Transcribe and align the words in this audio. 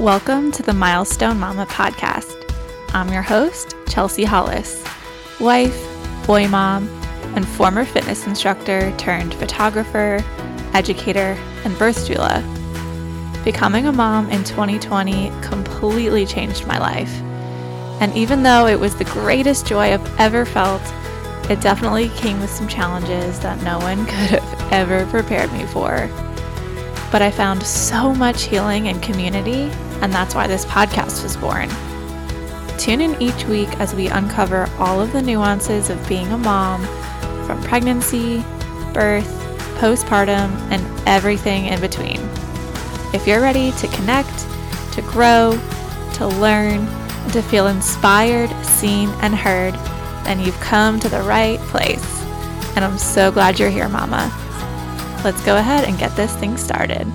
Welcome 0.00 0.50
to 0.50 0.62
the 0.64 0.72
Milestone 0.72 1.38
Mama 1.38 1.66
podcast. 1.66 2.52
I'm 2.92 3.12
your 3.12 3.22
host, 3.22 3.76
Chelsea 3.86 4.24
Hollis, 4.24 4.84
wife, 5.38 5.86
boy 6.26 6.48
mom, 6.48 6.88
and 7.36 7.46
former 7.46 7.84
fitness 7.84 8.26
instructor 8.26 8.92
turned 8.96 9.32
photographer, 9.34 10.24
educator, 10.72 11.38
and 11.64 11.78
birth 11.78 12.08
doula. 12.08 12.42
Becoming 13.44 13.86
a 13.86 13.92
mom 13.92 14.28
in 14.30 14.42
2020 14.42 15.30
completely 15.42 16.26
changed 16.26 16.66
my 16.66 16.80
life. 16.80 17.14
And 18.00 18.12
even 18.16 18.42
though 18.42 18.66
it 18.66 18.80
was 18.80 18.96
the 18.96 19.04
greatest 19.04 19.64
joy 19.64 19.94
I've 19.94 20.20
ever 20.20 20.44
felt, 20.44 20.82
it 21.48 21.60
definitely 21.60 22.08
came 22.08 22.40
with 22.40 22.50
some 22.50 22.66
challenges 22.66 23.38
that 23.40 23.62
no 23.62 23.78
one 23.78 24.04
could 24.06 24.40
have 24.40 24.72
ever 24.72 25.06
prepared 25.06 25.52
me 25.52 25.64
for. 25.66 26.10
But 27.14 27.22
I 27.22 27.30
found 27.30 27.62
so 27.62 28.12
much 28.12 28.42
healing 28.42 28.88
and 28.88 29.00
community, 29.00 29.70
and 30.02 30.12
that's 30.12 30.34
why 30.34 30.48
this 30.48 30.64
podcast 30.64 31.22
was 31.22 31.36
born. 31.36 31.68
Tune 32.76 33.00
in 33.00 33.22
each 33.22 33.44
week 33.44 33.68
as 33.78 33.94
we 33.94 34.08
uncover 34.08 34.68
all 34.80 35.00
of 35.00 35.12
the 35.12 35.22
nuances 35.22 35.90
of 35.90 36.08
being 36.08 36.26
a 36.32 36.36
mom 36.36 36.84
from 37.46 37.62
pregnancy, 37.62 38.38
birth, 38.92 39.28
postpartum, 39.78 40.50
and 40.72 41.08
everything 41.08 41.66
in 41.66 41.80
between. 41.80 42.18
If 43.14 43.28
you're 43.28 43.40
ready 43.40 43.70
to 43.70 43.86
connect, 43.86 44.36
to 44.94 45.02
grow, 45.02 45.52
to 46.14 46.26
learn, 46.26 46.80
and 46.80 47.32
to 47.32 47.42
feel 47.42 47.68
inspired, 47.68 48.50
seen, 48.66 49.08
and 49.20 49.36
heard, 49.36 49.74
then 50.24 50.40
you've 50.40 50.58
come 50.58 50.98
to 50.98 51.08
the 51.08 51.22
right 51.22 51.60
place. 51.60 52.22
And 52.74 52.84
I'm 52.84 52.98
so 52.98 53.30
glad 53.30 53.60
you're 53.60 53.70
here, 53.70 53.88
Mama. 53.88 54.32
Let's 55.24 55.42
go 55.42 55.56
ahead 55.56 55.84
and 55.84 55.98
get 55.98 56.14
this 56.16 56.36
thing 56.36 56.58
started. 56.58 57.06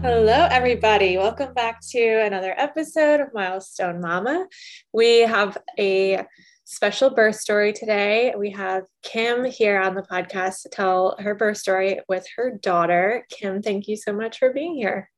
Hello, 0.00 0.46
everybody. 0.48 1.16
Welcome 1.16 1.52
back 1.54 1.80
to 1.90 2.24
another 2.24 2.54
episode 2.56 3.18
of 3.18 3.34
Milestone 3.34 4.00
Mama. 4.00 4.46
We 4.92 5.22
have 5.22 5.58
a 5.76 6.24
special 6.62 7.10
birth 7.10 7.34
story 7.34 7.72
today. 7.72 8.32
We 8.38 8.52
have 8.52 8.84
Kim 9.02 9.44
here 9.44 9.80
on 9.80 9.96
the 9.96 10.02
podcast 10.02 10.62
to 10.62 10.68
tell 10.68 11.16
her 11.18 11.34
birth 11.34 11.56
story 11.56 11.98
with 12.08 12.28
her 12.36 12.52
daughter. 12.62 13.26
Kim, 13.28 13.60
thank 13.60 13.88
you 13.88 13.96
so 13.96 14.12
much 14.12 14.38
for 14.38 14.52
being 14.52 14.76
here. 14.76 15.10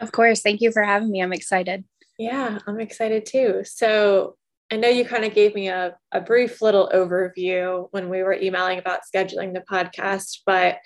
Of 0.00 0.10
course. 0.10 0.40
Thank 0.40 0.62
you 0.62 0.72
for 0.72 0.82
having 0.82 1.12
me. 1.12 1.22
I'm 1.22 1.32
excited. 1.32 1.84
Yeah, 2.18 2.58
I'm 2.66 2.80
excited 2.80 3.24
too. 3.24 3.62
So, 3.64 4.36
I 4.70 4.76
know 4.76 4.88
you 4.88 5.04
kind 5.04 5.24
of 5.24 5.34
gave 5.34 5.54
me 5.54 5.68
a, 5.68 5.96
a 6.10 6.20
brief 6.20 6.60
little 6.60 6.90
overview 6.92 7.88
when 7.92 8.08
we 8.08 8.22
were 8.22 8.34
emailing 8.34 8.78
about 8.78 9.00
scheduling 9.14 9.54
the 9.54 9.60
podcast, 9.60 10.40
but 10.44 10.78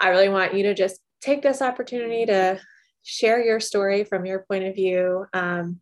I 0.00 0.10
really 0.10 0.28
want 0.28 0.54
you 0.54 0.64
to 0.64 0.74
just 0.74 1.00
take 1.22 1.40
this 1.40 1.62
opportunity 1.62 2.26
to 2.26 2.60
share 3.02 3.42
your 3.42 3.60
story 3.60 4.04
from 4.04 4.26
your 4.26 4.44
point 4.48 4.64
of 4.64 4.74
view 4.74 5.24
um, 5.32 5.80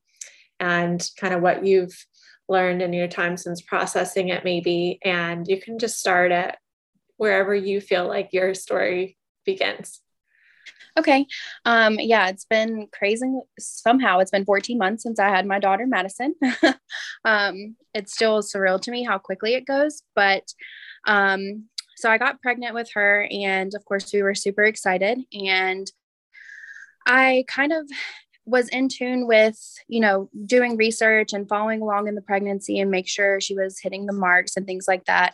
and 0.60 1.04
kind 1.18 1.34
of 1.34 1.42
what 1.42 1.66
you've 1.66 1.96
learned 2.48 2.82
in 2.82 2.92
your 2.92 3.08
time 3.08 3.36
since 3.36 3.60
processing 3.60 4.28
it, 4.28 4.44
maybe. 4.44 5.00
And 5.04 5.46
you 5.48 5.60
can 5.60 5.78
just 5.78 5.98
start 5.98 6.30
at 6.30 6.58
wherever 7.16 7.54
you 7.54 7.80
feel 7.80 8.06
like 8.06 8.28
your 8.32 8.54
story 8.54 9.16
begins. 9.44 10.00
Okay. 10.98 11.26
Um, 11.64 11.96
yeah, 11.98 12.28
it's 12.28 12.44
been 12.44 12.88
crazy. 12.92 13.32
Somehow 13.58 14.18
it's 14.18 14.30
been 14.30 14.44
14 14.44 14.78
months 14.78 15.02
since 15.02 15.18
I 15.18 15.28
had 15.28 15.46
my 15.46 15.58
daughter, 15.58 15.86
Madison. 15.86 16.34
um, 17.24 17.76
it's 17.94 18.12
still 18.12 18.42
surreal 18.42 18.80
to 18.82 18.90
me 18.90 19.02
how 19.02 19.18
quickly 19.18 19.54
it 19.54 19.66
goes. 19.66 20.02
But 20.14 20.44
um, 21.06 21.68
so 21.96 22.10
I 22.10 22.18
got 22.18 22.42
pregnant 22.42 22.74
with 22.74 22.90
her, 22.94 23.28
and 23.30 23.74
of 23.74 23.84
course, 23.84 24.12
we 24.12 24.22
were 24.22 24.34
super 24.34 24.64
excited. 24.64 25.18
And 25.32 25.90
I 27.06 27.44
kind 27.48 27.72
of 27.72 27.88
was 28.44 28.68
in 28.68 28.88
tune 28.88 29.26
with, 29.26 29.58
you 29.86 30.00
know, 30.00 30.28
doing 30.46 30.76
research 30.76 31.32
and 31.32 31.48
following 31.48 31.80
along 31.80 32.08
in 32.08 32.14
the 32.14 32.22
pregnancy 32.22 32.80
and 32.80 32.90
make 32.90 33.08
sure 33.08 33.40
she 33.40 33.54
was 33.54 33.78
hitting 33.78 34.06
the 34.06 34.12
marks 34.12 34.56
and 34.56 34.66
things 34.66 34.86
like 34.88 35.04
that. 35.04 35.32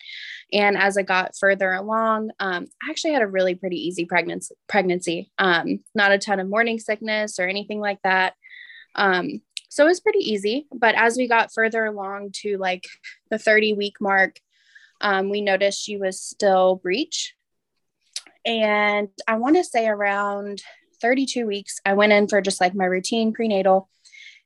And 0.53 0.77
as 0.77 0.99
I 0.99 1.03
got 1.03 1.37
further 1.39 1.73
along, 1.73 2.31
um, 2.39 2.67
I 2.83 2.91
actually 2.91 3.15
had 3.15 3.23
a 3.23 3.27
really 3.27 3.55
pretty 3.55 3.77
easy 3.77 4.05
pregnancy. 4.05 4.55
Pregnancy, 4.69 5.31
um, 5.39 5.81
not 5.95 6.13
a 6.13 6.19
ton 6.19 6.41
of 6.41 6.49
morning 6.49 6.79
sickness 6.79 7.39
or 7.39 7.47
anything 7.47 7.81
like 7.81 8.01
that. 8.03 8.35
Um, 8.95 9.41
so 9.71 9.85
it 9.85 9.89
was 9.89 10.01
pretty 10.01 10.21
easy. 10.21 10.67
But 10.73 10.95
as 10.95 11.17
we 11.17 11.29
got 11.29 11.53
further 11.53 11.85
along 11.85 12.33
to 12.43 12.59
like 12.59 12.87
the 13.31 13.39
30 13.39 13.75
week 13.75 14.01
mark, 14.01 14.39
um, 15.01 15.31
we 15.31 15.41
noticed 15.41 15.83
she 15.83 15.97
was 15.97 16.21
still 16.21 16.77
breech. 16.77 17.35
And 18.45 19.09
I 19.27 19.37
want 19.37 19.57
to 19.57 19.65
say 19.65 19.87
around 19.87 20.63
32 21.01 21.47
weeks, 21.47 21.81
I 21.85 21.95
went 21.95 22.13
in 22.13 22.29
for 22.29 22.41
just 22.41 22.61
like 22.61 22.75
my 22.75 22.85
routine 22.85 23.33
prenatal. 23.33 23.89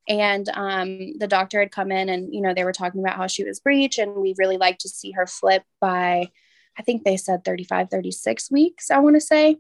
And 0.09 0.49
um, 0.55 1.19
the 1.19 1.29
doctor 1.29 1.61
had 1.61 1.71
come 1.71 1.93
in 1.93 2.09
and, 2.09 2.35
you 2.35 2.41
know, 2.41 2.55
they 2.55 2.65
were 2.65 2.73
talking 2.73 3.01
about 3.01 3.17
how 3.17 3.29
she 3.29 3.45
was 3.45 3.61
breech 3.61 3.99
and 3.99 4.17
we 4.17 4.35
really 4.37 4.57
like 4.57 4.79
to 4.79 4.89
see 4.89 5.13
her 5.13 5.27
flip 5.27 5.63
by, 5.81 6.29
I 6.77 6.83
think 6.83 7.05
they 7.05 7.17
said 7.17 7.45
35, 7.45 7.89
36 7.91 8.51
weeks, 8.51 8.91
I 8.91 8.99
want 8.99 9.17
to 9.17 9.21
say. 9.21 9.59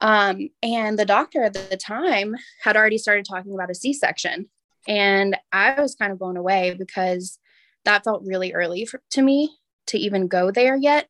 Um, 0.00 0.48
and 0.62 0.98
the 0.98 1.04
doctor 1.04 1.42
at 1.42 1.54
the 1.54 1.76
time 1.76 2.36
had 2.62 2.76
already 2.76 2.98
started 2.98 3.24
talking 3.24 3.54
about 3.54 3.70
a 3.70 3.74
C 3.74 3.92
section. 3.92 4.48
And 4.86 5.36
I 5.52 5.80
was 5.80 5.94
kind 5.94 6.12
of 6.12 6.18
blown 6.18 6.36
away 6.36 6.74
because 6.78 7.38
that 7.84 8.04
felt 8.04 8.24
really 8.24 8.52
early 8.52 8.84
for, 8.84 9.00
to 9.12 9.22
me 9.22 9.56
to 9.86 9.98
even 9.98 10.28
go 10.28 10.50
there 10.50 10.76
yet. 10.76 11.08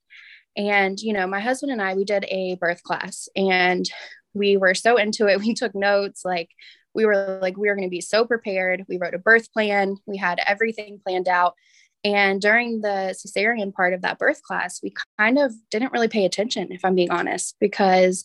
And, 0.56 1.00
you 1.00 1.12
know, 1.12 1.26
my 1.26 1.40
husband 1.40 1.72
and 1.72 1.82
I, 1.82 1.94
we 1.94 2.04
did 2.04 2.24
a 2.28 2.56
birth 2.56 2.82
class 2.82 3.28
and 3.34 3.88
we 4.34 4.56
were 4.56 4.74
so 4.74 4.96
into 4.96 5.26
it. 5.26 5.40
We 5.44 5.54
took 5.54 5.74
notes, 5.74 6.24
like, 6.24 6.50
we 6.94 7.06
were 7.06 7.38
like, 7.42 7.56
we 7.56 7.68
were 7.68 7.74
going 7.74 7.88
to 7.88 7.90
be 7.90 8.00
so 8.00 8.24
prepared. 8.24 8.84
We 8.88 8.98
wrote 8.98 9.14
a 9.14 9.18
birth 9.18 9.52
plan, 9.52 9.96
we 10.06 10.16
had 10.16 10.40
everything 10.46 11.00
planned 11.04 11.28
out. 11.28 11.54
And 12.04 12.40
during 12.40 12.82
the 12.82 13.14
cesarean 13.14 13.72
part 13.72 13.94
of 13.94 14.02
that 14.02 14.18
birth 14.18 14.42
class, 14.42 14.80
we 14.82 14.92
kind 15.18 15.38
of 15.38 15.52
didn't 15.70 15.92
really 15.92 16.08
pay 16.08 16.26
attention, 16.26 16.70
if 16.70 16.84
I'm 16.84 16.94
being 16.94 17.10
honest, 17.10 17.56
because 17.60 18.24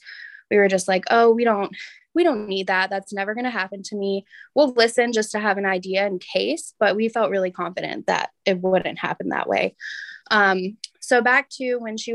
we 0.52 0.58
were 0.58 0.68
just 0.68 0.88
like, 0.88 1.06
oh, 1.10 1.32
we 1.32 1.46
don't, 1.46 1.74
we 2.14 2.24
don't 2.24 2.48
need 2.48 2.68
that. 2.68 2.90
That's 2.90 3.14
never 3.14 3.34
going 3.34 3.46
to 3.46 3.50
happen 3.50 3.82
to 3.84 3.96
me. 3.96 4.26
We'll 4.54 4.74
listen 4.74 5.14
just 5.14 5.32
to 5.32 5.40
have 5.40 5.58
an 5.58 5.66
idea 5.66 6.06
in 6.06 6.20
case, 6.20 6.74
but 6.80 6.96
we 6.96 7.08
felt 7.08 7.32
really 7.32 7.52
confident 7.52 8.08
that 8.08 8.32
it 8.46 8.60
wouldn't 8.60 9.00
happen 9.00 9.30
that 9.30 9.48
way. 9.48 9.76
Um, 10.30 10.78
so 11.00 11.22
back 11.22 11.50
to 11.52 11.78
when 11.78 11.98
she 11.98 12.14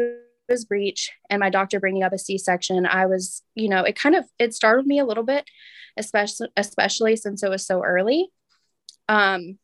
was 0.48 0.64
breech 0.64 1.10
and 1.30 1.40
my 1.40 1.50
doctor 1.50 1.80
bringing 1.80 2.02
up 2.02 2.12
a 2.12 2.18
c-section 2.18 2.86
i 2.86 3.06
was 3.06 3.42
you 3.54 3.68
know 3.68 3.82
it 3.82 3.96
kind 3.96 4.14
of 4.14 4.24
it 4.38 4.54
startled 4.54 4.86
me 4.86 4.98
a 4.98 5.04
little 5.04 5.24
bit 5.24 5.48
especially 5.96 6.48
especially 6.56 7.16
since 7.16 7.42
it 7.42 7.50
was 7.50 7.66
so 7.66 7.82
early. 7.82 8.28
Um 9.08 9.58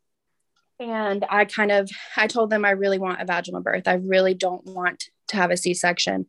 and 0.79 1.27
i 1.29 1.45
kind 1.45 1.71
of 1.71 1.91
i 2.17 2.27
told 2.27 2.51
them 2.51 2.65
i 2.65 2.71
really 2.71 2.99
want 2.99 3.21
a 3.21 3.25
vaginal 3.25 3.61
birth. 3.61 3.87
I 3.87 3.95
really 3.95 4.35
don't 4.35 4.65
want 4.65 5.05
to 5.29 5.37
have 5.37 5.51
a 5.51 5.57
c-section 5.57 6.27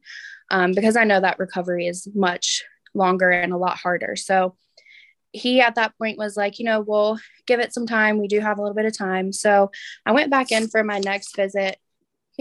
um, 0.49 0.73
because 0.73 0.95
i 0.95 1.03
know 1.03 1.19
that 1.19 1.39
recovery 1.39 1.87
is 1.87 2.07
much 2.13 2.63
longer 2.93 3.29
and 3.29 3.53
a 3.53 3.57
lot 3.57 3.77
harder. 3.77 4.15
So 4.15 4.55
he 5.33 5.61
at 5.61 5.75
that 5.75 5.97
point 5.97 6.17
was 6.17 6.35
like 6.35 6.59
you 6.59 6.65
know 6.65 6.81
we'll 6.81 7.17
give 7.47 7.59
it 7.59 7.73
some 7.73 7.87
time. 7.87 8.19
We 8.19 8.27
do 8.27 8.39
have 8.39 8.57
a 8.57 8.61
little 8.61 8.75
bit 8.75 8.85
of 8.85 8.97
time. 8.97 9.31
So 9.31 9.71
i 10.05 10.11
went 10.11 10.31
back 10.31 10.51
in 10.51 10.67
for 10.67 10.83
my 10.83 10.99
next 10.99 11.35
visit 11.35 11.77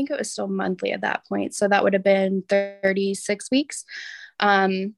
think 0.00 0.11
it 0.11 0.19
was 0.19 0.33
still 0.33 0.49
monthly 0.49 0.93
at 0.93 1.03
that 1.03 1.27
point. 1.28 1.55
So 1.55 1.69
that 1.69 1.84
would 1.84 1.93
have 1.93 2.05
been 2.05 2.43
36 2.49 3.50
weeks. 3.50 3.84
Um, 4.38 4.94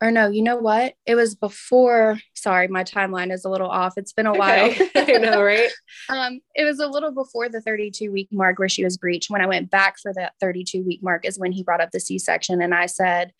or 0.00 0.12
no, 0.12 0.28
you 0.28 0.42
know 0.42 0.58
what? 0.58 0.94
It 1.06 1.16
was 1.16 1.34
before. 1.34 2.20
Sorry, 2.34 2.68
my 2.68 2.84
timeline 2.84 3.32
is 3.32 3.44
a 3.44 3.48
little 3.48 3.70
off. 3.70 3.94
It's 3.96 4.12
been 4.12 4.26
a 4.26 4.34
while. 4.34 4.72
I 4.94 5.12
know, 5.18 5.42
right? 5.42 5.70
um, 6.08 6.38
it 6.54 6.64
was 6.64 6.78
a 6.78 6.86
little 6.86 7.10
before 7.10 7.48
the 7.48 7.60
32 7.60 8.12
week 8.12 8.28
mark 8.30 8.58
where 8.58 8.68
she 8.68 8.84
was 8.84 8.96
breech. 8.96 9.28
When 9.28 9.40
I 9.40 9.46
went 9.46 9.70
back 9.70 9.98
for 9.98 10.12
that 10.14 10.34
32 10.40 10.84
week 10.84 11.02
mark, 11.02 11.24
is 11.24 11.38
when 11.38 11.50
he 11.50 11.64
brought 11.64 11.80
up 11.80 11.90
the 11.90 11.98
C 11.98 12.18
section, 12.18 12.62
and 12.62 12.74
I 12.74 12.86
said, 12.86 13.32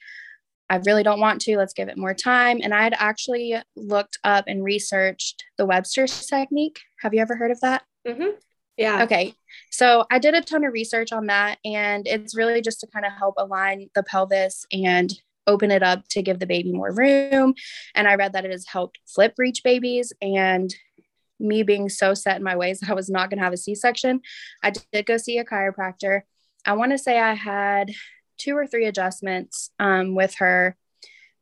I 0.69 0.77
really 0.79 1.05
don't 1.05 1.21
want 1.21 1.43
to. 1.43 1.57
Let's 1.57 1.75
give 1.75 1.89
it 1.89 1.97
more 1.97 2.15
time. 2.15 2.61
And 2.63 2.75
I 2.75 2.83
had 2.83 2.95
actually 2.99 3.55
looked 3.77 4.19
up 4.25 4.47
and 4.49 4.65
researched 4.65 5.45
the 5.59 5.67
Webster's 5.67 6.27
technique. 6.27 6.81
Have 7.03 7.15
you 7.15 7.21
ever 7.21 7.37
heard 7.37 7.53
of 7.53 7.61
that? 7.61 7.85
Mm-hmm. 8.07 8.31
Yeah. 8.77 9.05
Okay. 9.05 9.35
So 9.71 10.05
I 10.11 10.19
did 10.19 10.35
a 10.35 10.41
ton 10.41 10.65
of 10.65 10.73
research 10.73 11.13
on 11.13 11.27
that, 11.27 11.59
and 11.65 12.07
it's 12.07 12.37
really 12.37 12.61
just 12.61 12.81
to 12.81 12.87
kind 12.87 13.07
of 13.07 13.13
help 13.13 13.35
align 13.39 13.91
the 13.95 14.03
pelvis 14.03 14.67
and 14.73 15.13
open 15.47 15.71
it 15.71 15.83
up 15.83 16.07
to 16.11 16.23
give 16.23 16.39
the 16.39 16.47
baby 16.47 16.73
more 16.73 16.93
room. 16.93 17.55
And 17.95 18.07
I 18.07 18.15
read 18.15 18.35
that 18.35 18.45
it 18.45 18.51
has 18.51 18.67
helped 18.67 18.99
flip 19.07 19.35
breech 19.35 19.63
babies. 19.65 20.13
And 20.21 20.75
me 21.41 21.63
being 21.63 21.89
so 21.89 22.15
set 22.15 22.37
in 22.37 22.43
my 22.43 22.57
ways 22.57 22.81
that 22.81 22.91
I 22.91 22.95
was 22.95 23.11
not 23.11 23.31
going 23.31 23.39
to 23.39 23.45
have 23.45 23.53
a 23.53 23.59
C 23.59 23.75
section, 23.75 24.21
I 24.63 24.73
did 24.93 25.07
go 25.07 25.17
see 25.17 25.39
a 25.39 25.45
chiropractor. 25.45 26.23
I 26.65 26.75
want 26.75 26.93
to 26.93 26.99
say 26.99 27.19
I 27.19 27.35
had 27.35 27.91
two 28.37 28.57
or 28.57 28.67
three 28.67 28.87
adjustments 28.87 29.71
um, 29.81 30.15
with 30.15 30.37
her 30.37 30.77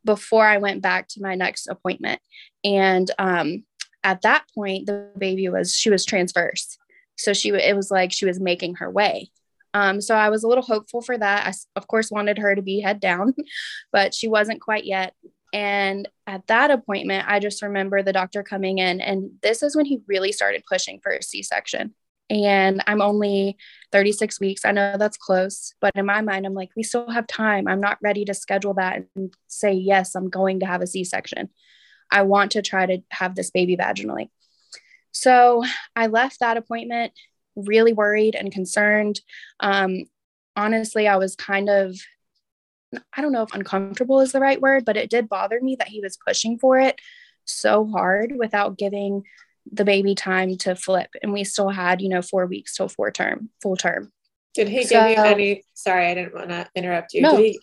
before 0.05 0.47
I 0.47 0.58
went 0.58 0.82
back 0.82 1.08
to 1.08 1.23
my 1.23 1.35
next 1.35 1.67
appointment. 1.67 2.20
And 2.64 3.11
um, 3.19 3.64
at 4.05 4.23
that 4.23 4.44
point, 4.55 4.87
the 4.87 5.11
baby 5.19 5.49
was, 5.49 5.75
she 5.75 5.91
was 5.91 6.05
transverse. 6.05 6.79
So 7.17 7.33
she, 7.33 7.51
it 7.51 7.77
was 7.77 7.91
like 7.91 8.13
she 8.13 8.27
was 8.27 8.41
making 8.41 8.77
her 8.77 8.91
way. 8.91 9.31
Um, 9.75 10.01
so 10.01 10.15
I 10.15 10.31
was 10.31 10.43
a 10.43 10.49
little 10.49 10.65
hopeful 10.65 11.03
for 11.03 11.19
that. 11.19 11.47
I, 11.47 11.53
of 11.79 11.87
course, 11.87 12.11
wanted 12.11 12.39
her 12.39 12.55
to 12.55 12.63
be 12.63 12.81
head 12.81 12.99
down, 12.99 13.35
but 13.93 14.15
she 14.15 14.29
wasn't 14.29 14.61
quite 14.61 14.85
yet. 14.85 15.15
And 15.53 16.09
at 16.27 16.47
that 16.47 16.71
appointment, 16.71 17.27
I 17.29 17.41
just 17.41 17.63
remember 17.63 18.03
the 18.03 18.13
doctor 18.13 18.43
coming 18.43 18.79
in, 18.79 19.01
and 19.01 19.31
this 19.43 19.63
is 19.63 19.77
when 19.77 19.85
he 19.85 20.01
really 20.07 20.33
started 20.33 20.65
pushing 20.69 21.01
for 21.03 21.13
a 21.13 21.23
C 21.23 21.43
section. 21.43 21.95
And 22.29 22.83
I'm 22.87 23.01
only 23.01 23.57
36 23.93 24.41
weeks. 24.41 24.65
I 24.65 24.73
know 24.73 24.97
that's 24.99 25.17
close, 25.17 25.75
but 25.81 25.93
in 25.95 26.07
my 26.07 26.23
mind, 26.23 26.45
I'm 26.45 26.55
like, 26.55 26.71
we 26.77 26.83
still 26.83 27.09
have 27.11 27.27
time. 27.27 27.69
I'm 27.69 27.81
not 27.81 27.99
ready 28.03 28.25
to 28.25 28.35
schedule 28.35 28.75
that 28.75 29.05
and 29.15 29.33
say, 29.47 29.73
yes, 29.73 30.15
I'm 30.15 30.29
going 30.29 30.61
to 30.61 30.67
have 30.67 30.83
a 30.83 30.87
C 30.87 31.05
section. 31.05 31.51
I 32.11 32.23
want 32.23 32.53
to 32.53 32.63
try 32.63 32.87
to 32.87 32.99
have 33.11 33.35
this 33.35 33.51
baby 33.51 33.77
vaginally. 33.77 34.31
So 35.17 35.65
I 35.95 36.09
left 36.09 36.41
that 36.41 36.59
appointment 36.59 37.13
really 37.57 37.95
worried 37.95 38.35
and 38.35 38.53
concerned. 38.53 39.21
Um, 39.61 40.05
honestly, 40.55 41.09
I 41.09 41.17
was 41.17 41.35
kind 41.37 41.71
of 41.71 41.97
I 43.13 43.21
don't 43.21 43.33
know 43.33 43.43
if 43.43 43.53
uncomfortable 43.53 44.21
is 44.21 44.33
the 44.33 44.41
right 44.41 44.61
word, 44.61 44.85
but 44.85 44.97
it 44.97 45.11
did 45.11 45.29
bother 45.29 45.61
me 45.61 45.77
that 45.77 45.89
he 45.89 46.01
was 46.01 46.19
pushing 46.25 46.59
for 46.59 46.79
it 46.79 47.01
so 47.45 47.87
hard 47.87 48.33
without 48.39 48.79
giving 48.79 49.25
the 49.71 49.85
baby 49.85 50.15
time 50.15 50.57
to 50.59 50.77
flip. 50.77 51.11
And 51.23 51.33
we 51.33 51.45
still 51.45 51.71
had, 51.71 52.01
you 52.01 52.09
know, 52.09 52.23
four 52.23 52.47
weeks 52.47 52.77
till 52.77 52.89
four 52.89 53.11
term, 53.11 53.51
full 53.63 53.77
term. 53.77 54.13
Did 54.56 54.69
he 54.69 54.85
so, 54.85 55.00
give 55.00 55.19
you 55.19 55.25
any? 55.25 55.64
Sorry, 55.75 56.06
I 56.06 56.14
didn't 56.14 56.35
want 56.35 56.49
to 56.49 56.67
interrupt 56.75 57.12
you. 57.12 57.20
No, 57.20 57.37
did 57.37 57.44
he, 57.44 57.61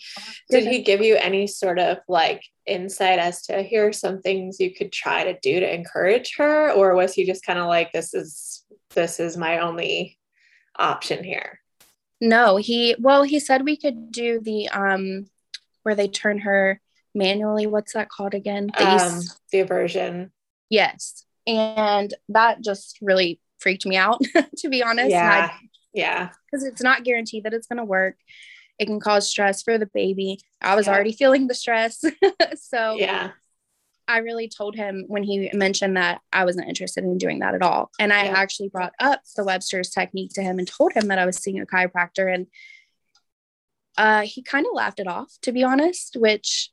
did 0.50 0.68
he 0.68 0.82
give 0.84 1.02
you 1.02 1.16
any 1.16 1.48
sort 1.48 1.80
of 1.80 1.98
like 2.08 2.44
insight 2.66 3.20
as 3.20 3.42
to 3.48 3.64
here 3.64 3.88
are 3.88 3.94
some 3.94 4.22
things 4.22 4.60
you 4.60 4.74
could 4.74 4.92
try 4.92 5.24
to 5.24 5.38
do 5.42 5.60
to 5.60 5.74
encourage 5.74 6.36
her, 6.38 6.72
or 6.72 6.96
was 6.96 7.14
he 7.14 7.26
just 7.26 7.46
kind 7.46 7.58
of 7.58 7.68
like 7.68 7.92
this 7.92 8.14
is 8.14 8.64
this 8.94 9.20
is 9.20 9.36
my 9.36 9.58
only 9.58 10.20
option 10.78 11.24
here? 11.24 11.60
No, 12.22 12.58
he 12.58 12.96
well, 13.00 13.24
he 13.24 13.40
said 13.40 13.66
we 13.66 13.76
could 13.76 14.12
do 14.12 14.40
the 14.40 14.70
um 14.70 15.26
where 15.82 15.96
they 15.96 16.08
turn 16.08 16.40
her 16.40 16.80
manually. 17.16 17.68
What's 17.68 17.94
that 17.94 18.10
called 18.10 18.34
again? 18.34 18.70
The, 18.78 18.88
um, 18.88 19.22
the 19.52 19.60
aversion. 19.62 20.32
Yes. 20.70 21.26
And 21.46 22.14
that 22.30 22.62
just 22.62 22.98
really 23.02 23.40
freaked 23.60 23.86
me 23.86 23.98
out, 23.98 24.22
to 24.58 24.70
be 24.70 24.84
honest. 24.84 25.10
Yeah. 25.10 25.50
I, 25.52 25.60
yeah. 25.94 26.30
Because 26.46 26.66
it's 26.66 26.82
not 26.82 27.04
guaranteed 27.04 27.44
that 27.44 27.54
it's 27.54 27.68
going 27.68 27.78
to 27.78 27.86
work. 27.86 28.16
It 28.80 28.86
can 28.86 29.00
cause 29.00 29.30
stress 29.30 29.62
for 29.62 29.78
the 29.78 29.90
baby. 29.94 30.40
I 30.62 30.76
was 30.76 30.88
yeah. 30.88 30.94
already 30.94 31.14
feeling 31.14 31.48
the 31.48 31.54
stress. 31.54 32.04
so, 32.56 32.96
yeah. 32.96 33.32
I 34.08 34.18
really 34.18 34.50
told 34.50 34.76
him 34.76 35.06
when 35.08 35.24
he 35.24 35.50
mentioned 35.54 35.96
that 35.96 36.20
I 36.32 36.44
wasn't 36.44 36.68
interested 36.68 37.04
in 37.04 37.18
doing 37.18 37.40
that 37.40 37.56
at 37.56 37.62
all. 37.62 37.90
And 38.00 38.12
I 38.12 38.26
yeah. 38.26 38.34
actually 38.36 38.70
brought 38.70 38.94
up 39.00 39.22
the 39.36 39.46
Webster's 39.46 39.92
technique 39.92 40.32
to 40.34 40.42
him 40.42 40.60
and 40.60 40.68
told 40.68 40.94
him 40.94 41.08
that 41.08 41.20
I 41.20 41.26
was 41.26 41.38
seeing 41.38 41.62
a 41.62 41.66
chiropractor. 41.66 42.34
And 42.34 42.48
uh, 43.98 44.22
he 44.22 44.42
kind 44.42 44.66
of 44.66 44.74
laughed 44.74 45.00
it 45.00 45.08
off, 45.08 45.32
to 45.44 45.54
be 45.54 45.64
honest, 45.64 46.18
which 46.20 46.70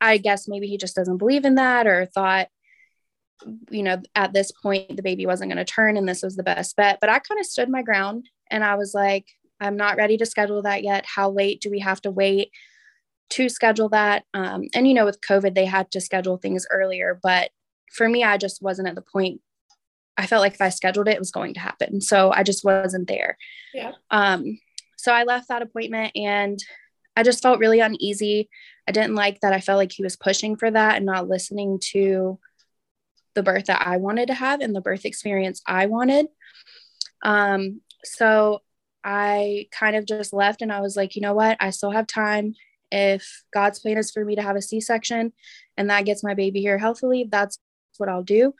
I 0.00 0.18
guess 0.18 0.46
maybe 0.46 0.68
he 0.68 0.78
just 0.78 0.94
doesn't 0.94 1.18
believe 1.18 1.44
in 1.44 1.56
that 1.56 1.86
or 1.86 2.06
thought, 2.06 2.48
you 3.70 3.82
know, 3.82 4.00
at 4.14 4.32
this 4.32 4.52
point, 4.52 4.94
the 4.94 5.02
baby 5.02 5.26
wasn't 5.26 5.50
going 5.50 5.64
to 5.64 5.70
turn 5.70 5.96
and 5.96 6.08
this 6.08 6.22
was 6.22 6.36
the 6.36 6.42
best 6.42 6.76
bet. 6.76 6.98
But 7.00 7.10
I 7.10 7.18
kind 7.18 7.40
of 7.40 7.46
stood 7.46 7.68
my 7.68 7.82
ground 7.82 8.28
and 8.50 8.64
I 8.64 8.74
was 8.76 8.94
like, 8.94 9.26
I'm 9.60 9.76
not 9.76 9.96
ready 9.96 10.16
to 10.18 10.26
schedule 10.26 10.62
that 10.62 10.82
yet. 10.82 11.04
How 11.06 11.30
late 11.30 11.60
do 11.60 11.70
we 11.70 11.80
have 11.80 12.00
to 12.02 12.10
wait? 12.10 12.50
to 13.30 13.48
schedule 13.48 13.88
that. 13.90 14.24
Um, 14.34 14.64
and, 14.74 14.86
you 14.86 14.94
know, 14.94 15.04
with 15.04 15.20
COVID, 15.20 15.54
they 15.54 15.64
had 15.64 15.90
to 15.92 16.00
schedule 16.00 16.36
things 16.36 16.66
earlier. 16.70 17.18
But 17.22 17.50
for 17.92 18.08
me, 18.08 18.22
I 18.22 18.36
just 18.36 18.60
wasn't 18.60 18.88
at 18.88 18.94
the 18.94 19.02
point. 19.02 19.40
I 20.16 20.26
felt 20.26 20.42
like 20.42 20.54
if 20.54 20.60
I 20.60 20.68
scheduled 20.68 21.08
it, 21.08 21.14
it 21.14 21.20
was 21.20 21.30
going 21.30 21.54
to 21.54 21.60
happen. 21.60 22.00
So 22.00 22.32
I 22.32 22.42
just 22.42 22.64
wasn't 22.64 23.08
there. 23.08 23.38
Yeah. 23.72 23.92
Um, 24.10 24.58
so 24.98 25.12
I 25.12 25.22
left 25.22 25.48
that 25.48 25.62
appointment 25.62 26.12
and 26.14 26.58
I 27.16 27.22
just 27.22 27.42
felt 27.42 27.60
really 27.60 27.80
uneasy. 27.80 28.50
I 28.86 28.92
didn't 28.92 29.14
like 29.14 29.40
that 29.40 29.52
I 29.52 29.60
felt 29.60 29.78
like 29.78 29.92
he 29.92 30.02
was 30.02 30.16
pushing 30.16 30.56
for 30.56 30.70
that 30.70 30.96
and 30.96 31.06
not 31.06 31.28
listening 31.28 31.78
to 31.92 32.38
the 33.34 33.42
birth 33.42 33.66
that 33.66 33.86
I 33.86 33.96
wanted 33.96 34.26
to 34.26 34.34
have 34.34 34.60
and 34.60 34.74
the 34.74 34.80
birth 34.80 35.04
experience 35.04 35.62
I 35.66 35.86
wanted. 35.86 36.26
Um, 37.22 37.80
so 38.04 38.60
I 39.02 39.68
kind 39.72 39.96
of 39.96 40.06
just 40.06 40.32
left 40.32 40.62
and 40.62 40.72
I 40.72 40.80
was 40.80 40.96
like, 40.96 41.16
you 41.16 41.22
know 41.22 41.34
what? 41.34 41.56
I 41.60 41.70
still 41.70 41.90
have 41.90 42.06
time 42.06 42.54
if 42.90 43.44
God's 43.52 43.78
plan 43.78 43.98
is 43.98 44.10
for 44.10 44.24
me 44.24 44.36
to 44.36 44.42
have 44.42 44.56
a 44.56 44.62
C 44.62 44.80
section 44.80 45.32
and 45.76 45.90
that 45.90 46.04
gets 46.04 46.24
my 46.24 46.34
baby 46.34 46.60
here 46.60 46.78
healthily, 46.78 47.28
that's 47.30 47.58
what 47.98 48.08
I'll 48.08 48.22
do. 48.22 48.54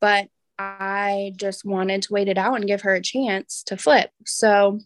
But 0.00 0.28
I 0.58 1.32
just 1.36 1.64
wanted 1.64 2.02
to 2.02 2.12
wait 2.12 2.28
it 2.28 2.38
out 2.38 2.56
and 2.56 2.66
give 2.66 2.82
her 2.82 2.94
a 2.94 3.02
chance 3.02 3.62
to 3.64 3.76
flip. 3.76 4.10
So 4.24 4.80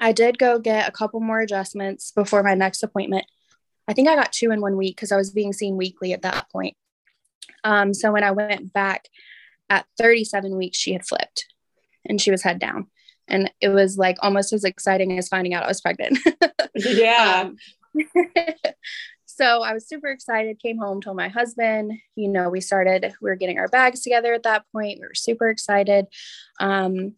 I 0.00 0.12
did 0.12 0.38
go 0.38 0.58
get 0.58 0.88
a 0.88 0.92
couple 0.92 1.20
more 1.20 1.40
adjustments 1.40 2.10
before 2.10 2.42
my 2.42 2.54
next 2.54 2.82
appointment. 2.82 3.26
I 3.86 3.92
think 3.92 4.08
I 4.08 4.16
got 4.16 4.32
two 4.32 4.50
in 4.50 4.60
one 4.60 4.76
week 4.76 4.96
because 4.96 5.12
I 5.12 5.16
was 5.16 5.30
being 5.30 5.52
seen 5.52 5.76
weekly 5.76 6.12
at 6.12 6.22
that 6.22 6.50
point. 6.50 6.76
Um, 7.62 7.94
so 7.94 8.12
when 8.12 8.24
I 8.24 8.32
went 8.32 8.72
back 8.72 9.08
at 9.70 9.86
37 9.98 10.56
weeks, 10.56 10.78
she 10.78 10.92
had 10.92 11.06
flipped 11.06 11.46
and 12.04 12.20
she 12.20 12.30
was 12.30 12.42
head 12.42 12.58
down. 12.58 12.88
And 13.28 13.50
it 13.60 13.68
was 13.68 13.96
like 13.98 14.16
almost 14.20 14.52
as 14.52 14.64
exciting 14.64 15.18
as 15.18 15.28
finding 15.28 15.54
out 15.54 15.64
I 15.64 15.68
was 15.68 15.80
pregnant. 15.80 16.18
yeah. 16.74 17.48
Um, 17.48 17.56
so 19.26 19.62
I 19.62 19.72
was 19.72 19.88
super 19.88 20.08
excited, 20.08 20.60
came 20.60 20.78
home, 20.78 21.00
told 21.00 21.16
my 21.16 21.28
husband, 21.28 21.92
you 22.16 22.28
know, 22.28 22.48
we 22.48 22.60
started, 22.60 23.14
we 23.20 23.30
were 23.30 23.36
getting 23.36 23.58
our 23.58 23.68
bags 23.68 24.02
together 24.02 24.34
at 24.34 24.42
that 24.44 24.64
point. 24.72 24.98
We 25.00 25.06
were 25.06 25.14
super 25.14 25.48
excited. 25.48 26.06
Um, 26.60 27.14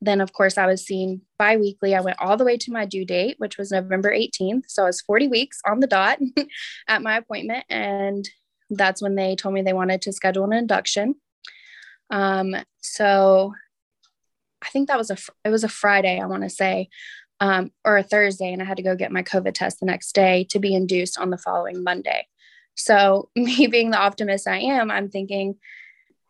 then, 0.00 0.20
of 0.20 0.32
course, 0.32 0.58
I 0.58 0.66
was 0.66 0.84
seen 0.84 1.22
bi 1.38 1.56
weekly. 1.56 1.94
I 1.94 2.00
went 2.00 2.20
all 2.20 2.36
the 2.36 2.44
way 2.44 2.56
to 2.56 2.72
my 2.72 2.84
due 2.84 3.04
date, 3.04 3.36
which 3.38 3.56
was 3.56 3.70
November 3.70 4.10
18th. 4.10 4.64
So 4.66 4.82
I 4.82 4.86
was 4.86 5.00
40 5.00 5.28
weeks 5.28 5.60
on 5.64 5.78
the 5.78 5.86
dot 5.86 6.18
at 6.88 7.02
my 7.02 7.16
appointment. 7.16 7.64
And 7.70 8.28
that's 8.68 9.00
when 9.00 9.14
they 9.14 9.36
told 9.36 9.54
me 9.54 9.62
they 9.62 9.72
wanted 9.72 10.02
to 10.02 10.12
schedule 10.12 10.44
an 10.44 10.52
induction. 10.52 11.14
Um, 12.10 12.56
so 12.80 13.54
I 14.62 14.68
think 14.68 14.88
that 14.88 14.98
was 14.98 15.10
a, 15.10 15.16
it 15.44 15.50
was 15.50 15.64
a 15.64 15.68
Friday, 15.68 16.20
I 16.20 16.26
want 16.26 16.42
to 16.44 16.50
say 16.50 16.88
um, 17.42 17.72
or 17.84 17.96
a 17.96 18.04
Thursday, 18.04 18.52
and 18.52 18.62
I 18.62 18.64
had 18.64 18.76
to 18.76 18.84
go 18.84 18.94
get 18.94 19.10
my 19.10 19.24
COVID 19.24 19.52
test 19.52 19.80
the 19.80 19.86
next 19.86 20.14
day 20.14 20.46
to 20.50 20.60
be 20.60 20.74
induced 20.74 21.18
on 21.18 21.30
the 21.30 21.36
following 21.36 21.82
Monday. 21.82 22.28
So, 22.76 23.30
me 23.36 23.66
being 23.66 23.90
the 23.90 23.98
optimist 23.98 24.46
I 24.46 24.58
am, 24.58 24.90
I'm 24.90 25.10
thinking 25.10 25.56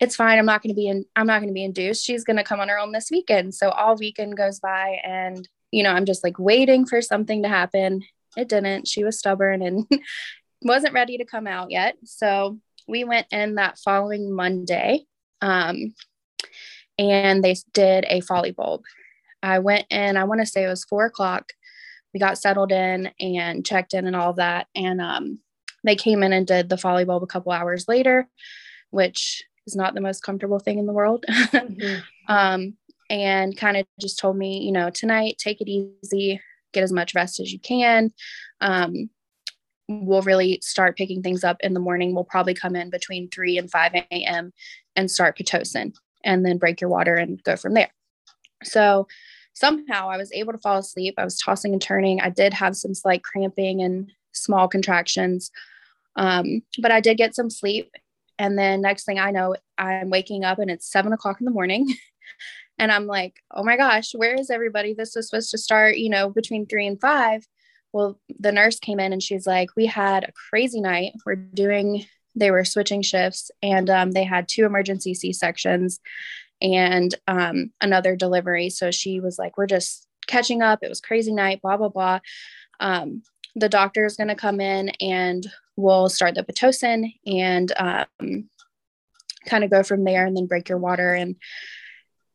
it's 0.01 0.17
fine. 0.17 0.39
I'm 0.39 0.47
not 0.47 0.63
going 0.63 0.75
to 0.75 0.75
be 0.75 0.89
in, 0.89 1.05
I'm 1.15 1.27
not 1.27 1.41
going 1.41 1.51
to 1.51 1.55
be 1.55 1.65
induced. 1.65 2.05
She's 2.05 2.25
going 2.25 2.39
to 2.39 2.43
come 2.43 2.61
on 2.61 2.69
her 2.69 2.79
own 2.79 2.91
this 2.91 3.11
weekend. 3.11 3.55
So 3.55 3.69
all 3.69 3.95
weekend 3.95 4.37
goes 4.37 4.59
by 4.59 4.99
and, 5.05 5.47
you 5.71 5.85
know, 5.85 5.91
I'm 5.91 6.07
just 6.07 6.25
like 6.25 6.41
waiting 6.41 6.87
for 6.87 7.01
something 7.01 7.45
to 7.45 7.49
happen. 7.49 8.03
It 8.37 8.49
didn't. 8.49 8.89
She 8.89 9.05
was 9.05 9.19
stubborn 9.19 9.63
and 9.63 9.87
wasn't 10.63 10.95
ready 10.95 11.19
to 11.19 11.25
come 11.25 11.47
out 11.47 11.71
yet. 11.71 11.95
So 12.03 12.59
we 12.89 13.05
went 13.05 13.29
in 13.31 13.55
that 13.57 13.79
following 13.79 14.35
Monday. 14.35 15.05
Um, 15.41 15.95
and 17.11 17.43
they 17.43 17.57
did 17.73 18.05
a 18.09 18.21
Foley 18.21 18.53
bulb 18.53 18.83
I 19.43 19.59
went 19.59 19.87
in, 19.91 20.17
I 20.17 20.25
want 20.25 20.41
to 20.41 20.47
say 20.47 20.65
it 20.65 20.69
was 20.69 20.85
four 20.85 21.05
o'clock. 21.07 21.53
We 22.15 22.21
got 22.21 22.39
settled 22.39 22.73
in 22.73 23.11
and 23.19 23.67
checked 23.67 23.95
in 23.95 24.07
and 24.07 24.15
all 24.15 24.31
of 24.31 24.37
that. 24.37 24.69
And 24.75 25.01
um, 25.01 25.41
they 25.85 25.97
came 25.97 26.23
in 26.23 26.33
and 26.33 26.47
did 26.47 26.69
the 26.69 26.77
Foley 26.77 27.05
bulb 27.05 27.23
a 27.23 27.27
couple 27.27 27.53
hours 27.53 27.89
later, 27.89 28.29
which 28.91 29.43
is 29.67 29.75
not 29.75 29.95
the 29.95 30.01
most 30.01 30.23
comfortable 30.23 30.59
thing 30.59 30.79
in 30.79 30.87
the 30.87 30.93
world. 30.93 31.25
mm-hmm. 31.31 32.01
um, 32.29 32.77
and 33.11 33.57
kind 33.57 33.77
of 33.77 33.87
just 34.01 34.19
told 34.19 34.37
me, 34.37 34.63
you 34.63 34.73
know, 34.73 34.91
tonight, 34.91 35.37
take 35.39 35.61
it 35.61 35.69
easy, 35.69 36.41
get 36.73 36.85
as 36.85 36.93
much 36.93 37.15
rest 37.15 37.41
as 37.41 37.53
you 37.53 37.59
can. 37.59 38.11
Um, 38.61 39.11
we'll 39.89 40.23
really 40.23 40.59
start 40.63 40.97
picking 40.97 41.23
things 41.23 41.45
up 41.45 41.57
in 41.61 41.75
the 41.75 41.81
morning. 41.81 42.15
We'll 42.15 42.25
probably 42.25 42.55
come 42.55 42.77
in 42.77 42.91
between 42.91 43.29
3 43.29 43.59
and 43.59 43.71
5 43.71 43.95
a.m. 43.95 44.53
and 44.97 45.11
start 45.11 45.37
Pitocin 45.37 45.93
and 46.25 46.45
then 46.45 46.59
break 46.59 46.81
your 46.81 46.91
water 46.91 47.15
and 47.15 47.43
go 47.43 47.57
from 47.57 47.75
there. 47.75 47.91
So 48.65 49.07
somehow 49.55 50.09
I 50.09 50.17
was 50.17 50.33
able 50.33 50.53
to 50.53 50.59
fall 50.59 50.79
asleep. 50.79 51.15
I 51.19 51.25
was 51.25 51.39
tossing 51.39 51.73
and 51.73 51.83
turning. 51.83 52.21
I 52.21 52.31
did 52.31 52.55
have 52.55 52.77
some 52.77 52.95
slight 52.95 53.23
cramping 53.23 53.83
and 53.83 54.11
small 54.33 54.69
contractions, 54.69 55.51
um, 56.17 56.63
but 56.79 56.93
I 56.93 57.01
did 57.01 57.17
get 57.17 57.35
some 57.35 57.51
sleep. 57.51 57.91
And 58.39 58.59
then 58.59 58.81
next 58.81 59.05
thing 59.05 59.19
I 59.19 59.31
know, 59.31 59.57
I'm 59.79 60.11
waking 60.11 60.45
up 60.45 60.59
and 60.59 60.71
it's 60.71 60.91
seven 60.91 61.13
o'clock 61.13 61.41
in 61.41 61.45
the 61.45 61.51
morning. 61.51 61.95
and 62.79 62.91
I'm 62.91 63.07
like, 63.07 63.41
oh 63.51 63.63
my 63.63 63.77
gosh, 63.77 64.13
where 64.15 64.35
is 64.35 64.51
everybody? 64.51 64.95
This 64.95 65.15
was 65.15 65.29
supposed 65.29 65.51
to 65.51 65.59
start, 65.59 65.99
you 65.99 66.11
know, 66.11 66.31
between 66.31 66.67
three 66.67 66.87
and 66.87 67.01
five. 67.01 67.47
Well, 67.93 68.19
the 68.39 68.53
nurse 68.53 68.79
came 68.79 68.99
in 68.99 69.13
and 69.13 69.23
she's 69.23 69.47
like, 69.47 69.69
we 69.77 69.87
had 69.87 70.25
a 70.25 70.33
crazy 70.51 70.81
night. 70.81 71.13
We're 71.27 71.37
doing, 71.37 72.07
they 72.35 72.51
were 72.51 72.65
switching 72.65 73.03
shifts 73.03 73.51
and 73.63 73.89
um, 73.91 74.13
they 74.13 74.25
had 74.25 74.49
two 74.49 74.65
emergency 74.65 75.15
C 75.15 75.33
sections 75.33 76.01
and 76.61 77.15
um, 77.27 77.73
another 77.81 78.17
delivery. 78.17 78.71
So 78.71 78.91
she 78.91 79.21
was 79.21 79.39
like, 79.39 79.59
We're 79.59 79.67
just 79.67 80.07
catching 80.27 80.63
up. 80.63 80.81
It 80.83 80.89
was 80.89 81.01
crazy 81.01 81.33
night, 81.33 81.61
blah, 81.63 81.77
blah, 81.77 81.89
blah. 81.89 82.21
Um, 82.81 83.23
the 83.55 83.69
doctor 83.69 84.05
is 84.05 84.17
going 84.17 84.29
to 84.29 84.35
come 84.35 84.61
in 84.61 84.91
and 85.01 85.47
we'll 85.77 86.09
start 86.09 86.35
the 86.35 86.43
Pitocin 86.43 87.13
and 87.27 87.73
um, 87.77 88.49
kind 89.47 89.65
of 89.65 89.71
go 89.71 89.83
from 89.83 90.05
there 90.05 90.27
and 90.27 90.37
then 90.37 90.47
break 90.47 90.69
your 90.69 90.79
water 90.79 91.15
and 91.15 91.37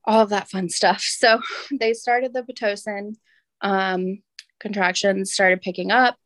all 0.05 0.21
of 0.21 0.29
that 0.29 0.49
fun 0.49 0.69
stuff. 0.69 1.01
So 1.17 1.41
they 1.71 1.93
started 1.93 2.33
the 2.33 2.43
Pitocin, 2.43 3.15
um, 3.61 4.21
contractions 4.59 5.33
started 5.33 5.61
picking 5.61 5.91
up. 5.91 6.17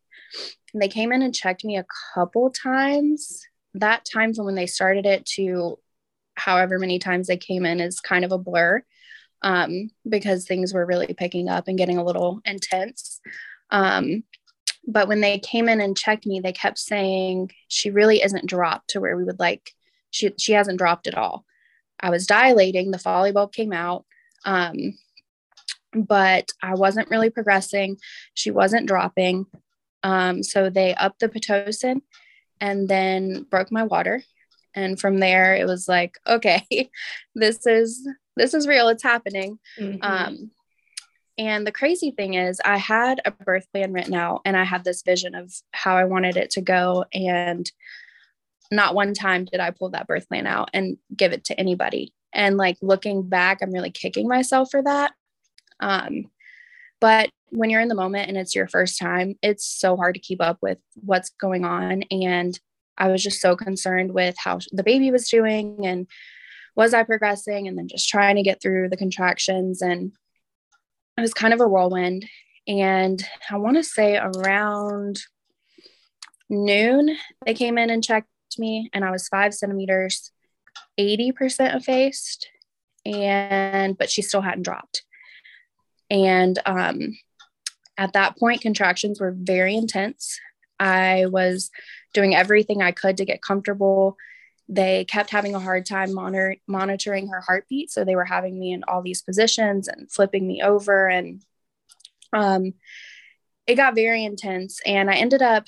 they 0.74 0.88
came 0.88 1.12
in 1.12 1.22
and 1.22 1.36
checked 1.36 1.64
me 1.64 1.78
a 1.78 1.86
couple 2.14 2.50
times. 2.50 3.46
That 3.76 4.06
time 4.12 4.34
from 4.34 4.46
when 4.46 4.56
they 4.56 4.68
started 4.68 5.06
it 5.06 5.26
to 5.38 5.80
however 6.36 6.80
many 6.80 7.00
times 7.00 7.28
they 7.28 7.38
came 7.38 7.66
in 7.66 7.80
is 7.80 8.00
kind 8.00 8.26
of 8.26 8.32
a 8.32 8.38
blur 8.38 8.84
um, 9.42 9.90
because 10.08 10.46
things 10.46 10.74
were 10.74 10.86
really 10.86 11.14
picking 11.14 11.50
up 11.50 11.68
and 11.68 11.78
getting 11.78 11.98
a 11.98 12.04
little 12.04 12.42
intense. 12.46 13.20
Um, 13.70 14.24
but 14.88 15.08
when 15.08 15.22
they 15.22 15.40
came 15.40 15.70
in 15.70 15.80
and 15.82 15.98
checked 15.98 16.26
me, 16.26 16.40
they 16.40 16.54
kept 16.54 16.80
saying 16.80 17.52
she 17.68 17.92
really 17.92 18.22
isn't 18.22 18.48
dropped 18.48 18.90
to 18.90 19.00
where 19.00 19.16
we 19.16 19.24
would 19.24 19.40
like. 19.40 19.72
She 20.10 20.32
she 20.38 20.54
hasn't 20.54 20.80
dropped 20.80 21.08
at 21.08 21.18
all. 21.18 21.46
I 22.00 22.10
was 22.10 22.28
dilating. 22.28 22.92
The 22.92 23.00
Foley 23.00 23.32
bulb 23.32 23.54
came 23.54 23.74
out, 23.74 24.06
um, 24.44 24.98
but 25.94 26.52
I 26.62 26.74
wasn't 26.74 27.10
really 27.10 27.30
progressing. 27.30 27.98
She 28.34 28.52
wasn't 28.52 28.88
dropping. 28.88 29.46
Um, 30.04 30.42
so 30.42 30.70
they 30.70 30.96
upped 30.96 31.20
the 31.20 31.30
pitocin 31.30 32.02
and 32.62 32.88
then 32.88 33.44
broke 33.50 33.72
my 33.72 33.84
water. 33.84 34.24
And 34.74 34.98
from 34.98 35.20
there, 35.20 35.56
it 35.56 35.66
was 35.66 35.90
like, 35.90 36.18
okay, 36.28 36.90
this 37.36 37.66
is 37.68 38.08
this 38.38 38.54
is 38.54 38.68
real. 38.68 38.88
It's 38.88 39.04
happening. 39.04 39.60
Mm-hmm. 39.78 39.98
Um, 40.02 40.52
and 41.38 41.66
the 41.66 41.72
crazy 41.72 42.12
thing 42.12 42.36
is, 42.36 42.62
I 42.64 42.78
had 42.78 43.20
a 43.26 43.32
birth 43.32 43.68
plan 43.74 43.92
written 43.92 44.14
out, 44.14 44.42
and 44.46 44.56
I 44.56 44.64
had 44.64 44.84
this 44.84 45.02
vision 45.02 45.36
of 45.36 45.52
how 45.72 45.98
I 45.98 46.06
wanted 46.06 46.38
it 46.38 46.52
to 46.52 46.62
go. 46.62 47.06
And 47.14 47.70
not 48.72 48.96
one 48.96 49.14
time 49.14 49.46
did 49.46 49.60
I 49.60 49.72
pull 49.72 49.90
that 49.90 50.08
birth 50.08 50.30
plan 50.30 50.48
out 50.48 50.70
and 50.74 50.98
give 51.16 51.34
it 51.34 51.46
to 51.46 51.60
anybody. 51.60 52.14
And 52.32 52.56
like 52.56 52.78
looking 52.82 53.28
back, 53.28 53.62
I'm 53.62 53.74
really 53.74 53.92
kicking 53.92 54.28
myself 54.28 54.70
for 54.72 54.82
that. 54.84 55.14
Um, 55.82 56.32
but 57.02 57.30
when 57.52 57.70
you're 57.70 57.82
in 57.82 57.90
the 57.90 57.96
moment 57.96 58.30
and 58.30 58.38
it's 58.38 58.56
your 58.56 58.68
first 58.68 58.98
time, 58.98 59.36
it's 59.42 59.66
so 59.66 59.96
hard 59.96 60.16
to 60.16 60.22
keep 60.22 60.42
up 60.42 60.58
with 60.62 60.80
what's 60.96 61.30
going 61.30 61.66
on. 61.66 62.04
And 62.10 62.58
I 62.98 63.08
was 63.08 63.22
just 63.22 63.42
so 63.42 63.56
concerned 63.56 64.14
with 64.14 64.36
how 64.38 64.60
the 64.72 64.84
baby 64.84 65.12
was 65.12 65.30
doing 65.30 65.86
and 65.86 66.08
was 66.76 66.94
I 66.94 67.04
progressing 67.04 67.68
and 67.68 67.78
then 67.78 67.88
just 67.88 68.10
trying 68.10 68.38
to 68.38 68.44
get 68.44 68.62
through 68.62 68.90
the 68.90 68.98
contractions. 68.98 69.82
And 69.82 70.14
it 71.18 71.22
was 71.22 71.34
kind 71.34 71.54
of 71.54 71.60
a 71.60 71.68
whirlwind. 71.68 72.26
And 72.68 73.24
I 73.50 73.58
want 73.58 73.78
to 73.78 73.84
say 73.84 74.18
around 74.18 75.20
noon, 76.50 77.18
they 77.46 77.54
came 77.54 77.78
in 77.78 77.90
and 77.90 78.04
checked 78.04 78.28
me, 78.58 78.90
and 78.94 79.04
I 79.04 79.12
was 79.12 79.28
five 79.28 79.54
centimeters, 79.54 80.32
80% 81.00 81.76
effaced. 81.76 82.50
And, 83.06 83.98
but 83.98 84.12
she 84.12 84.22
still 84.22 84.42
hadn't 84.42 84.64
dropped. 84.64 85.04
And 86.12 86.60
um, 86.66 87.18
at 88.02 88.14
that 88.14 88.36
point, 88.36 88.62
contractions 88.62 89.22
were 89.22 89.32
very 89.32 89.76
intense. 89.76 90.40
I 90.80 91.28
was 91.28 91.70
doing 92.16 92.34
everything 92.34 92.82
I 92.82 92.92
could 92.92 93.18
to 93.18 93.26
get 93.26 93.44
comfortable. 93.44 94.18
They 94.68 95.06
kept 95.06 95.30
having 95.30 95.54
a 95.54 95.60
hard 95.60 95.86
time 95.86 96.12
monitor- 96.12 96.58
monitoring 96.68 97.28
her 97.28 97.42
heartbeat. 97.42 97.92
So 97.92 98.04
they 98.04 98.16
were 98.16 98.26
having 98.26 98.60
me 98.60 98.74
in 98.74 98.84
all 98.88 99.04
these 99.04 99.22
positions 99.22 99.88
and 99.88 100.12
flipping 100.12 100.48
me 100.48 100.64
over. 100.64 101.08
And 101.08 101.44
um, 102.34 102.74
it 103.68 103.76
got 103.76 103.94
very 103.94 104.26
intense. 104.26 104.80
And 104.84 105.08
I 105.08 105.18
ended 105.18 105.44
up 105.44 105.66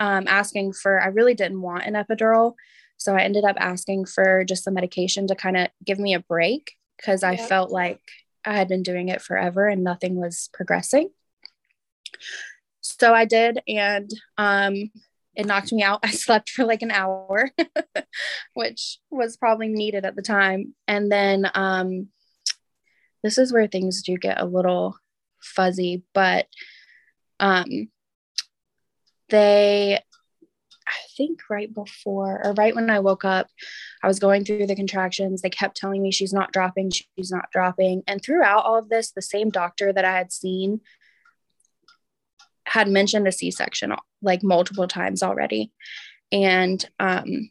um, 0.00 0.24
asking 0.28 0.72
for, 0.72 1.02
I 1.02 1.08
really 1.08 1.34
didn't 1.34 1.60
want 1.60 1.84
an 1.84 1.92
epidural. 1.92 2.54
So 2.96 3.14
I 3.14 3.24
ended 3.24 3.44
up 3.44 3.56
asking 3.58 4.06
for 4.06 4.42
just 4.44 4.64
some 4.64 4.72
medication 4.72 5.26
to 5.26 5.34
kind 5.34 5.58
of 5.58 5.68
give 5.84 5.98
me 5.98 6.14
a 6.14 6.20
break 6.20 6.72
because 6.96 7.22
I 7.22 7.36
felt 7.36 7.70
like 7.70 8.00
I 8.42 8.56
had 8.56 8.68
been 8.68 8.82
doing 8.82 9.08
it 9.10 9.20
forever 9.20 9.68
and 9.68 9.84
nothing 9.84 10.16
was 10.16 10.48
progressing. 10.54 11.10
So 12.80 13.14
I 13.14 13.24
did, 13.24 13.60
and 13.66 14.10
um, 14.38 14.90
it 15.34 15.46
knocked 15.46 15.72
me 15.72 15.82
out. 15.82 16.00
I 16.04 16.10
slept 16.10 16.50
for 16.50 16.64
like 16.64 16.82
an 16.82 16.90
hour, 16.90 17.50
which 18.54 18.98
was 19.10 19.36
probably 19.36 19.68
needed 19.68 20.04
at 20.04 20.16
the 20.16 20.22
time. 20.22 20.74
And 20.86 21.10
then 21.10 21.50
um, 21.54 22.08
this 23.22 23.38
is 23.38 23.52
where 23.52 23.66
things 23.66 24.02
do 24.02 24.16
get 24.16 24.40
a 24.40 24.46
little 24.46 24.96
fuzzy, 25.40 26.02
but 26.14 26.46
um, 27.40 27.88
they 29.28 29.98
I 30.86 31.06
think 31.16 31.40
right 31.48 31.72
before 31.72 32.40
or 32.44 32.52
right 32.54 32.74
when 32.74 32.90
I 32.90 32.98
woke 32.98 33.24
up, 33.24 33.48
I 34.02 34.08
was 34.08 34.18
going 34.18 34.44
through 34.44 34.66
the 34.66 34.76
contractions. 34.76 35.40
They 35.40 35.50
kept 35.50 35.76
telling 35.76 36.02
me 36.02 36.10
she's 36.10 36.32
not 36.32 36.52
dropping, 36.52 36.90
she's 36.90 37.30
not 37.30 37.50
dropping. 37.52 38.02
And 38.06 38.22
throughout 38.22 38.64
all 38.64 38.78
of 38.78 38.88
this, 38.88 39.12
the 39.12 39.22
same 39.22 39.50
doctor 39.50 39.92
that 39.92 40.04
I 40.04 40.12
had 40.12 40.32
seen 40.32 40.80
had 42.72 42.88
mentioned 42.88 43.28
a 43.28 43.32
C 43.32 43.50
section 43.50 43.94
like 44.22 44.42
multiple 44.42 44.88
times 44.88 45.22
already. 45.22 45.70
And 46.32 46.82
um, 46.98 47.50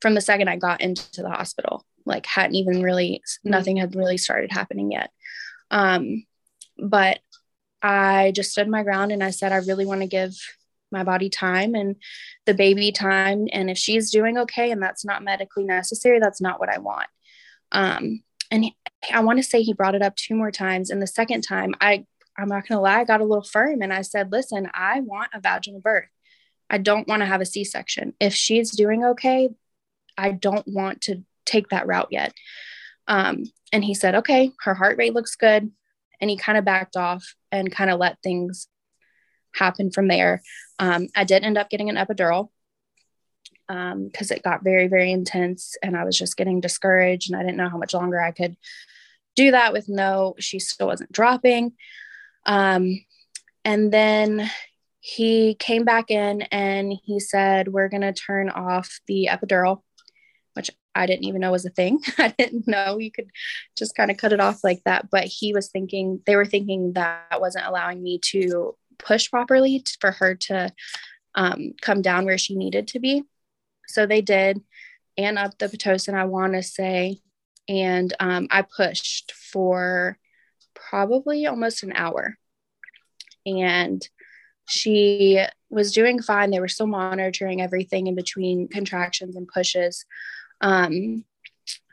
from 0.00 0.14
the 0.14 0.20
second 0.20 0.48
I 0.48 0.56
got 0.56 0.80
into 0.80 1.22
the 1.22 1.30
hospital, 1.30 1.86
like 2.04 2.26
hadn't 2.26 2.56
even 2.56 2.82
really, 2.82 3.22
nothing 3.44 3.76
had 3.76 3.94
really 3.94 4.16
started 4.16 4.50
happening 4.50 4.90
yet. 4.90 5.10
Um, 5.70 6.26
but 6.76 7.20
I 7.80 8.32
just 8.34 8.50
stood 8.50 8.68
my 8.68 8.82
ground 8.82 9.12
and 9.12 9.22
I 9.22 9.30
said, 9.30 9.52
I 9.52 9.58
really 9.58 9.86
want 9.86 10.00
to 10.00 10.08
give 10.08 10.34
my 10.90 11.04
body 11.04 11.30
time 11.30 11.76
and 11.76 11.94
the 12.44 12.54
baby 12.54 12.90
time. 12.90 13.46
And 13.52 13.70
if 13.70 13.78
she's 13.78 14.10
doing 14.10 14.36
okay 14.36 14.72
and 14.72 14.82
that's 14.82 15.04
not 15.04 15.22
medically 15.22 15.62
necessary, 15.62 16.18
that's 16.18 16.40
not 16.40 16.58
what 16.58 16.70
I 16.70 16.78
want. 16.78 17.06
Um, 17.70 18.24
and 18.50 18.64
he, 18.64 18.76
I 19.14 19.20
want 19.20 19.38
to 19.38 19.44
say 19.44 19.62
he 19.62 19.74
brought 19.74 19.94
it 19.94 20.02
up 20.02 20.16
two 20.16 20.34
more 20.34 20.50
times. 20.50 20.90
And 20.90 21.00
the 21.00 21.06
second 21.06 21.42
time, 21.42 21.72
I, 21.80 22.04
I'm 22.38 22.48
not 22.48 22.66
going 22.66 22.76
to 22.76 22.80
lie, 22.80 23.00
I 23.00 23.04
got 23.04 23.20
a 23.20 23.24
little 23.24 23.42
firm 23.42 23.82
and 23.82 23.92
I 23.92 24.02
said, 24.02 24.32
listen, 24.32 24.68
I 24.74 25.00
want 25.00 25.30
a 25.34 25.40
vaginal 25.40 25.80
birth. 25.80 26.08
I 26.68 26.78
don't 26.78 27.08
want 27.08 27.20
to 27.20 27.26
have 27.26 27.40
a 27.40 27.46
C 27.46 27.64
section. 27.64 28.14
If 28.20 28.34
she's 28.34 28.70
doing 28.70 29.04
okay, 29.04 29.50
I 30.18 30.32
don't 30.32 30.66
want 30.66 31.02
to 31.02 31.22
take 31.44 31.68
that 31.68 31.86
route 31.86 32.08
yet. 32.10 32.34
Um, 33.06 33.44
and 33.72 33.84
he 33.84 33.94
said, 33.94 34.16
okay, 34.16 34.52
her 34.62 34.74
heart 34.74 34.98
rate 34.98 35.14
looks 35.14 35.36
good. 35.36 35.70
And 36.20 36.30
he 36.30 36.36
kind 36.36 36.58
of 36.58 36.64
backed 36.64 36.96
off 36.96 37.34
and 37.52 37.70
kind 37.70 37.90
of 37.90 38.00
let 38.00 38.22
things 38.22 38.68
happen 39.54 39.90
from 39.90 40.08
there. 40.08 40.42
Um, 40.78 41.08
I 41.14 41.24
did 41.24 41.44
end 41.44 41.58
up 41.58 41.70
getting 41.70 41.90
an 41.90 41.96
epidural 41.96 42.50
because 43.68 44.30
um, 44.30 44.36
it 44.36 44.42
got 44.42 44.64
very, 44.64 44.86
very 44.86 45.10
intense 45.10 45.76
and 45.82 45.96
I 45.96 46.04
was 46.04 46.16
just 46.16 46.36
getting 46.36 46.60
discouraged 46.60 47.30
and 47.30 47.38
I 47.38 47.42
didn't 47.42 47.56
know 47.56 47.68
how 47.68 47.78
much 47.78 47.94
longer 47.94 48.20
I 48.20 48.30
could 48.30 48.56
do 49.34 49.50
that 49.50 49.72
with 49.72 49.88
no, 49.88 50.34
she 50.38 50.58
still 50.58 50.86
wasn't 50.86 51.12
dropping. 51.12 51.72
Um, 52.46 53.04
and 53.64 53.92
then 53.92 54.50
he 55.00 55.54
came 55.56 55.84
back 55.84 56.10
in 56.10 56.42
and 56.42 56.92
he 57.04 57.20
said, 57.20 57.68
We're 57.68 57.88
going 57.88 58.02
to 58.02 58.12
turn 58.12 58.48
off 58.48 59.00
the 59.06 59.28
epidural, 59.30 59.82
which 60.54 60.70
I 60.94 61.06
didn't 61.06 61.24
even 61.24 61.40
know 61.42 61.50
was 61.50 61.66
a 61.66 61.70
thing. 61.70 62.00
I 62.18 62.28
didn't 62.38 62.66
know 62.66 62.98
you 62.98 63.12
could 63.12 63.30
just 63.76 63.94
kind 63.94 64.10
of 64.10 64.16
cut 64.16 64.32
it 64.32 64.40
off 64.40 64.64
like 64.64 64.82
that. 64.84 65.10
But 65.10 65.24
he 65.24 65.52
was 65.52 65.68
thinking, 65.68 66.22
they 66.26 66.36
were 66.36 66.46
thinking 66.46 66.94
that 66.94 67.40
wasn't 67.40 67.66
allowing 67.66 68.02
me 68.02 68.18
to 68.30 68.76
push 68.98 69.30
properly 69.30 69.84
for 70.00 70.12
her 70.12 70.34
to 70.34 70.72
um, 71.34 71.74
come 71.82 72.02
down 72.02 72.24
where 72.24 72.38
she 72.38 72.56
needed 72.56 72.88
to 72.88 72.98
be. 72.98 73.22
So 73.88 74.06
they 74.06 74.22
did, 74.22 74.60
and 75.16 75.38
up 75.38 75.58
the 75.58 75.66
Pitocin, 75.66 76.14
I 76.14 76.24
want 76.24 76.54
to 76.54 76.62
say. 76.62 77.20
And 77.68 78.12
um, 78.20 78.48
I 78.50 78.62
pushed 78.62 79.32
for 79.32 80.18
probably 80.90 81.46
almost 81.46 81.82
an 81.82 81.92
hour. 81.94 82.36
And 83.44 84.06
she 84.68 85.40
was 85.70 85.92
doing 85.92 86.20
fine. 86.20 86.50
They 86.50 86.60
were 86.60 86.68
still 86.68 86.86
monitoring 86.86 87.60
everything 87.60 88.06
in 88.06 88.14
between 88.14 88.68
contractions 88.68 89.36
and 89.36 89.48
pushes. 89.48 90.04
Um, 90.60 91.24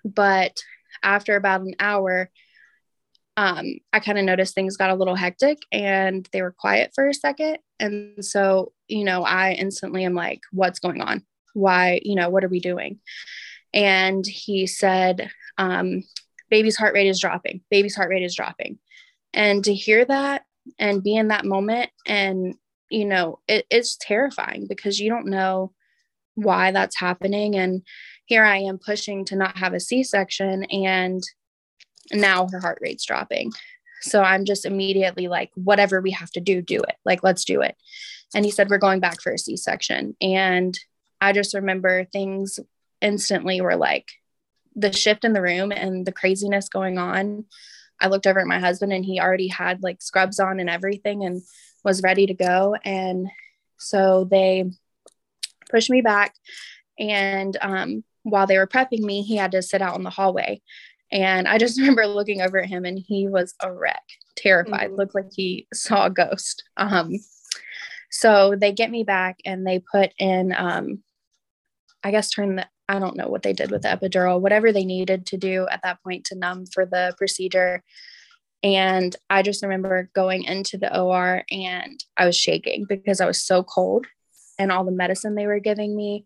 but 0.04 0.60
after 1.04 1.36
about 1.36 1.62
an 1.62 1.76
hour, 1.80 2.30
um, 3.36 3.80
I 3.92 4.00
kind 4.00 4.20
of 4.20 4.26
noticed 4.26 4.54
things 4.54 4.78
got 4.78 4.92
a 4.92 4.96
little 4.96 5.16
hectic 5.16 5.58
and 5.72 6.28
they 6.32 6.42
were 6.42 6.52
quiet 6.52 6.92
for 6.94 7.08
a 7.08 7.14
second. 7.14 7.58
And 7.80 8.24
so, 8.24 8.74
you 8.88 9.04
know, 9.04 9.24
I 9.24 9.54
instantly 9.54 10.06
am 10.06 10.14
like, 10.14 10.42
what's 10.52 10.80
going 10.80 11.02
on? 11.02 11.24
Why, 11.54 12.00
you 12.04 12.16
know, 12.16 12.30
what 12.30 12.44
are 12.44 12.50
we 12.50 12.60
doing? 12.60 13.00
And 13.74 14.26
he 14.26 14.68
said, 14.68 15.32
um, 15.58 16.04
baby's 16.54 16.78
heart 16.78 16.94
rate 16.94 17.08
is 17.08 17.20
dropping. 17.20 17.62
Baby's 17.72 17.96
heart 17.96 18.12
rate 18.12 18.22
is 18.22 18.36
dropping. 18.36 18.78
And 19.34 19.64
to 19.64 19.74
hear 19.74 20.06
that 20.06 20.44
and 20.78 21.02
be 21.02 21.16
in 21.16 21.30
that 21.30 21.46
moment, 21.46 21.90
and, 22.06 22.54
you 22.90 23.06
know, 23.06 23.40
it, 23.48 23.66
it's 23.72 23.98
terrifying 24.00 24.68
because 24.70 25.00
you 25.00 25.10
don't 25.10 25.26
know 25.26 25.74
why 26.36 26.70
that's 26.70 27.00
happening. 27.00 27.56
And 27.56 27.82
here 28.26 28.44
I 28.44 28.58
am 28.58 28.78
pushing 28.78 29.26
to 29.26 29.36
not 29.36 29.58
have 29.58 29.74
a 29.74 29.80
C 29.80 30.04
section. 30.04 30.66
And 30.66 31.24
now 32.12 32.48
her 32.52 32.60
heart 32.60 32.78
rate's 32.82 33.06
dropping. 33.06 33.52
So 34.02 34.22
I'm 34.22 34.46
just 34.46 34.64
immediately 34.64 35.28
like, 35.28 35.50
whatever 35.56 36.02
we 36.02 36.12
have 36.12 36.30
to 36.34 36.40
do, 36.40 36.62
do 36.62 36.78
it. 36.78 36.96
Like, 37.04 37.24
let's 37.24 37.46
do 37.46 37.62
it. 37.62 37.76
And 38.36 38.46
he 38.46 38.52
said, 38.52 38.70
we're 38.70 38.78
going 38.78 39.00
back 39.00 39.22
for 39.22 39.32
a 39.32 39.40
C 39.40 39.58
section. 39.58 40.16
And 40.22 40.78
I 41.20 41.34
just 41.34 41.56
remember 41.56 42.06
things 42.06 42.60
instantly 43.02 43.60
were 43.60 43.76
like 43.76 44.12
the 44.76 44.92
shift 44.92 45.26
in 45.26 45.34
the 45.34 45.42
room 45.42 45.72
and 45.72 46.06
the 46.06 46.12
craziness 46.12 46.70
going 46.70 46.98
on. 46.98 47.46
I 48.00 48.08
looked 48.08 48.28
over 48.28 48.40
at 48.40 48.48
my 48.48 48.60
husband 48.60 48.92
and 48.92 49.06
he 49.06 49.20
already 49.20 49.48
had 49.48 49.84
like 49.84 50.02
scrubs 50.02 50.40
on 50.40 50.60
and 50.60 50.70
everything 50.70 51.24
and 51.24 51.42
was 51.84 52.02
ready 52.02 52.26
to 52.28 52.34
go. 52.34 52.76
And 52.84 53.28
So 53.78 54.28
they 54.30 54.72
pushed 55.70 55.90
me 55.90 56.02
back. 56.02 56.36
And 57.00 57.58
um, 57.62 58.04
while 58.24 58.48
they 58.48 58.58
were 58.58 58.68
prepping 58.68 59.00
me, 59.00 59.22
he 59.22 59.36
had 59.36 59.52
to 59.52 59.62
sit 59.62 59.82
out 59.82 59.98
in 59.98 60.04
the 60.04 60.10
hallway. 60.10 60.62
And 61.12 61.48
I 61.48 61.58
just 61.58 61.78
remember 61.80 62.06
looking 62.08 62.42
over 62.42 62.60
at 62.60 62.70
him 62.70 62.86
and 62.86 62.98
he 62.98 63.28
was 63.28 63.54
a 63.62 63.72
wreck, 63.72 64.04
terrified, 64.36 64.90
mm-hmm. 64.90 64.96
looked 64.96 65.16
like 65.16 65.32
he 65.34 65.68
saw 65.74 66.06
a 66.08 66.10
ghost. 66.10 66.64
Um, 66.78 67.14
so 68.12 68.56
they 68.56 68.72
get 68.72 68.92
me 68.92 69.04
back 69.04 69.38
and 69.44 69.66
they 69.66 69.80
put 69.80 70.14
in, 70.20 70.54
um, 70.56 71.04
I 72.04 72.12
guess, 72.12 72.30
turn 72.30 72.58
the, 72.58 72.68
I 72.94 73.00
don't 73.00 73.18
know 73.18 73.28
what 73.28 73.42
they 73.42 73.54
did 73.54 73.72
with 73.72 73.82
the 73.82 73.88
epidural, 73.88 74.40
whatever 74.40 74.72
they 74.72 74.86
needed 74.86 75.26
to 75.28 75.38
do 75.38 75.66
at 75.72 75.82
that 75.82 76.04
point 76.04 76.26
to 76.26 76.36
numb 76.36 76.68
for 76.68 76.86
the 76.86 77.16
procedure. 77.18 77.84
And 78.62 79.16
I 79.32 79.42
just 79.42 79.64
remember 79.64 80.12
going 80.14 80.44
into 80.44 80.78
the 80.78 80.96
OR 80.96 81.44
and 81.50 82.04
I 82.16 82.28
was 82.28 82.38
shaking 82.38 82.86
because 82.88 83.20
I 83.20 83.26
was 83.26 83.42
so 83.42 83.64
cold 83.64 84.06
and 84.60 84.72
all 84.72 84.86
the 84.86 84.92
medicine 84.92 85.34
they 85.34 85.48
were 85.48 85.60
giving 85.60 85.96
me. 85.96 86.26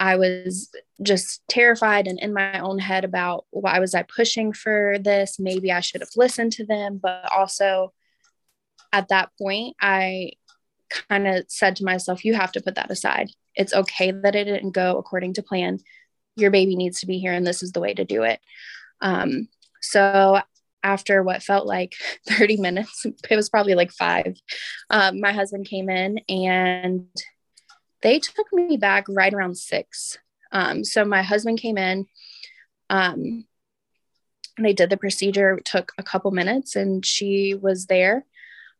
I 0.00 0.16
was 0.16 0.74
just 1.02 1.42
terrified 1.50 2.06
and 2.06 2.18
in 2.18 2.32
my 2.32 2.60
own 2.60 2.78
head 2.78 3.04
about 3.04 3.44
why 3.50 3.78
was 3.78 3.94
I 3.94 4.02
pushing 4.02 4.54
for 4.54 4.96
this? 4.98 5.38
Maybe 5.38 5.70
I 5.70 5.80
should 5.80 6.00
have 6.00 6.16
listened 6.16 6.52
to 6.52 6.64
them. 6.64 6.98
But 7.00 7.30
also 7.30 7.92
at 8.90 9.08
that 9.08 9.32
point, 9.38 9.76
I 9.78 10.30
kind 11.08 11.26
of 11.26 11.44
said 11.48 11.76
to 11.76 11.84
myself, 11.84 12.24
you 12.24 12.34
have 12.34 12.52
to 12.52 12.60
put 12.60 12.74
that 12.74 12.90
aside. 12.90 13.30
It's 13.54 13.74
okay 13.74 14.10
that 14.10 14.34
it 14.34 14.44
didn't 14.44 14.72
go 14.72 14.98
according 14.98 15.34
to 15.34 15.42
plan. 15.42 15.78
Your 16.36 16.50
baby 16.50 16.76
needs 16.76 17.00
to 17.00 17.06
be 17.06 17.18
here, 17.18 17.32
and 17.32 17.46
this 17.46 17.62
is 17.62 17.72
the 17.72 17.80
way 17.80 17.94
to 17.94 18.04
do 18.04 18.22
it. 18.22 18.40
Um, 19.00 19.48
so 19.80 20.40
after 20.82 21.22
what 21.22 21.42
felt 21.42 21.66
like 21.66 21.94
30 22.28 22.58
minutes, 22.58 23.04
it 23.28 23.36
was 23.36 23.48
probably 23.48 23.74
like 23.74 23.92
five, 23.92 24.36
um, 24.90 25.20
my 25.20 25.32
husband 25.32 25.66
came 25.66 25.90
in 25.90 26.18
and 26.28 27.06
they 28.02 28.18
took 28.18 28.52
me 28.52 28.76
back 28.76 29.04
right 29.08 29.32
around 29.32 29.58
six. 29.58 30.18
Um, 30.52 30.84
so 30.84 31.04
my 31.04 31.22
husband 31.22 31.60
came 31.60 31.78
in. 31.78 32.06
Um, 32.88 33.44
they 34.58 34.72
did 34.72 34.90
the 34.90 34.96
procedure. 34.96 35.60
Took 35.64 35.92
a 35.98 36.02
couple 36.02 36.30
minutes, 36.30 36.76
and 36.76 37.04
she 37.04 37.54
was 37.54 37.86
there. 37.86 38.24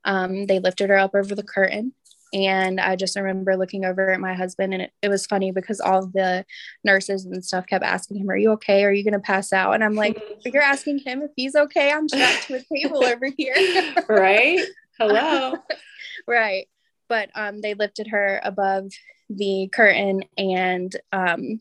Um, 0.05 0.47
they 0.47 0.59
lifted 0.59 0.91
her 0.91 0.99
up 0.99 1.15
over 1.15 1.35
the 1.35 1.43
curtain, 1.43 1.93
and 2.33 2.81
I 2.81 2.97
just 2.97 3.17
remember 3.17 3.57
looking 3.57 3.85
over 3.85 4.11
at 4.11 4.21
my 4.21 4.35
husband, 4.35 4.73
and 4.73 4.83
it, 4.83 4.93
it 5.03 5.09
was 5.09 5.27
funny 5.27 5.51
because 5.51 5.81
all 5.81 6.07
the 6.07 6.45
nurses 6.85 7.25
and 7.25 7.45
stuff 7.45 7.67
kept 7.67 7.85
asking 7.85 8.19
him, 8.19 8.31
"Are 8.31 8.37
you 8.37 8.53
okay? 8.53 8.85
Are 8.85 8.93
you 8.93 9.03
going 9.03 9.15
to 9.15 9.21
pass 9.21 9.53
out?" 9.53 9.73
And 9.73 9.83
I'm 9.83 9.95
like, 9.95 10.23
"You're 10.45 10.63
asking 10.63 11.01
him 11.01 11.23
if 11.23 11.31
he's 11.37 11.57
okay? 11.57 11.93
I'm 11.93 12.09
strapped 12.09 12.47
to 12.49 12.57
a 12.57 12.79
table 12.79 13.05
over 13.05 13.27
here." 13.37 13.55
right? 14.09 14.61
Hello. 14.99 15.55
right. 16.29 16.67
But 17.09 17.31
um, 17.35 17.61
they 17.61 17.75
lifted 17.75 18.09
her 18.09 18.41
above 18.45 18.93
the 19.29 19.69
curtain, 19.73 20.23
and 20.39 20.95
um, 21.13 21.59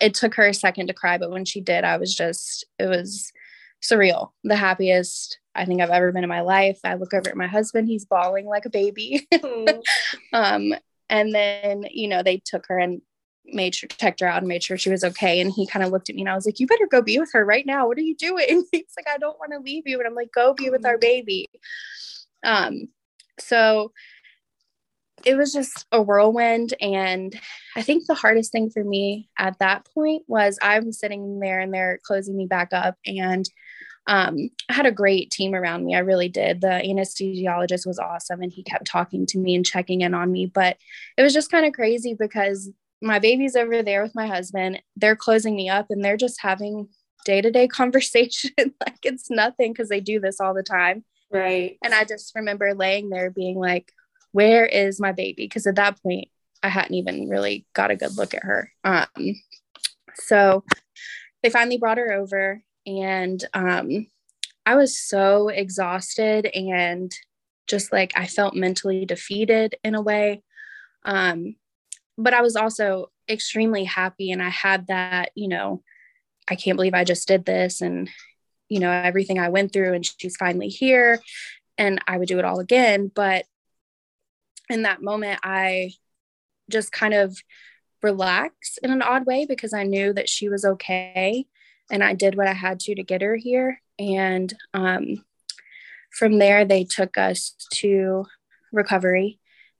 it 0.00 0.14
took 0.14 0.34
her 0.36 0.48
a 0.48 0.54
second 0.54 0.86
to 0.86 0.94
cry, 0.94 1.18
but 1.18 1.30
when 1.30 1.44
she 1.44 1.60
did, 1.60 1.84
I 1.84 1.98
was 1.98 2.14
just 2.14 2.64
it 2.78 2.86
was 2.86 3.32
surreal. 3.82 4.30
The 4.44 4.56
happiest 4.56 5.38
I 5.54 5.64
think 5.64 5.80
I've 5.80 5.90
ever 5.90 6.12
been 6.12 6.22
in 6.22 6.28
my 6.28 6.42
life. 6.42 6.78
I 6.84 6.94
look 6.94 7.12
over 7.12 7.28
at 7.28 7.36
my 7.36 7.46
husband, 7.46 7.88
he's 7.88 8.04
bawling 8.04 8.46
like 8.46 8.66
a 8.66 8.70
baby. 8.70 9.26
Mm. 9.32 9.82
um, 10.32 10.74
and 11.08 11.34
then, 11.34 11.86
you 11.90 12.08
know, 12.08 12.22
they 12.22 12.40
took 12.44 12.66
her 12.68 12.78
and 12.78 13.02
made 13.52 13.74
sure 13.74 13.88
checked 13.88 14.20
her 14.20 14.28
out 14.28 14.38
and 14.38 14.48
made 14.48 14.62
sure 14.62 14.78
she 14.78 14.90
was 14.90 15.02
okay. 15.02 15.40
And 15.40 15.52
he 15.52 15.66
kind 15.66 15.84
of 15.84 15.90
looked 15.90 16.08
at 16.08 16.14
me 16.14 16.22
and 16.22 16.30
I 16.30 16.34
was 16.34 16.46
like, 16.46 16.60
You 16.60 16.66
better 16.66 16.86
go 16.86 17.02
be 17.02 17.18
with 17.18 17.32
her 17.32 17.44
right 17.44 17.66
now. 17.66 17.86
What 17.88 17.98
are 17.98 18.02
you 18.02 18.16
doing? 18.16 18.64
He's 18.72 18.94
like, 18.96 19.08
I 19.12 19.18
don't 19.18 19.38
want 19.38 19.52
to 19.52 19.58
leave 19.58 19.84
you. 19.86 19.98
And 19.98 20.06
I'm 20.06 20.14
like, 20.14 20.32
Go 20.32 20.54
be 20.54 20.70
with 20.70 20.86
our 20.86 20.96
mm. 20.96 21.00
baby. 21.00 21.50
Um, 22.44 22.88
so 23.38 23.92
it 25.24 25.36
was 25.36 25.52
just 25.52 25.86
a 25.92 26.00
whirlwind. 26.00 26.74
And 26.80 27.38
I 27.76 27.82
think 27.82 28.06
the 28.06 28.14
hardest 28.14 28.52
thing 28.52 28.70
for 28.70 28.84
me 28.84 29.28
at 29.38 29.58
that 29.58 29.86
point 29.94 30.24
was 30.26 30.58
I'm 30.62 30.92
sitting 30.92 31.40
there 31.40 31.60
and 31.60 31.72
they're 31.72 32.00
closing 32.02 32.36
me 32.36 32.46
back 32.46 32.68
up. 32.72 32.96
And 33.06 33.48
um, 34.06 34.50
I 34.68 34.74
had 34.74 34.86
a 34.86 34.92
great 34.92 35.30
team 35.30 35.54
around 35.54 35.84
me. 35.84 35.94
I 35.94 36.00
really 36.00 36.28
did. 36.28 36.60
The 36.60 36.82
anesthesiologist 36.84 37.86
was 37.86 37.98
awesome 37.98 38.42
and 38.42 38.50
he 38.52 38.62
kept 38.62 38.86
talking 38.86 39.26
to 39.26 39.38
me 39.38 39.54
and 39.54 39.64
checking 39.64 40.00
in 40.00 40.14
on 40.14 40.32
me. 40.32 40.46
But 40.46 40.78
it 41.16 41.22
was 41.22 41.34
just 41.34 41.50
kind 41.50 41.66
of 41.66 41.72
crazy 41.72 42.14
because 42.18 42.70
my 43.02 43.18
baby's 43.18 43.56
over 43.56 43.82
there 43.82 44.02
with 44.02 44.14
my 44.14 44.26
husband. 44.26 44.82
They're 44.96 45.16
closing 45.16 45.54
me 45.54 45.68
up 45.68 45.86
and 45.90 46.04
they're 46.04 46.16
just 46.16 46.40
having 46.40 46.88
day 47.24 47.40
to 47.40 47.50
day 47.50 47.68
conversation 47.68 48.50
like 48.58 48.98
it's 49.02 49.30
nothing 49.30 49.72
because 49.72 49.88
they 49.88 50.00
do 50.00 50.20
this 50.20 50.40
all 50.40 50.54
the 50.54 50.62
time. 50.62 51.04
Right. 51.30 51.78
And 51.84 51.94
I 51.94 52.04
just 52.04 52.32
remember 52.34 52.74
laying 52.74 53.08
there 53.08 53.30
being 53.30 53.58
like, 53.58 53.92
where 54.32 54.66
is 54.66 55.00
my 55.00 55.12
baby? 55.12 55.44
Because 55.44 55.66
at 55.66 55.76
that 55.76 56.02
point, 56.02 56.28
I 56.62 56.68
hadn't 56.68 56.94
even 56.94 57.28
really 57.28 57.66
got 57.72 57.90
a 57.90 57.96
good 57.96 58.16
look 58.16 58.34
at 58.34 58.44
her. 58.44 58.72
Um, 58.84 59.06
so 60.14 60.64
they 61.42 61.50
finally 61.50 61.78
brought 61.78 61.98
her 61.98 62.12
over 62.12 62.62
and 62.86 63.42
um, 63.54 64.06
I 64.66 64.74
was 64.76 64.96
so 64.96 65.48
exhausted 65.48 66.46
and 66.46 67.12
just 67.66 67.92
like 67.92 68.12
I 68.16 68.26
felt 68.26 68.54
mentally 68.54 69.04
defeated 69.06 69.76
in 69.84 69.94
a 69.94 70.02
way. 70.02 70.42
Um, 71.04 71.56
but 72.18 72.34
I 72.34 72.42
was 72.42 72.56
also 72.56 73.10
extremely 73.28 73.84
happy, 73.84 74.32
and 74.32 74.42
I 74.42 74.50
had 74.50 74.88
that, 74.88 75.30
you 75.34 75.48
know, 75.48 75.82
I 76.48 76.56
can't 76.56 76.76
believe 76.76 76.94
I 76.94 77.04
just 77.04 77.28
did 77.28 77.44
this, 77.44 77.80
and 77.80 78.10
you 78.68 78.80
know, 78.80 78.90
everything 78.90 79.38
I 79.38 79.48
went 79.48 79.72
through, 79.72 79.94
and 79.94 80.04
she's 80.04 80.36
finally 80.36 80.68
here, 80.68 81.20
and 81.78 82.00
I 82.06 82.18
would 82.18 82.28
do 82.28 82.38
it 82.38 82.44
all 82.44 82.60
again. 82.60 83.10
But 83.14 83.46
in 84.70 84.82
that 84.82 85.02
moment, 85.02 85.40
I 85.42 85.92
just 86.70 86.92
kind 86.92 87.14
of 87.14 87.36
relaxed 88.02 88.78
in 88.82 88.90
an 88.90 89.02
odd 89.02 89.26
way 89.26 89.46
because 89.46 89.74
I 89.74 89.84
knew 89.84 90.12
that 90.12 90.28
she 90.28 90.48
was 90.48 90.64
okay 90.64 91.46
and 91.90 92.02
I 92.02 92.14
did 92.14 92.36
what 92.36 92.46
I 92.46 92.52
had 92.52 92.80
to 92.80 92.94
to 92.94 93.02
get 93.02 93.22
her 93.22 93.36
here. 93.36 93.82
And 93.98 94.52
um, 94.72 95.24
from 96.10 96.38
there, 96.38 96.64
they 96.64 96.84
took 96.84 97.18
us 97.18 97.54
to 97.74 98.26
recovery, 98.72 99.38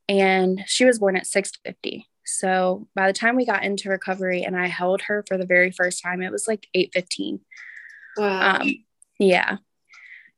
and 0.09 0.63
she 0.67 0.85
was 0.85 0.99
born 0.99 1.17
at 1.17 1.27
6:50. 1.27 2.05
So 2.27 2.87
by 2.95 3.07
the 3.07 3.13
time 3.13 3.37
we 3.37 3.47
got 3.47 3.65
into 3.65 3.89
recovery 3.89 4.45
and 4.45 4.57
I 4.57 4.67
held 4.67 5.03
her 5.03 5.25
for 5.27 5.37
the 5.37 5.47
very 5.47 5.71
first 5.71 6.03
time, 6.03 6.23
it 6.23 6.31
was 6.31 6.47
like 6.47 6.67
8:15. 6.75 7.41
Wow. 8.17 8.59
Um, 8.61 8.85
yeah. 9.19 9.59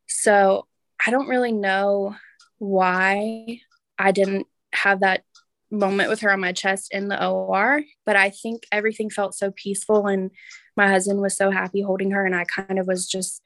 So 0.06 0.66
I 1.04 1.10
don't 1.10 1.28
really 1.28 1.52
know 1.52 2.16
why 2.58 3.60
I 4.02 4.10
didn't 4.10 4.48
have 4.72 5.00
that 5.00 5.22
moment 5.70 6.10
with 6.10 6.20
her 6.20 6.32
on 6.32 6.40
my 6.40 6.52
chest 6.52 6.92
in 6.92 7.06
the 7.08 7.24
OR, 7.24 7.82
but 8.04 8.16
I 8.16 8.30
think 8.30 8.64
everything 8.72 9.10
felt 9.10 9.34
so 9.34 9.52
peaceful 9.52 10.08
and 10.08 10.32
my 10.76 10.88
husband 10.88 11.20
was 11.20 11.36
so 11.36 11.50
happy 11.50 11.82
holding 11.82 12.10
her 12.10 12.26
and 12.26 12.34
I 12.34 12.44
kind 12.44 12.80
of 12.80 12.88
was 12.88 13.06
just 13.06 13.42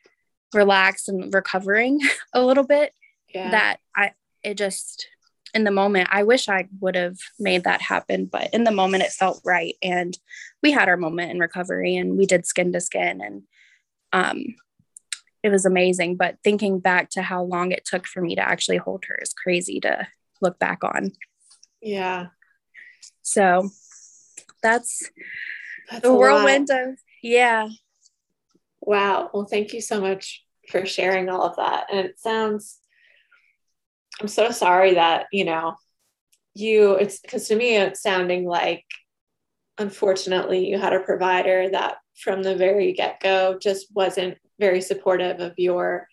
relaxed 0.54 1.10
and 1.10 1.32
recovering 1.32 2.00
a 2.32 2.42
little 2.42 2.64
bit 2.64 2.92
yeah. 3.34 3.50
that 3.50 3.80
I 3.94 4.12
it 4.42 4.56
just 4.56 5.06
in 5.52 5.64
the 5.64 5.70
moment 5.70 6.08
I 6.10 6.22
wish 6.22 6.48
I 6.48 6.68
would 6.80 6.94
have 6.94 7.18
made 7.38 7.64
that 7.64 7.82
happen 7.82 8.26
but 8.26 8.54
in 8.54 8.64
the 8.64 8.70
moment 8.70 9.02
it 9.02 9.12
felt 9.12 9.40
right 9.44 9.74
and 9.82 10.16
we 10.62 10.70
had 10.70 10.88
our 10.88 10.96
moment 10.96 11.32
in 11.32 11.38
recovery 11.38 11.96
and 11.96 12.16
we 12.16 12.26
did 12.26 12.46
skin 12.46 12.72
to 12.72 12.80
skin 12.80 13.20
and 13.20 13.42
um 14.12 14.44
it 15.42 15.50
was 15.50 15.66
amazing 15.66 16.16
but 16.16 16.36
thinking 16.42 16.78
back 16.78 17.10
to 17.10 17.22
how 17.22 17.42
long 17.42 17.72
it 17.72 17.84
took 17.84 18.06
for 18.06 18.20
me 18.20 18.36
to 18.36 18.48
actually 18.48 18.78
hold 18.78 19.04
her 19.06 19.18
is 19.20 19.32
crazy 19.32 19.80
to 19.80 20.06
look 20.46 20.58
back 20.58 20.82
on 20.82 21.12
yeah. 21.86 22.26
So 23.22 23.68
that's, 24.62 25.08
that's 25.90 26.02
the 26.02 26.12
whirlwind 26.12 26.70
of, 26.70 26.98
yeah. 27.22 27.68
Wow. 28.80 29.30
Well, 29.32 29.44
thank 29.44 29.72
you 29.72 29.80
so 29.80 30.00
much 30.00 30.44
for 30.68 30.84
sharing 30.84 31.28
all 31.28 31.44
of 31.44 31.56
that. 31.56 31.86
And 31.90 32.00
it 32.00 32.18
sounds, 32.18 32.78
I'm 34.20 34.28
so 34.28 34.50
sorry 34.50 34.94
that, 34.94 35.26
you 35.32 35.44
know, 35.44 35.76
you, 36.54 36.94
it's 36.94 37.20
because 37.20 37.46
to 37.48 37.56
me, 37.56 37.76
it's 37.76 38.02
sounding 38.02 38.46
like, 38.46 38.84
unfortunately, 39.78 40.68
you 40.68 40.78
had 40.78 40.92
a 40.94 41.00
provider 41.00 41.68
that 41.70 41.98
from 42.16 42.42
the 42.42 42.56
very 42.56 42.94
get 42.94 43.20
go 43.20 43.58
just 43.60 43.94
wasn't 43.94 44.38
very 44.58 44.80
supportive 44.80 45.38
of 45.38 45.52
your 45.58 46.08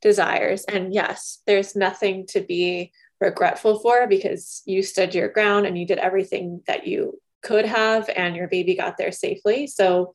desires. 0.00 0.64
And 0.64 0.94
yes, 0.94 1.42
there's 1.46 1.74
nothing 1.74 2.26
to 2.28 2.40
be 2.40 2.92
regretful 3.22 3.78
for 3.78 4.06
because 4.06 4.62
you 4.66 4.82
stood 4.82 5.14
your 5.14 5.28
ground 5.28 5.64
and 5.64 5.78
you 5.78 5.86
did 5.86 5.98
everything 5.98 6.60
that 6.66 6.86
you 6.86 7.18
could 7.42 7.64
have 7.64 8.10
and 8.14 8.36
your 8.36 8.48
baby 8.48 8.74
got 8.74 8.98
there 8.98 9.12
safely. 9.12 9.66
So 9.66 10.14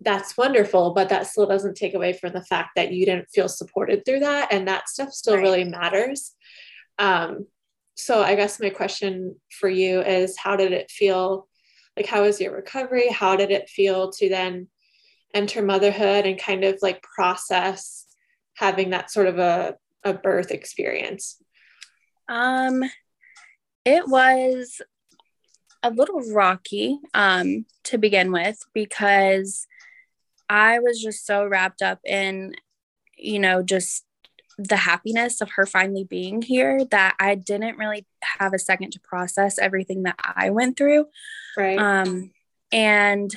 that's 0.00 0.36
wonderful, 0.36 0.92
but 0.92 1.08
that 1.08 1.26
still 1.26 1.46
doesn't 1.46 1.76
take 1.76 1.94
away 1.94 2.12
from 2.12 2.32
the 2.32 2.44
fact 2.44 2.70
that 2.76 2.92
you 2.92 3.06
didn't 3.06 3.30
feel 3.30 3.48
supported 3.48 4.04
through 4.04 4.20
that 4.20 4.52
and 4.52 4.68
that 4.68 4.88
stuff 4.88 5.10
still 5.12 5.34
right. 5.34 5.42
really 5.42 5.64
matters. 5.64 6.32
Um, 6.98 7.46
so 7.96 8.22
I 8.22 8.34
guess 8.34 8.60
my 8.60 8.70
question 8.70 9.36
for 9.50 9.68
you 9.68 10.00
is 10.00 10.36
how 10.36 10.56
did 10.56 10.72
it 10.72 10.90
feel? 10.90 11.48
Like 11.96 12.06
how 12.06 12.22
was 12.22 12.40
your 12.40 12.54
recovery? 12.54 13.08
How 13.08 13.36
did 13.36 13.50
it 13.50 13.68
feel 13.68 14.10
to 14.12 14.28
then 14.28 14.68
enter 15.32 15.62
motherhood 15.62 16.26
and 16.26 16.38
kind 16.38 16.64
of 16.64 16.78
like 16.82 17.02
process 17.02 18.06
having 18.56 18.90
that 18.90 19.10
sort 19.10 19.28
of 19.28 19.38
a, 19.38 19.76
a 20.02 20.12
birth 20.12 20.50
experience? 20.50 21.40
Um, 22.28 22.84
it 23.84 24.08
was 24.08 24.80
a 25.82 25.90
little 25.90 26.20
rocky 26.32 26.98
um, 27.12 27.66
to 27.84 27.98
begin 27.98 28.32
with 28.32 28.58
because 28.72 29.66
I 30.48 30.78
was 30.78 31.00
just 31.00 31.26
so 31.26 31.46
wrapped 31.46 31.82
up 31.82 32.00
in, 32.04 32.54
you 33.16 33.38
know, 33.38 33.62
just 33.62 34.04
the 34.56 34.76
happiness 34.76 35.40
of 35.40 35.50
her 35.56 35.66
finally 35.66 36.04
being 36.04 36.40
here 36.40 36.84
that 36.90 37.16
I 37.18 37.34
didn't 37.34 37.76
really 37.76 38.06
have 38.38 38.54
a 38.54 38.58
second 38.58 38.92
to 38.92 39.00
process 39.00 39.58
everything 39.58 40.04
that 40.04 40.16
I 40.22 40.50
went 40.50 40.76
through. 40.76 41.06
Right. 41.56 41.78
Um, 41.78 42.30
and 42.72 43.34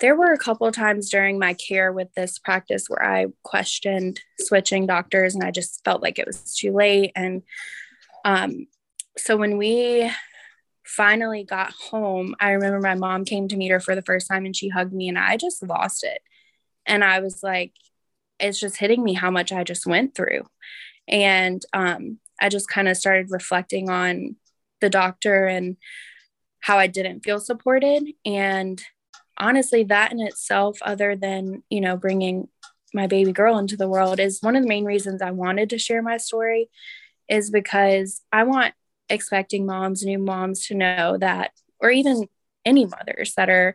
there 0.00 0.16
were 0.16 0.32
a 0.32 0.38
couple 0.38 0.66
of 0.66 0.74
times 0.74 1.10
during 1.10 1.38
my 1.38 1.54
care 1.54 1.92
with 1.92 2.12
this 2.14 2.38
practice 2.38 2.86
where 2.88 3.04
I 3.04 3.26
questioned 3.42 4.20
switching 4.38 4.86
doctors 4.86 5.34
and 5.34 5.42
I 5.42 5.50
just 5.50 5.82
felt 5.84 6.02
like 6.02 6.18
it 6.18 6.26
was 6.26 6.54
too 6.54 6.72
late. 6.72 7.12
And 7.16 7.42
um, 8.28 8.66
so 9.16 9.38
when 9.38 9.56
we 9.56 10.10
finally 10.84 11.44
got 11.44 11.72
home, 11.72 12.34
I 12.38 12.50
remember 12.50 12.78
my 12.78 12.94
mom 12.94 13.24
came 13.24 13.48
to 13.48 13.56
meet 13.56 13.70
her 13.70 13.80
for 13.80 13.94
the 13.94 14.02
first 14.02 14.28
time 14.28 14.44
and 14.44 14.54
she 14.54 14.68
hugged 14.68 14.92
me 14.92 15.08
and 15.08 15.18
I 15.18 15.38
just 15.38 15.62
lost 15.62 16.04
it. 16.04 16.20
And 16.84 17.02
I 17.02 17.20
was 17.20 17.42
like, 17.42 17.72
it's 18.38 18.60
just 18.60 18.76
hitting 18.76 19.02
me 19.02 19.14
how 19.14 19.30
much 19.30 19.50
I 19.50 19.64
just 19.64 19.86
went 19.86 20.14
through. 20.14 20.42
And 21.08 21.64
um, 21.72 22.18
I 22.38 22.50
just 22.50 22.68
kind 22.68 22.86
of 22.86 22.98
started 22.98 23.30
reflecting 23.30 23.88
on 23.88 24.36
the 24.82 24.90
doctor 24.90 25.46
and 25.46 25.78
how 26.60 26.78
I 26.78 26.86
didn't 26.86 27.20
feel 27.20 27.40
supported. 27.40 28.12
And 28.26 28.82
honestly, 29.38 29.84
that 29.84 30.12
in 30.12 30.20
itself, 30.20 30.76
other 30.82 31.16
than, 31.16 31.62
you 31.70 31.80
know, 31.80 31.96
bringing 31.96 32.48
my 32.92 33.06
baby 33.06 33.32
girl 33.32 33.56
into 33.56 33.78
the 33.78 33.88
world, 33.88 34.20
is 34.20 34.42
one 34.42 34.54
of 34.54 34.62
the 34.62 34.68
main 34.68 34.84
reasons 34.84 35.22
I 35.22 35.30
wanted 35.30 35.70
to 35.70 35.78
share 35.78 36.02
my 36.02 36.18
story, 36.18 36.68
is 37.28 37.50
because 37.50 38.22
I 38.32 38.44
want 38.44 38.74
expecting 39.08 39.66
moms, 39.66 40.04
new 40.04 40.18
moms 40.18 40.66
to 40.66 40.74
know 40.74 41.16
that, 41.18 41.52
or 41.80 41.90
even 41.90 42.28
any 42.64 42.84
mothers 42.84 43.34
that 43.36 43.48
are, 43.48 43.74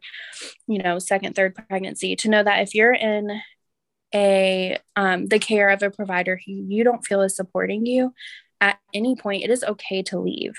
you 0.68 0.82
know, 0.82 1.00
second, 1.00 1.36
third 1.36 1.56
pregnancy, 1.56 2.16
to 2.18 2.30
know 2.30 2.44
that 2.44 2.62
if 2.62 2.76
you're 2.76 2.94
in 2.94 3.42
a 4.14 4.78
um, 4.96 5.26
the 5.28 5.40
care 5.40 5.70
of 5.70 5.82
a 5.82 5.90
provider 5.90 6.40
who 6.46 6.52
you 6.54 6.84
don't 6.84 7.06
feel 7.06 7.22
is 7.22 7.36
supporting 7.36 7.86
you 7.86 8.14
at 8.62 8.78
any 8.94 9.16
point, 9.16 9.44
it 9.44 9.50
is 9.50 9.64
okay 9.64 10.04
to 10.04 10.20
leave 10.20 10.54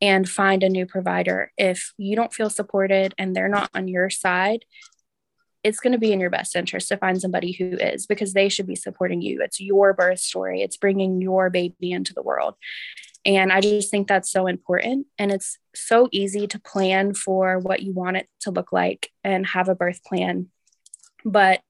and 0.00 0.28
find 0.28 0.62
a 0.62 0.68
new 0.68 0.86
provider. 0.86 1.52
If 1.56 1.92
you 1.96 2.16
don't 2.16 2.32
feel 2.32 2.50
supported 2.50 3.14
and 3.18 3.34
they're 3.34 3.48
not 3.48 3.70
on 3.74 3.88
your 3.88 4.10
side, 4.10 4.64
it's 5.64 5.80
going 5.80 5.92
to 5.92 5.98
be 5.98 6.12
in 6.12 6.20
your 6.20 6.30
best 6.30 6.54
interest 6.54 6.88
to 6.88 6.96
find 6.98 7.20
somebody 7.20 7.52
who 7.52 7.76
is 7.78 8.06
because 8.06 8.34
they 8.34 8.48
should 8.48 8.66
be 8.66 8.76
supporting 8.76 9.22
you. 9.22 9.40
It's 9.42 9.60
your 9.60 9.94
birth 9.94 10.20
story, 10.20 10.62
it's 10.62 10.76
bringing 10.76 11.20
your 11.20 11.50
baby 11.50 11.90
into 11.90 12.14
the 12.14 12.22
world. 12.22 12.54
And 13.26 13.50
I 13.50 13.62
just 13.62 13.90
think 13.90 14.06
that's 14.06 14.30
so 14.30 14.46
important. 14.46 15.06
And 15.18 15.32
it's 15.32 15.58
so 15.74 16.08
easy 16.12 16.46
to 16.46 16.60
plan 16.60 17.14
for 17.14 17.58
what 17.58 17.82
you 17.82 17.92
want 17.94 18.18
it 18.18 18.28
to 18.40 18.50
look 18.50 18.70
like 18.70 19.10
and 19.24 19.46
have 19.46 19.70
a 19.70 19.74
birth 19.74 20.04
plan. 20.04 20.48
But 21.24 21.62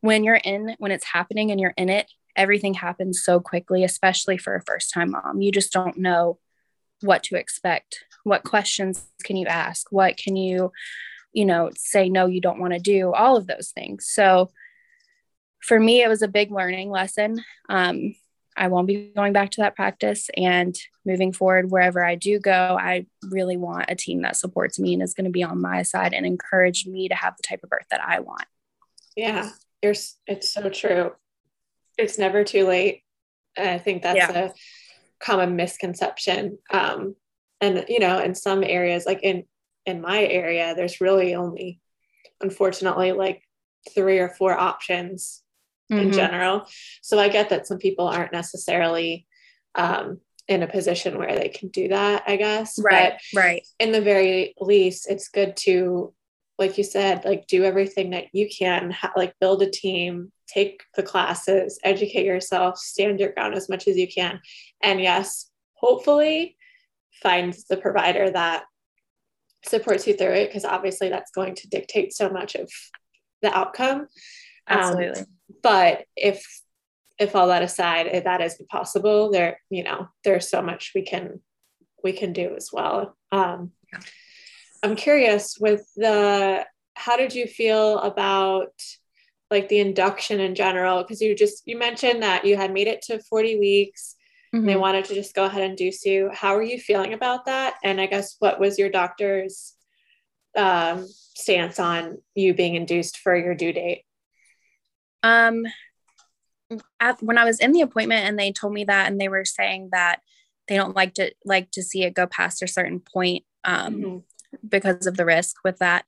when 0.00 0.24
you're 0.24 0.34
in, 0.34 0.74
when 0.78 0.90
it's 0.90 1.04
happening 1.04 1.52
and 1.52 1.60
you're 1.60 1.74
in 1.76 1.88
it, 1.88 2.10
everything 2.34 2.74
happens 2.74 3.22
so 3.22 3.38
quickly, 3.38 3.84
especially 3.84 4.36
for 4.36 4.56
a 4.56 4.62
first 4.62 4.92
time 4.92 5.12
mom. 5.12 5.40
You 5.40 5.52
just 5.52 5.72
don't 5.72 5.98
know 5.98 6.38
what 7.02 7.22
to 7.24 7.36
expect. 7.36 8.04
What 8.24 8.42
questions 8.42 9.06
can 9.24 9.36
you 9.36 9.46
ask? 9.46 9.86
What 9.90 10.16
can 10.16 10.34
you, 10.34 10.72
you 11.32 11.44
know, 11.44 11.70
say 11.76 12.08
no, 12.08 12.26
you 12.26 12.40
don't 12.40 12.60
want 12.60 12.72
to 12.72 12.78
do? 12.78 13.12
All 13.12 13.36
of 13.36 13.46
those 13.46 13.72
things. 13.74 14.06
So 14.08 14.50
for 15.60 15.78
me, 15.78 16.02
it 16.02 16.08
was 16.08 16.22
a 16.22 16.28
big 16.28 16.50
learning 16.50 16.90
lesson. 16.90 17.42
Um, 17.68 18.14
I 18.56 18.68
won't 18.68 18.88
be 18.88 19.12
going 19.14 19.32
back 19.32 19.50
to 19.52 19.60
that 19.60 19.76
practice. 19.76 20.28
And 20.36 20.76
moving 21.04 21.32
forward, 21.32 21.70
wherever 21.70 22.04
I 22.04 22.16
do 22.16 22.40
go, 22.40 22.76
I 22.78 23.06
really 23.22 23.56
want 23.56 23.86
a 23.88 23.94
team 23.94 24.22
that 24.22 24.36
supports 24.36 24.78
me 24.78 24.94
and 24.94 25.02
is 25.02 25.14
going 25.14 25.26
to 25.26 25.30
be 25.30 25.44
on 25.44 25.60
my 25.60 25.82
side 25.82 26.12
and 26.12 26.26
encourage 26.26 26.86
me 26.86 27.08
to 27.08 27.14
have 27.14 27.36
the 27.36 27.42
type 27.42 27.60
of 27.62 27.70
birth 27.70 27.86
that 27.90 28.00
I 28.04 28.20
want. 28.20 28.44
Yeah, 29.16 29.50
you're, 29.82 29.94
it's 30.26 30.52
so 30.52 30.68
true. 30.70 31.12
It's 31.96 32.18
never 32.18 32.44
too 32.44 32.66
late. 32.66 33.02
And 33.56 33.68
I 33.68 33.78
think 33.78 34.02
that's 34.02 34.16
yeah. 34.16 34.46
a 34.46 34.50
common 35.20 35.56
misconception. 35.56 36.58
Um, 36.70 37.14
and 37.60 37.84
you 37.88 38.00
know, 38.00 38.20
in 38.20 38.34
some 38.34 38.62
areas, 38.62 39.06
like 39.06 39.22
in 39.22 39.44
in 39.86 40.00
my 40.00 40.22
area, 40.22 40.74
there's 40.74 41.00
really 41.00 41.34
only, 41.34 41.80
unfortunately, 42.40 43.12
like 43.12 43.42
three 43.94 44.18
or 44.18 44.28
four 44.28 44.58
options 44.58 45.42
mm-hmm. 45.90 46.02
in 46.02 46.12
general. 46.12 46.66
So 47.02 47.18
I 47.18 47.28
get 47.28 47.48
that 47.50 47.66
some 47.66 47.78
people 47.78 48.06
aren't 48.06 48.32
necessarily 48.32 49.26
um, 49.74 50.20
in 50.46 50.62
a 50.62 50.66
position 50.66 51.18
where 51.18 51.38
they 51.38 51.48
can 51.48 51.68
do 51.68 51.88
that, 51.88 52.24
I 52.26 52.36
guess. 52.36 52.78
Right. 52.78 53.14
But 53.32 53.38
right. 53.38 53.66
In 53.78 53.92
the 53.92 54.00
very 54.00 54.54
least, 54.60 55.10
it's 55.10 55.28
good 55.28 55.56
to, 55.58 56.12
like 56.58 56.78
you 56.78 56.84
said, 56.84 57.24
like 57.24 57.46
do 57.46 57.64
everything 57.64 58.10
that 58.10 58.24
you 58.32 58.48
can, 58.48 58.90
ha- 58.90 59.12
like 59.16 59.34
build 59.40 59.62
a 59.62 59.70
team, 59.70 60.32
take 60.46 60.82
the 60.96 61.02
classes, 61.02 61.78
educate 61.84 62.24
yourself, 62.26 62.78
stand 62.78 63.20
your 63.20 63.32
ground 63.32 63.54
as 63.54 63.68
much 63.68 63.86
as 63.86 63.96
you 63.96 64.08
can. 64.08 64.40
And 64.82 65.00
yes, 65.00 65.50
hopefully 65.74 66.56
find 67.22 67.54
the 67.68 67.76
provider 67.76 68.30
that 68.30 68.64
supports 69.64 70.06
you 70.06 70.14
through 70.14 70.32
it 70.32 70.48
because 70.48 70.64
obviously 70.64 71.08
that's 71.08 71.30
going 71.30 71.54
to 71.56 71.68
dictate 71.68 72.12
so 72.12 72.28
much 72.28 72.54
of 72.54 72.70
the 73.42 73.56
outcome. 73.56 74.00
Um, 74.00 74.78
Absolutely. 74.78 75.20
Um, 75.20 75.26
but 75.62 76.04
if 76.16 76.44
if 77.18 77.34
all 77.34 77.48
that 77.48 77.62
aside, 77.62 78.06
if 78.06 78.24
that 78.24 78.40
is 78.40 78.62
possible, 78.70 79.30
there, 79.30 79.60
you 79.70 79.82
know, 79.82 80.08
there's 80.22 80.48
so 80.48 80.62
much 80.62 80.92
we 80.94 81.02
can 81.02 81.40
we 82.02 82.12
can 82.12 82.32
do 82.32 82.54
as 82.56 82.70
well. 82.72 83.16
Um, 83.32 83.72
I'm 84.82 84.94
curious 84.94 85.56
with 85.58 85.86
the 85.96 86.64
how 86.94 87.16
did 87.16 87.34
you 87.34 87.46
feel 87.46 87.98
about 87.98 88.72
like 89.50 89.68
the 89.68 89.80
induction 89.80 90.40
in 90.40 90.54
general? 90.54 91.02
Because 91.02 91.20
you 91.20 91.34
just 91.34 91.62
you 91.66 91.78
mentioned 91.78 92.22
that 92.22 92.44
you 92.44 92.56
had 92.56 92.72
made 92.72 92.86
it 92.86 93.02
to 93.02 93.20
40 93.20 93.58
weeks. 93.58 94.14
Mm-hmm. 94.54 94.66
They 94.66 94.76
wanted 94.76 95.04
to 95.06 95.14
just 95.14 95.34
go 95.34 95.44
ahead 95.44 95.62
and 95.62 95.72
induce 95.72 96.04
you. 96.04 96.30
How 96.32 96.56
are 96.56 96.62
you 96.62 96.78
feeling 96.78 97.12
about 97.12 97.46
that? 97.46 97.74
And 97.84 98.00
I 98.00 98.06
guess 98.06 98.36
what 98.38 98.58
was 98.58 98.78
your 98.78 98.88
doctor's 98.88 99.74
um, 100.56 101.06
stance 101.08 101.78
on 101.78 102.18
you 102.34 102.54
being 102.54 102.74
induced 102.74 103.18
for 103.18 103.36
your 103.36 103.54
due 103.54 103.72
date? 103.72 104.04
Um, 105.22 105.64
at, 107.00 107.22
when 107.22 107.38
I 107.38 107.44
was 107.44 107.60
in 107.60 107.72
the 107.72 107.82
appointment 107.82 108.26
and 108.26 108.38
they 108.38 108.52
told 108.52 108.72
me 108.72 108.84
that, 108.84 109.10
and 109.10 109.20
they 109.20 109.28
were 109.28 109.44
saying 109.44 109.90
that 109.92 110.20
they 110.66 110.76
don't 110.76 110.96
like 110.96 111.14
to 111.14 111.32
like 111.44 111.70
to 111.72 111.82
see 111.82 112.04
it 112.04 112.14
go 112.14 112.26
past 112.26 112.62
a 112.62 112.68
certain 112.68 113.00
point 113.00 113.44
um, 113.64 113.94
mm-hmm. 113.94 114.56
because 114.68 115.06
of 115.06 115.16
the 115.16 115.24
risk 115.24 115.56
with 115.64 115.78
that. 115.78 116.04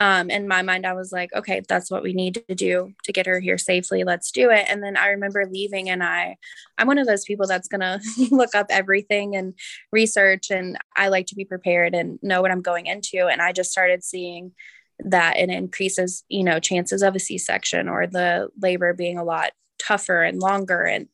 Um, 0.00 0.28
in 0.28 0.48
my 0.48 0.62
mind, 0.62 0.86
I 0.86 0.92
was 0.92 1.12
like, 1.12 1.32
okay, 1.34 1.62
that's 1.68 1.90
what 1.90 2.02
we 2.02 2.12
need 2.12 2.42
to 2.48 2.54
do 2.54 2.92
to 3.04 3.12
get 3.12 3.26
her 3.26 3.38
here 3.40 3.58
safely. 3.58 4.04
Let's 4.04 4.30
do 4.30 4.50
it. 4.50 4.66
And 4.68 4.82
then 4.82 4.96
I 4.96 5.08
remember 5.08 5.46
leaving, 5.46 5.88
and 5.88 6.02
I, 6.02 6.36
I'm 6.78 6.86
one 6.86 6.98
of 6.98 7.06
those 7.06 7.24
people 7.24 7.46
that's 7.46 7.68
gonna 7.68 8.00
look 8.30 8.54
up 8.54 8.66
everything 8.70 9.36
and 9.36 9.54
research, 9.92 10.50
and 10.50 10.76
I 10.96 11.08
like 11.08 11.26
to 11.28 11.36
be 11.36 11.44
prepared 11.44 11.94
and 11.94 12.18
know 12.22 12.42
what 12.42 12.50
I'm 12.50 12.62
going 12.62 12.86
into. 12.86 13.28
And 13.28 13.40
I 13.40 13.52
just 13.52 13.70
started 13.70 14.02
seeing 14.02 14.52
that 15.00 15.36
it 15.36 15.50
increases, 15.50 16.24
you 16.28 16.44
know, 16.44 16.60
chances 16.60 17.02
of 17.02 17.16
a 17.16 17.20
C-section 17.20 17.88
or 17.88 18.06
the 18.06 18.48
labor 18.60 18.92
being 18.94 19.18
a 19.18 19.24
lot 19.24 19.52
tougher 19.78 20.22
and 20.22 20.40
longer. 20.40 20.82
And 20.82 21.08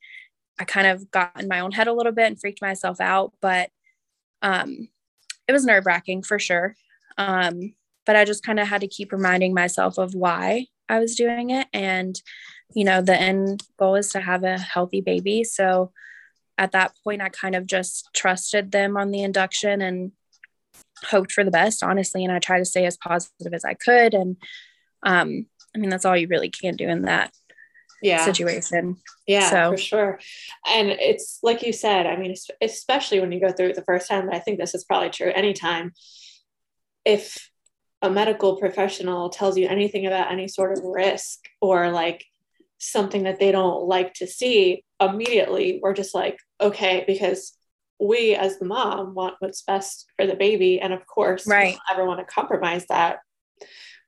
I 0.59 0.65
kind 0.65 0.87
of 0.87 1.11
got 1.11 1.41
in 1.41 1.49
my 1.49 1.61
own 1.61 1.73
head 1.73 1.89
a 1.89 1.93
little 1.93 2.13
bit 2.13 2.27
and 2.27 2.41
freaked 2.41 2.61
myself 2.61 3.01
out, 3.01 3.33
but 3.41 3.71
um, 4.43 4.89
it 5.49 5.53
was 5.53 5.65
nerve 5.65 5.87
wracking 5.87 6.23
for 6.23 6.39
sure. 6.39 6.77
Um, 7.17 7.75
but 8.11 8.17
I 8.17 8.25
just 8.25 8.43
kind 8.43 8.59
of 8.59 8.67
had 8.67 8.81
to 8.81 8.89
keep 8.89 9.13
reminding 9.13 9.55
myself 9.55 9.97
of 9.97 10.17
why 10.17 10.67
I 10.89 10.99
was 10.99 11.15
doing 11.15 11.51
it. 11.51 11.69
And, 11.73 12.21
you 12.75 12.83
know, 12.83 13.01
the 13.01 13.15
end 13.15 13.63
goal 13.79 13.95
is 13.95 14.11
to 14.11 14.21
have 14.21 14.43
a 14.43 14.59
healthy 14.59 15.01
baby. 15.01 15.45
So 15.45 15.93
at 16.59 16.73
that 16.73 16.93
point, 17.05 17.23
I 17.23 17.29
kind 17.29 17.55
of 17.55 17.69
just 17.69 18.09
trusted 18.13 18.73
them 18.73 18.97
on 18.97 19.13
the 19.13 19.23
induction 19.23 19.81
and 19.81 20.11
hoped 21.05 21.31
for 21.31 21.45
the 21.45 21.53
best, 21.53 21.85
honestly. 21.85 22.25
And 22.25 22.33
I 22.33 22.41
tried 22.41 22.59
to 22.59 22.65
stay 22.65 22.85
as 22.85 22.97
positive 22.97 23.55
as 23.55 23.65
I 23.65 23.75
could. 23.75 24.13
And 24.13 24.39
um, 25.05 25.47
I 25.73 25.79
mean, 25.79 25.91
that's 25.91 26.05
all 26.05 26.17
you 26.17 26.27
really 26.27 26.51
can 26.51 26.75
do 26.75 26.89
in 26.89 27.03
that 27.03 27.33
yeah. 28.03 28.25
situation. 28.25 28.97
Yeah, 29.29 29.51
so. 29.51 29.71
for 29.71 29.79
sure. 29.79 30.21
And 30.69 30.89
it's 30.89 31.39
like 31.45 31.63
you 31.63 31.73
said, 31.73 32.07
I 32.07 32.17
mean, 32.17 32.35
especially 32.61 33.21
when 33.21 33.31
you 33.31 33.39
go 33.39 33.53
through 33.53 33.69
it 33.69 33.77
the 33.77 33.85
first 33.85 34.09
time, 34.09 34.27
but 34.27 34.35
I 34.35 34.41
think 34.41 34.59
this 34.59 34.75
is 34.75 34.83
probably 34.83 35.11
true 35.11 35.31
anytime. 35.33 35.93
If 37.05 37.50
a 38.03 38.11
medical 38.11 38.57
professional 38.57 39.29
tells 39.29 39.57
you 39.57 39.69
anything 39.69 40.07
about 40.07 40.33
any 40.33 40.49
sort 40.49 40.77
of 40.77 40.85
risk 40.85 41.41
or 41.61 41.91
like 41.91 42.25
something 42.79 43.25
that 43.25 43.39
they 43.39 43.53
don't 43.53 43.85
like 43.85 44.15
to 44.15 44.27
see, 44.27 44.85
immediately 45.01 45.81
we're 45.83 45.95
just 45.95 46.15
like, 46.15 46.39
okay, 46.61 47.05
because 47.07 47.57
we 48.01 48.35
as 48.35 48.59
the 48.59 48.65
mom 48.65 49.15
want 49.15 49.35
what's 49.41 49.63
best 49.63 50.07
for 50.17 50.27
the 50.27 50.35
baby 50.35 50.81
and 50.81 50.93
of 50.93 51.07
course 51.07 51.47
right. 51.47 51.67
we 51.67 51.71
don't 51.73 51.83
ever 51.93 52.07
want 52.07 52.19
to 52.19 52.35
compromise 52.35 52.87
that 52.89 53.19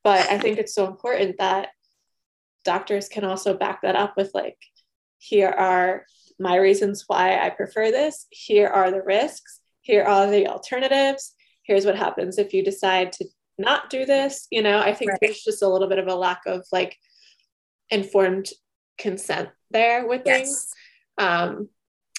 but 0.02 0.26
i 0.30 0.38
think 0.38 0.56
it's 0.56 0.74
so 0.74 0.86
important 0.86 1.36
that 1.36 1.68
doctors 2.64 3.06
can 3.10 3.22
also 3.22 3.52
back 3.52 3.82
that 3.82 3.94
up 3.94 4.14
with 4.16 4.30
like 4.32 4.56
here 5.18 5.50
are 5.50 6.06
my 6.38 6.56
reasons 6.56 7.04
why 7.06 7.38
i 7.38 7.50
prefer 7.50 7.90
this 7.90 8.26
here 8.30 8.68
are 8.68 8.90
the 8.90 9.02
risks 9.02 9.60
here 9.82 10.04
are 10.04 10.30
the 10.30 10.46
alternatives. 10.46 11.34
Here's 11.64 11.84
what 11.84 11.96
happens 11.96 12.38
if 12.38 12.54
you 12.54 12.64
decide 12.64 13.12
to 13.12 13.26
not 13.58 13.90
do 13.90 14.04
this. 14.04 14.46
You 14.50 14.62
know, 14.62 14.78
I 14.78 14.94
think 14.94 15.12
right. 15.12 15.18
there's 15.20 15.42
just 15.42 15.62
a 15.62 15.68
little 15.68 15.88
bit 15.88 15.98
of 15.98 16.08
a 16.08 16.14
lack 16.14 16.42
of 16.46 16.66
like 16.72 16.96
informed 17.90 18.48
consent 18.98 19.50
there 19.70 20.06
with 20.06 20.22
yes. 20.24 20.40
things. 20.40 20.68
Um, 21.18 21.68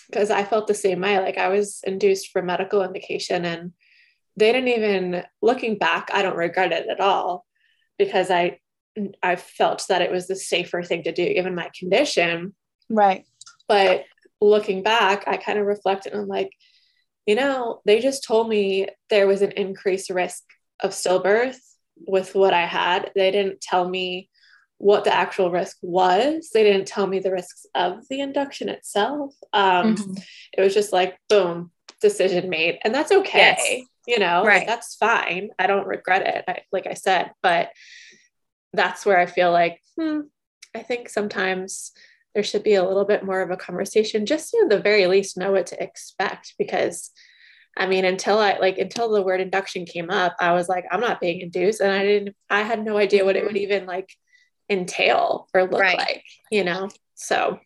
because 0.10 0.30
I 0.30 0.44
felt 0.44 0.68
the 0.68 0.76
same 0.76 1.02
way. 1.02 1.18
Like 1.20 1.38
I 1.38 1.50
was 1.50 1.82
induced 1.86 2.30
for 2.30 2.42
medical 2.42 2.84
indication 2.84 3.46
and 3.46 3.72
they 4.38 4.52
didn't 4.52 4.70
even 4.70 5.24
looking 5.42 5.78
back, 5.78 6.10
I 6.14 6.22
don't 6.22 6.38
regret 6.38 6.72
it 6.72 6.88
at 6.88 7.00
all 7.00 7.46
because 7.98 8.30
I 8.30 8.60
I 9.24 9.38
felt 9.38 9.86
that 9.90 10.04
it 10.04 10.12
was 10.12 10.28
the 10.28 10.36
safer 10.36 10.84
thing 10.84 11.04
to 11.04 11.12
do 11.12 11.34
given 11.34 11.56
my 11.56 11.72
condition. 11.78 12.54
Right. 12.90 13.26
But 13.68 14.04
looking 14.40 14.84
back, 14.84 15.24
I 15.26 15.38
kind 15.38 15.58
of 15.58 15.66
reflected 15.66 16.14
and 16.14 16.22
I'm 16.22 16.28
like, 16.28 16.52
you 17.26 17.36
know, 17.36 17.82
they 17.86 18.00
just 18.00 18.24
told 18.24 18.50
me 18.50 18.88
there 19.10 19.26
was 19.26 19.42
an 19.42 19.52
increased 19.54 20.12
risk 20.12 20.44
of 20.84 20.92
stillbirth 20.92 21.58
with 22.06 22.36
what 22.36 22.54
I 22.54 22.66
had. 22.66 23.12
They 23.16 23.32
didn't 23.32 23.62
tell 23.62 23.88
me 23.88 24.30
what 24.78 25.06
the 25.06 25.14
actual 25.14 25.50
risk 25.50 25.78
was. 25.82 26.50
They 26.54 26.64
didn't 26.64 26.88
tell 26.88 27.08
me 27.08 27.20
the 27.20 27.32
risks 27.32 27.66
of 27.74 28.08
the 28.10 28.20
induction 28.20 28.68
itself. 28.68 29.34
Um, 29.54 29.96
mm-hmm. 29.96 30.14
It 30.58 30.62
was 30.62 30.74
just 30.74 30.92
like, 30.92 31.18
boom, 31.30 31.72
decision 32.02 32.50
made. 32.50 32.80
And 32.84 32.94
that's 32.94 33.12
okay. 33.12 33.56
Yes. 33.58 33.88
You 34.06 34.20
know, 34.20 34.44
right. 34.44 34.68
That's 34.68 34.96
fine. 34.96 35.52
I 35.58 35.68
don't 35.68 35.88
regret 35.88 36.28
it, 36.28 36.44
I, 36.46 36.60
like 36.74 36.86
I 36.86 36.96
said. 36.96 37.32
But 37.42 37.70
that's 38.74 39.06
where 39.06 39.18
I 39.18 39.26
feel 39.26 39.52
like, 39.52 39.80
hmm, 39.98 40.22
I 40.76 40.80
think 40.80 41.08
sometimes 41.08 41.94
there 42.34 42.44
should 42.44 42.64
be 42.64 42.74
a 42.74 42.86
little 42.86 43.06
bit 43.06 43.24
more 43.24 43.42
of 43.42 43.52
a 43.52 43.56
conversation, 43.56 44.26
just 44.26 44.50
to 44.52 44.64
at 44.64 44.70
the 44.70 44.80
very 44.80 45.08
least 45.08 45.38
know 45.38 45.54
what 45.54 45.68
to 45.68 45.82
expect. 45.82 46.56
Because 46.58 47.12
I 47.76 47.88
mean, 47.88 48.06
until 48.06 48.38
I 48.38 48.58
like 48.60 48.78
until 48.78 49.12
the 49.12 49.22
word 49.22 49.42
induction 49.42 49.86
came 49.86 50.10
up, 50.10 50.36
I 50.40 50.54
was 50.54 50.70
like, 50.70 50.86
I'm 50.92 51.00
not 51.00 51.20
being 51.20 51.42
induced. 51.42 51.82
And 51.82 51.92
I 51.92 52.04
didn't, 52.04 52.36
I 52.50 52.62
had 52.62 52.84
no 52.84 52.98
idea 52.98 53.26
what 53.26 53.36
it 53.36 53.44
would 53.44 53.56
mm-hmm. 53.56 53.74
even 53.74 53.86
like 53.86 54.10
entail 54.70 55.48
or 55.54 55.64
look 55.64 55.82
right. 55.82 55.98
like, 55.98 56.24
you 56.52 56.64
know? 56.64 56.90
So 57.16 57.60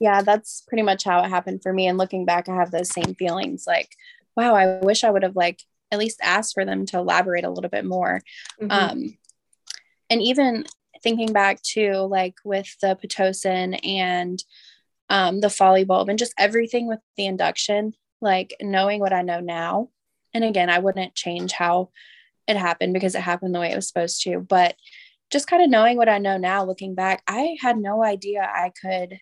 yeah, 0.00 0.22
that's 0.22 0.62
pretty 0.66 0.82
much 0.82 1.04
how 1.04 1.22
it 1.22 1.28
happened 1.28 1.62
for 1.62 1.72
me. 1.72 1.86
And 1.86 1.98
looking 1.98 2.24
back, 2.24 2.48
I 2.48 2.56
have 2.56 2.70
those 2.70 2.90
same 2.90 3.14
feelings 3.14 3.64
like, 3.66 3.90
wow, 4.36 4.54
I 4.54 4.80
wish 4.80 5.04
I 5.04 5.10
would 5.10 5.22
have 5.22 5.36
like 5.36 5.60
at 5.92 5.98
least 5.98 6.20
asked 6.22 6.54
for 6.54 6.64
them 6.64 6.86
to 6.86 6.98
elaborate 6.98 7.44
a 7.44 7.50
little 7.50 7.70
bit 7.70 7.84
more. 7.84 8.20
Mm-hmm. 8.60 8.70
Um, 8.70 9.18
and 10.08 10.22
even 10.22 10.64
thinking 11.02 11.32
back 11.32 11.62
to 11.62 11.98
like 11.98 12.34
with 12.44 12.74
the 12.80 12.98
Pitocin 13.02 13.78
and 13.86 14.42
um, 15.08 15.40
the 15.40 15.50
Foley 15.50 15.84
bulb 15.84 16.08
and 16.08 16.18
just 16.18 16.34
everything 16.38 16.86
with 16.86 17.00
the 17.16 17.26
induction, 17.26 17.92
like 18.20 18.54
knowing 18.60 19.00
what 19.00 19.12
I 19.12 19.22
know 19.22 19.40
now. 19.40 19.88
And 20.34 20.44
again, 20.44 20.70
I 20.70 20.78
wouldn't 20.78 21.14
change 21.14 21.52
how 21.52 21.90
it 22.46 22.56
happened 22.56 22.94
because 22.94 23.14
it 23.14 23.22
happened 23.22 23.54
the 23.54 23.60
way 23.60 23.72
it 23.72 23.76
was 23.76 23.88
supposed 23.88 24.22
to. 24.22 24.40
But 24.40 24.76
just 25.30 25.46
kind 25.46 25.62
of 25.62 25.70
knowing 25.70 25.96
what 25.96 26.08
I 26.08 26.18
know 26.18 26.36
now, 26.36 26.64
looking 26.64 26.94
back, 26.94 27.22
I 27.26 27.56
had 27.60 27.78
no 27.78 28.04
idea 28.04 28.42
I 28.42 28.72
could. 28.80 29.18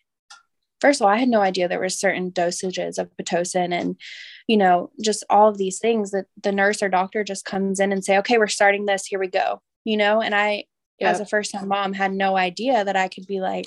First 0.81 1.01
of 1.01 1.07
all, 1.07 1.13
I 1.13 1.19
had 1.19 1.29
no 1.29 1.41
idea 1.41 1.69
there 1.69 1.81
were 1.81 1.89
certain 1.89 2.31
dosages 2.31 2.99
of 2.99 3.11
Pitocin 3.21 3.73
and, 3.73 3.97
you 4.47 4.57
know, 4.57 4.91
just 5.03 5.25
all 5.29 5.49
of 5.49 5.59
these 5.59 5.79
things 5.81 6.13
that 6.13 6.27
the 6.43 6.53
nurse 6.53 6.83
or 6.83 6.89
doctor 6.89 7.25
just 7.25 7.45
comes 7.45 7.81
in 7.81 7.93
and 7.93 8.05
say, 8.05 8.19
okay, 8.19 8.39
we're 8.39 8.47
starting 8.47 8.87
this, 8.87 9.05
here 9.05 9.19
we 9.19 9.27
go, 9.27 9.61
you 9.85 9.97
know, 9.97 10.23
and 10.23 10.35
I, 10.35 10.65
yep. 11.01 11.15
as 11.15 11.21
a 11.21 11.27
first 11.27 11.51
time 11.51 11.69
mom, 11.69 11.95
had 11.95 12.13
no 12.13 12.37
idea 12.37 12.85
that 12.85 12.97
I 12.97 13.09
could 13.09 13.27
be 13.27 13.41
like, 13.41 13.67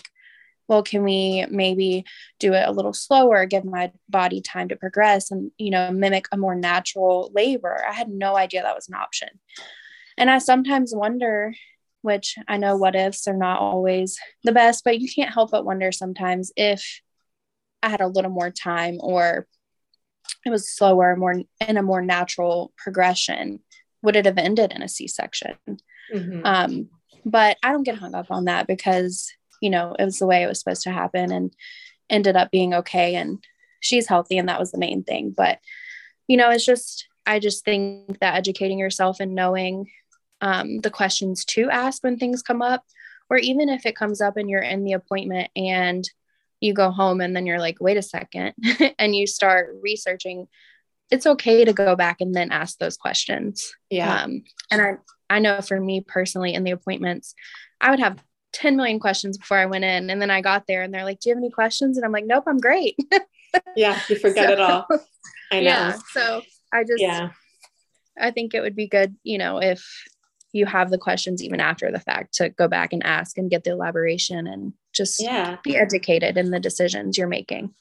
well, 0.71 0.83
can 0.83 1.03
we 1.03 1.45
maybe 1.51 2.05
do 2.39 2.53
it 2.53 2.65
a 2.65 2.71
little 2.71 2.93
slower, 2.93 3.45
give 3.45 3.65
my 3.65 3.91
body 4.07 4.39
time 4.39 4.69
to 4.69 4.77
progress 4.77 5.29
and, 5.29 5.51
you 5.57 5.69
know, 5.69 5.91
mimic 5.91 6.29
a 6.31 6.37
more 6.37 6.55
natural 6.55 7.29
labor? 7.35 7.83
I 7.85 7.91
had 7.91 8.07
no 8.07 8.37
idea 8.37 8.61
that 8.61 8.73
was 8.73 8.87
an 8.87 8.95
option. 8.95 9.27
And 10.17 10.31
I 10.31 10.37
sometimes 10.37 10.95
wonder, 10.95 11.53
which 12.03 12.37
I 12.47 12.55
know 12.55 12.77
what 12.77 12.95
ifs 12.95 13.27
are 13.27 13.35
not 13.35 13.59
always 13.59 14.17
the 14.45 14.53
best, 14.53 14.85
but 14.85 15.01
you 15.01 15.11
can't 15.13 15.33
help 15.33 15.51
but 15.51 15.65
wonder 15.65 15.91
sometimes 15.91 16.53
if 16.55 17.01
I 17.83 17.89
had 17.89 17.99
a 17.99 18.07
little 18.07 18.31
more 18.31 18.49
time 18.49 18.95
or 19.01 19.47
it 20.45 20.51
was 20.51 20.71
slower, 20.71 21.17
more 21.17 21.35
in 21.67 21.75
a 21.75 21.83
more 21.83 22.01
natural 22.01 22.71
progression, 22.77 23.59
would 24.03 24.15
it 24.15 24.23
have 24.23 24.37
ended 24.37 24.71
in 24.71 24.83
a 24.83 24.87
C 24.87 25.09
section? 25.09 25.57
Mm-hmm. 26.15 26.45
Um, 26.45 26.89
but 27.25 27.57
I 27.61 27.73
don't 27.73 27.83
get 27.83 27.97
hung 27.97 28.15
up 28.15 28.27
on 28.31 28.45
that 28.45 28.67
because, 28.67 29.33
you 29.61 29.69
know, 29.69 29.95
it 29.97 30.03
was 30.03 30.19
the 30.19 30.27
way 30.27 30.43
it 30.43 30.47
was 30.47 30.59
supposed 30.59 30.83
to 30.83 30.91
happen 30.91 31.31
and 31.31 31.53
ended 32.09 32.35
up 32.35 32.51
being 32.51 32.73
okay. 32.73 33.15
And 33.15 33.43
she's 33.79 34.07
healthy, 34.07 34.37
and 34.37 34.49
that 34.49 34.59
was 34.59 34.71
the 34.71 34.77
main 34.77 35.03
thing. 35.03 35.33
But, 35.35 35.59
you 36.27 36.35
know, 36.35 36.49
it's 36.49 36.65
just, 36.65 37.07
I 37.25 37.39
just 37.39 37.63
think 37.63 38.19
that 38.19 38.35
educating 38.35 38.79
yourself 38.79 39.19
and 39.19 39.35
knowing 39.35 39.89
um, 40.41 40.79
the 40.79 40.89
questions 40.89 41.45
to 41.45 41.69
ask 41.69 42.03
when 42.03 42.17
things 42.17 42.41
come 42.41 42.61
up, 42.61 42.83
or 43.29 43.37
even 43.37 43.69
if 43.69 43.85
it 43.85 43.95
comes 43.95 44.19
up 44.19 44.35
and 44.35 44.49
you're 44.49 44.61
in 44.61 44.83
the 44.83 44.93
appointment 44.93 45.49
and 45.55 46.09
you 46.59 46.73
go 46.73 46.91
home 46.91 47.21
and 47.21 47.35
then 47.35 47.45
you're 47.45 47.59
like, 47.59 47.77
wait 47.79 47.97
a 47.97 48.01
second, 48.01 48.53
and 48.99 49.15
you 49.15 49.25
start 49.25 49.75
researching, 49.81 50.47
it's 51.09 51.25
okay 51.25 51.65
to 51.65 51.73
go 51.73 51.95
back 51.95 52.21
and 52.21 52.33
then 52.33 52.51
ask 52.51 52.77
those 52.77 52.97
questions. 52.97 53.73
Yeah. 53.89 54.23
Um, 54.23 54.43
and 54.69 54.81
I, 54.81 54.97
I 55.29 55.39
know 55.39 55.61
for 55.61 55.79
me 55.79 56.01
personally 56.01 56.53
in 56.53 56.63
the 56.63 56.71
appointments, 56.71 57.35
I 57.79 57.89
would 57.89 57.99
have 57.99 58.23
10 58.53 58.75
million 58.75 58.99
questions 58.99 59.37
before 59.37 59.57
I 59.57 59.65
went 59.65 59.83
in. 59.83 60.09
And 60.09 60.21
then 60.21 60.31
I 60.31 60.41
got 60.41 60.67
there 60.67 60.81
and 60.81 60.93
they're 60.93 61.05
like, 61.05 61.19
Do 61.19 61.29
you 61.29 61.35
have 61.35 61.41
any 61.41 61.51
questions? 61.51 61.97
And 61.97 62.05
I'm 62.05 62.11
like, 62.11 62.25
Nope, 62.25 62.45
I'm 62.47 62.59
great. 62.59 62.97
yeah, 63.75 63.99
you 64.09 64.17
forget 64.17 64.47
so, 64.47 64.53
it 64.53 64.59
all. 64.59 64.87
I 65.51 65.55
know. 65.55 65.61
Yeah. 65.61 65.97
So 66.11 66.41
I 66.73 66.83
just, 66.83 67.01
yeah. 67.01 67.31
I 68.19 68.31
think 68.31 68.53
it 68.53 68.61
would 68.61 68.75
be 68.75 68.87
good, 68.87 69.15
you 69.23 69.37
know, 69.37 69.59
if 69.59 69.85
you 70.53 70.65
have 70.65 70.89
the 70.89 70.97
questions 70.97 71.43
even 71.43 71.59
after 71.59 71.91
the 71.91 71.99
fact 71.99 72.33
to 72.35 72.49
go 72.49 72.67
back 72.67 72.93
and 72.93 73.05
ask 73.05 73.37
and 73.37 73.49
get 73.49 73.63
the 73.63 73.71
elaboration 73.71 74.47
and 74.47 74.73
just 74.93 75.21
yeah. 75.21 75.57
be 75.63 75.77
educated 75.77 76.37
in 76.37 76.51
the 76.51 76.59
decisions 76.59 77.17
you're 77.17 77.27
making 77.27 77.73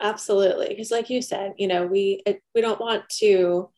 absolutely 0.00 0.68
because 0.68 0.90
like 0.90 1.10
you 1.10 1.22
said 1.22 1.54
you 1.56 1.66
know 1.66 1.86
we 1.86 2.22
it, 2.26 2.42
we 2.54 2.60
don't 2.60 2.80
want 2.80 3.08
to 3.08 3.68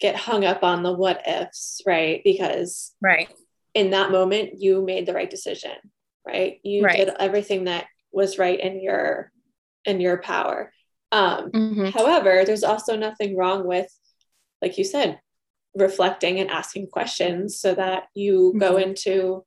get 0.00 0.16
hung 0.16 0.44
up 0.44 0.62
on 0.62 0.82
the 0.82 0.92
what 0.92 1.26
ifs 1.26 1.80
right 1.86 2.20
because 2.24 2.92
right 3.00 3.28
in 3.76 3.90
that 3.90 4.10
moment 4.10 4.58
you 4.58 4.82
made 4.82 5.04
the 5.04 5.12
right 5.12 5.28
decision 5.28 5.76
right 6.26 6.58
you 6.62 6.82
right. 6.82 6.96
did 6.96 7.10
everything 7.20 7.64
that 7.64 7.84
was 8.10 8.38
right 8.38 8.58
in 8.58 8.82
your 8.82 9.30
in 9.84 10.00
your 10.00 10.16
power 10.16 10.72
um 11.12 11.50
mm-hmm. 11.50 11.86
however 11.88 12.42
there's 12.44 12.64
also 12.64 12.96
nothing 12.96 13.36
wrong 13.36 13.66
with 13.66 13.86
like 14.62 14.78
you 14.78 14.84
said 14.84 15.20
reflecting 15.74 16.40
and 16.40 16.50
asking 16.50 16.86
questions 16.86 17.60
so 17.60 17.74
that 17.74 18.04
you 18.14 18.48
mm-hmm. 18.48 18.60
go 18.60 18.78
into 18.78 19.44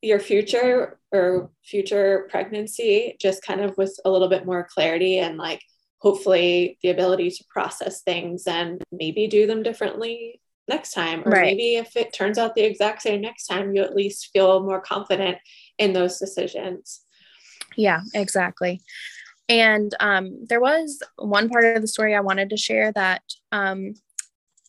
your 0.00 0.18
future 0.18 0.98
or 1.12 1.50
future 1.62 2.26
pregnancy 2.30 3.18
just 3.20 3.42
kind 3.42 3.60
of 3.60 3.76
with 3.76 3.94
a 4.06 4.10
little 4.10 4.30
bit 4.30 4.46
more 4.46 4.66
clarity 4.72 5.18
and 5.18 5.36
like 5.36 5.60
hopefully 5.98 6.78
the 6.82 6.88
ability 6.88 7.30
to 7.30 7.44
process 7.50 8.00
things 8.00 8.46
and 8.46 8.82
maybe 8.90 9.26
do 9.26 9.46
them 9.46 9.62
differently 9.62 10.40
next 10.70 10.92
time 10.92 11.22
or 11.26 11.32
right. 11.32 11.56
maybe 11.56 11.76
if 11.76 11.96
it 11.96 12.12
turns 12.14 12.38
out 12.38 12.54
the 12.54 12.62
exact 12.62 13.02
same 13.02 13.20
next 13.20 13.46
time 13.46 13.74
you 13.74 13.82
at 13.82 13.94
least 13.94 14.30
feel 14.32 14.62
more 14.62 14.80
confident 14.80 15.36
in 15.76 15.92
those 15.92 16.18
decisions 16.18 17.02
yeah 17.76 18.00
exactly 18.14 18.80
and 19.48 19.94
um, 19.98 20.46
there 20.48 20.60
was 20.60 21.02
one 21.16 21.48
part 21.48 21.64
of 21.76 21.82
the 21.82 21.88
story 21.88 22.14
i 22.14 22.20
wanted 22.20 22.48
to 22.48 22.56
share 22.56 22.92
that 22.92 23.22
um, 23.52 23.94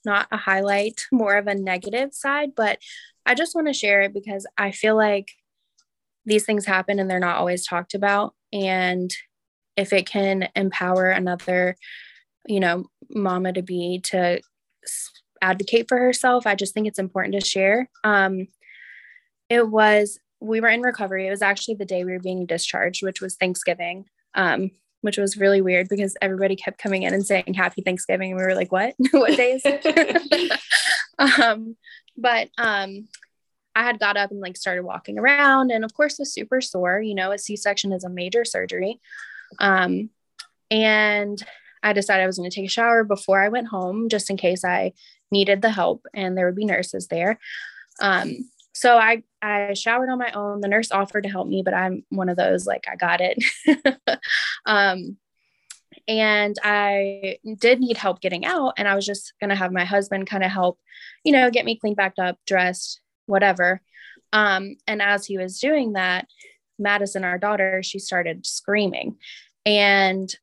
not 0.06 0.28
a 0.32 0.38
highlight, 0.38 1.06
more 1.12 1.36
of 1.36 1.48
a 1.48 1.56
negative 1.56 2.14
side, 2.14 2.52
but 2.56 2.80
I 3.26 3.36
just 3.36 3.56
want 3.56 3.68
to 3.68 3.74
share 3.74 4.02
it 4.02 4.14
because 4.14 4.46
I 4.58 4.72
feel 4.72 4.96
like 4.96 5.32
these 6.26 6.46
things 6.46 6.66
happen 6.66 7.00
and 7.00 7.10
they're 7.10 7.20
not 7.20 7.38
always 7.38 7.66
talked 7.66 7.94
about. 7.94 8.34
And 8.54 9.12
if 9.78 9.94
it 9.94 10.06
can 10.06 10.50
empower 10.56 11.10
another, 11.10 11.76
you 12.48 12.60
know, 12.60 12.86
mama 13.10 13.54
to 13.54 13.62
be 13.62 14.02
to 14.06 14.42
advocate 15.42 15.88
for 15.88 15.98
herself, 15.98 16.46
I 16.46 16.56
just 16.56 16.74
think 16.74 16.88
it's 16.88 17.00
important 17.00 17.34
to 17.36 17.48
share. 17.48 17.90
Um, 18.04 18.48
it 19.50 19.68
was, 19.68 20.20
we 20.40 20.62
were 20.62 20.70
in 20.70 20.82
recovery. 20.82 21.28
It 21.28 21.32
was 21.32 21.42
actually 21.42 21.76
the 21.76 21.86
day 21.86 22.04
we 22.04 22.14
were 22.14 22.20
being 22.20 22.46
discharged, 22.46 23.04
which 23.04 23.22
was 23.22 23.36
Thanksgiving. 23.36 24.06
Um, 24.34 24.72
which 25.02 25.18
was 25.18 25.38
really 25.38 25.62
weird 25.62 25.90
because 25.90 26.16
everybody 26.22 26.56
kept 26.56 26.78
coming 26.78 27.04
in 27.04 27.14
and 27.14 27.26
saying 27.26 27.56
happy 27.56 27.82
Thanksgiving. 27.82 28.32
And 28.32 28.40
we 28.40 28.46
were 28.46 28.56
like, 28.56 28.72
what? 28.72 28.94
what 29.12 29.36
day 29.36 29.54
is 29.54 29.64
it? 29.66 30.60
um, 31.40 31.76
but 32.16 32.50
um, 32.58 33.08
I 33.76 33.84
had 33.84 34.00
got 34.00 34.18
up 34.18 34.32
and 34.32 34.40
like 34.40 34.58
started 34.58 34.84
walking 34.84 35.18
around 35.18 35.72
and 35.72 35.84
of 35.84 35.94
course 35.94 36.20
was 36.20 36.34
super 36.34 36.62
sore. 36.62 37.02
You 37.02 37.16
know, 37.16 37.32
a 37.32 37.38
C-section 37.38 37.94
is 37.94 38.04
a 38.04 38.10
major 38.10 38.46
surgery. 38.46 39.00
Um, 39.60 40.10
and 40.70 41.44
I 41.84 41.94
decided 41.94 42.24
I 42.24 42.28
was 42.28 42.38
going 42.38 42.50
to 42.50 42.56
take 42.56 42.68
a 42.68 42.72
shower 42.72 43.04
before 43.04 43.42
I 43.42 43.50
went 43.50 43.68
home 43.68 44.08
just 44.08 44.30
in 44.30 44.38
case 44.38 44.64
I 44.64 44.94
needed 45.32 45.62
the 45.62 45.72
help 45.72 46.06
and 46.14 46.38
there 46.38 46.46
would 46.46 46.56
be 46.56 46.66
nurses 46.66 47.08
there. 47.08 47.40
Um, 48.02 48.50
so 48.74 48.98
I 48.98 49.24
I 49.42 49.74
showered 49.74 50.10
on 50.10 50.20
my 50.20 50.32
own. 50.32 50.62
The 50.62 50.68
nurse 50.68 50.92
offered 50.92 51.24
to 51.24 51.30
help 51.30 51.48
me, 51.48 51.62
but 51.64 51.74
I'm 51.74 52.04
one 52.10 52.30
of 52.30 52.38
those 52.38 52.66
like 52.66 52.86
I 52.92 52.96
got 52.96 53.22
it. 53.22 53.44
um, 54.66 55.18
and 56.08 56.58
I 56.64 57.38
did 57.60 57.80
need 57.80 57.98
help 57.98 58.22
getting 58.22 58.46
out. 58.46 58.74
And 58.78 58.88
I 58.88 58.96
was 58.96 59.06
just 59.06 59.34
going 59.40 59.50
to 59.50 59.56
have 59.56 59.72
my 59.72 59.86
husband 59.86 60.28
kind 60.28 60.44
of 60.44 60.52
help, 60.52 60.80
you 61.24 61.32
know, 61.32 61.52
get 61.52 61.66
me 61.66 61.76
cleaned 61.78 61.98
back 61.98 62.14
up, 62.20 62.38
dressed, 62.46 63.02
whatever. 63.26 63.82
Um, 64.34 64.78
and 64.88 65.02
as 65.02 65.26
he 65.26 65.38
was 65.38 65.60
doing 65.60 65.94
that, 65.94 66.28
Madison, 66.80 67.24
our 67.24 67.38
daughter, 67.38 67.84
she 67.84 68.00
started 68.00 68.46
screaming. 68.46 69.18
And 69.66 70.34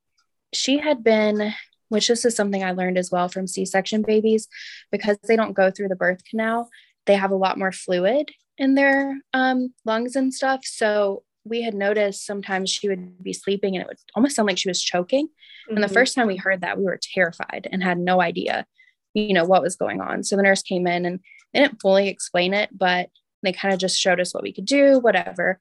she 0.53 0.79
had 0.79 1.03
been, 1.03 1.53
which 1.89 2.09
this 2.09 2.25
is 2.25 2.35
something 2.35 2.63
I 2.63 2.73
learned 2.73 2.99
as 2.99 3.11
well 3.11 3.29
from 3.29 3.47
C 3.47 3.65
section 3.65 4.03
babies, 4.03 4.49
because 4.91 5.19
they 5.27 5.37
don't 5.37 5.55
go 5.55 5.71
through 5.71 5.89
the 5.89 5.97
birth 5.97 6.23
canal, 6.29 6.69
they 7.07 7.15
have 7.15 7.31
a 7.31 7.37
lot 7.37 7.59
more 7.59 7.73
fluid 7.73 8.31
in 8.59 8.75
their 8.75 9.17
um, 9.33 9.73
lungs 9.85 10.17
and 10.17 10.33
stuff. 10.35 10.61
So 10.65 11.23
we 11.45 11.63
had 11.63 11.75
noticed 11.75 12.27
sometimes 12.27 12.71
she 12.71 12.89
would 12.89 13.23
be 13.23 13.33
sleeping 13.33 13.75
and 13.75 13.83
it 13.83 13.89
would 13.89 13.99
almost 14.15 14.37
sound 14.37 14.49
like 14.49 14.59
she 14.59 14.69
was 14.69 14.83
choking. 14.83 15.27
Mm-hmm. 15.27 15.75
And 15.75 15.83
the 15.83 15.87
mm-hmm. 15.87 15.95
first 15.95 16.15
time 16.15 16.27
we 16.27 16.37
heard 16.37 16.61
that, 16.61 16.79
we 16.79 16.85
were 16.85 17.01
terrified 17.01 17.69
and 17.71 17.83
had 17.83 17.99
no 17.99 18.21
idea, 18.21 18.67
you 19.15 19.33
know, 19.33 19.45
what 19.45 19.63
was 19.63 19.77
going 19.77 20.01
on. 20.01 20.25
So 20.25 20.37
the 20.37 20.43
nurse 20.43 20.63
came 20.63 20.87
in 20.87 21.07
and 21.07 21.21
they 21.53 21.61
didn't 21.61 21.81
fully 21.81 22.09
explain 22.09 22.53
it, 22.53 22.71
but 22.77 23.09
they 23.43 23.53
kind 23.53 23.73
of 23.73 23.81
just 23.81 23.99
showed 23.99 24.21
us 24.21 24.35
what 24.35 24.43
we 24.43 24.53
could 24.53 24.67
do, 24.67 24.99
whatever. 24.99 25.59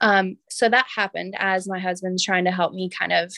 Um, 0.00 0.38
so 0.48 0.68
that 0.68 0.86
happened 0.96 1.34
as 1.38 1.68
my 1.68 1.78
husband's 1.78 2.24
trying 2.24 2.44
to 2.44 2.52
help 2.52 2.72
me 2.72 2.88
kind 2.88 3.12
of 3.12 3.34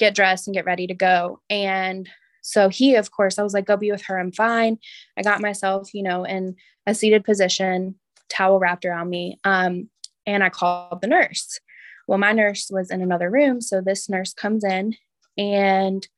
get 0.00 0.14
dressed 0.14 0.48
and 0.48 0.54
get 0.54 0.64
ready 0.64 0.88
to 0.88 0.94
go. 0.94 1.40
And 1.48 2.08
so 2.42 2.68
he, 2.68 2.96
of 2.96 3.12
course, 3.12 3.38
I 3.38 3.42
was 3.42 3.52
like, 3.54 3.66
go 3.66 3.76
be 3.76 3.92
with 3.92 4.02
her. 4.06 4.18
I'm 4.18 4.32
fine. 4.32 4.78
I 5.16 5.22
got 5.22 5.42
myself, 5.42 5.94
you 5.94 6.02
know, 6.02 6.24
in 6.24 6.56
a 6.86 6.94
seated 6.94 7.22
position, 7.22 7.94
towel 8.28 8.58
wrapped 8.58 8.84
around 8.84 9.10
me. 9.10 9.38
Um, 9.44 9.90
and 10.26 10.42
I 10.42 10.48
called 10.48 11.02
the 11.02 11.06
nurse. 11.06 11.60
Well, 12.08 12.18
my 12.18 12.32
nurse 12.32 12.68
was 12.70 12.90
in 12.90 13.02
another 13.02 13.30
room. 13.30 13.60
So 13.60 13.80
this 13.80 14.08
nurse 14.08 14.32
comes 14.32 14.64
in 14.64 14.96
and 15.36 16.08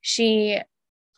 she 0.00 0.60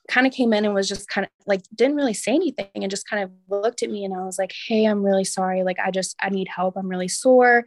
kind 0.08 0.26
of 0.26 0.32
came 0.32 0.52
in 0.52 0.64
and 0.64 0.74
was 0.74 0.88
just 0.88 1.08
kind 1.08 1.26
of 1.26 1.30
like 1.46 1.62
didn't 1.74 1.96
really 1.96 2.14
say 2.14 2.34
anything 2.34 2.68
and 2.74 2.90
just 2.90 3.08
kind 3.08 3.22
of 3.22 3.30
looked 3.48 3.82
at 3.82 3.90
me 3.90 4.04
and 4.04 4.14
I 4.14 4.24
was 4.24 4.38
like, 4.38 4.52
"Hey, 4.66 4.84
I'm 4.84 5.02
really 5.02 5.24
sorry. 5.24 5.62
Like 5.62 5.78
I 5.78 5.90
just 5.90 6.16
I 6.20 6.28
need 6.28 6.48
help. 6.48 6.76
I'm 6.76 6.88
really 6.88 7.08
sore, 7.08 7.64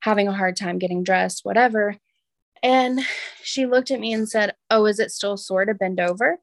having 0.00 0.28
a 0.28 0.32
hard 0.32 0.56
time 0.56 0.78
getting 0.78 1.02
dressed, 1.02 1.40
whatever." 1.44 1.96
And 2.64 3.00
she 3.42 3.66
looked 3.66 3.92
at 3.92 4.00
me 4.00 4.12
and 4.12 4.28
said, 4.28 4.54
"Oh, 4.70 4.86
is 4.86 4.98
it 4.98 5.12
still 5.12 5.36
sore 5.36 5.64
to 5.66 5.74
bend 5.74 6.00
over?" 6.00 6.38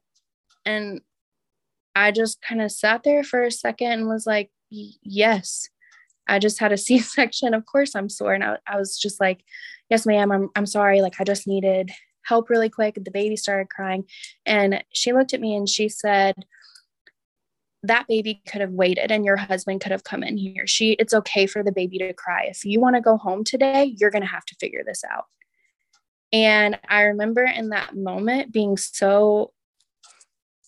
And 0.64 1.02
I 1.94 2.12
just 2.12 2.40
kind 2.40 2.62
of 2.62 2.72
sat 2.72 3.02
there 3.02 3.24
for 3.24 3.42
a 3.42 3.50
second 3.50 3.92
and 3.92 4.08
was 4.08 4.26
like, 4.26 4.50
"Yes." 4.70 5.68
I 6.28 6.38
just 6.38 6.60
had 6.60 6.72
a 6.72 6.76
C-section. 6.78 7.52
Of 7.52 7.66
course 7.66 7.94
I'm 7.94 8.08
sore. 8.08 8.32
And 8.32 8.44
I, 8.44 8.58
I 8.66 8.76
was 8.76 8.96
just 8.98 9.20
like, 9.20 9.44
yes, 9.90 10.06
ma'am, 10.06 10.30
I'm, 10.30 10.50
I'm 10.54 10.66
sorry. 10.66 11.02
Like 11.02 11.20
I 11.20 11.24
just 11.24 11.46
needed 11.46 11.90
help 12.24 12.48
really 12.48 12.68
quick. 12.68 12.94
The 12.94 13.10
baby 13.10 13.36
started 13.36 13.68
crying. 13.70 14.04
And 14.46 14.84
she 14.92 15.12
looked 15.12 15.34
at 15.34 15.40
me 15.40 15.56
and 15.56 15.68
she 15.68 15.88
said, 15.88 16.44
that 17.82 18.06
baby 18.06 18.40
could 18.46 18.60
have 18.60 18.70
waited 18.70 19.10
and 19.10 19.24
your 19.24 19.36
husband 19.36 19.80
could 19.80 19.90
have 19.90 20.04
come 20.04 20.22
in 20.22 20.36
here. 20.36 20.68
She 20.68 20.92
it's 20.92 21.12
okay 21.12 21.46
for 21.46 21.64
the 21.64 21.72
baby 21.72 21.98
to 21.98 22.12
cry. 22.14 22.44
If 22.44 22.64
you 22.64 22.78
want 22.78 22.94
to 22.94 23.02
go 23.02 23.16
home 23.16 23.42
today, 23.42 23.96
you're 23.98 24.10
going 24.12 24.22
to 24.22 24.28
have 24.28 24.44
to 24.46 24.54
figure 24.60 24.82
this 24.86 25.02
out. 25.10 25.24
And 26.32 26.78
I 26.88 27.02
remember 27.02 27.44
in 27.44 27.70
that 27.70 27.94
moment 27.94 28.52
being 28.52 28.76
so 28.76 29.52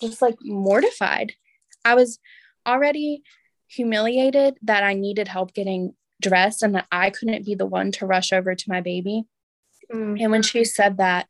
just 0.00 0.20
like 0.20 0.36
mortified. 0.42 1.32
I 1.84 1.94
was 1.94 2.18
already 2.66 3.22
humiliated 3.68 4.58
that 4.62 4.84
I 4.84 4.94
needed 4.94 5.28
help 5.28 5.54
getting 5.54 5.94
dressed 6.20 6.62
and 6.62 6.74
that 6.74 6.86
I 6.92 7.10
couldn't 7.10 7.44
be 7.44 7.54
the 7.54 7.66
one 7.66 7.92
to 7.92 8.06
rush 8.06 8.32
over 8.32 8.54
to 8.54 8.64
my 8.68 8.80
baby. 8.80 9.24
Mm-hmm. 9.92 10.22
And 10.22 10.30
when 10.30 10.42
she 10.42 10.64
said 10.64 10.98
that, 10.98 11.26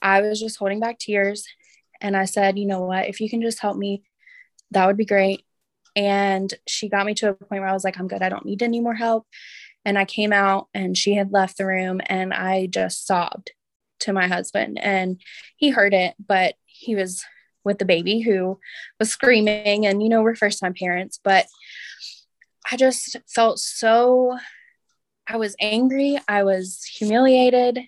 I 0.00 0.20
was 0.20 0.40
just 0.40 0.58
holding 0.58 0.80
back 0.80 0.98
tears. 0.98 1.46
And 2.00 2.16
I 2.16 2.26
said, 2.26 2.58
you 2.58 2.66
know 2.66 2.82
what, 2.82 3.08
if 3.08 3.20
you 3.20 3.30
can 3.30 3.40
just 3.40 3.60
help 3.60 3.76
me, 3.76 4.02
that 4.70 4.86
would 4.86 4.96
be 4.96 5.04
great. 5.06 5.44
And 5.94 6.52
she 6.66 6.88
got 6.88 7.06
me 7.06 7.14
to 7.14 7.30
a 7.30 7.34
point 7.34 7.62
where 7.62 7.68
I 7.68 7.72
was 7.72 7.84
like, 7.84 7.98
I'm 7.98 8.08
good. 8.08 8.22
I 8.22 8.28
don't 8.28 8.44
need 8.44 8.62
any 8.62 8.80
more 8.80 8.94
help. 8.94 9.26
And 9.84 9.98
I 9.98 10.04
came 10.04 10.32
out 10.32 10.68
and 10.74 10.96
she 10.96 11.14
had 11.14 11.32
left 11.32 11.56
the 11.56 11.64
room 11.64 12.00
and 12.06 12.34
I 12.34 12.66
just 12.66 13.06
sobbed 13.06 13.52
to 14.06 14.12
my 14.12 14.26
husband. 14.26 14.78
And 14.80 15.20
he 15.56 15.70
heard 15.70 15.94
it, 15.94 16.14
but 16.24 16.54
he 16.64 16.96
was 16.96 17.22
with 17.62 17.78
the 17.78 17.84
baby 17.84 18.20
who 18.20 18.58
was 18.98 19.10
screaming. 19.10 19.86
And, 19.86 20.02
you 20.02 20.08
know, 20.08 20.22
we're 20.22 20.34
first 20.34 20.60
time 20.60 20.74
parents, 20.74 21.20
but 21.22 21.46
I 22.70 22.76
just 22.76 23.16
felt 23.28 23.58
so, 23.58 24.36
I 25.28 25.36
was 25.36 25.54
angry. 25.60 26.18
I 26.26 26.44
was 26.44 26.82
humiliated. 26.84 27.80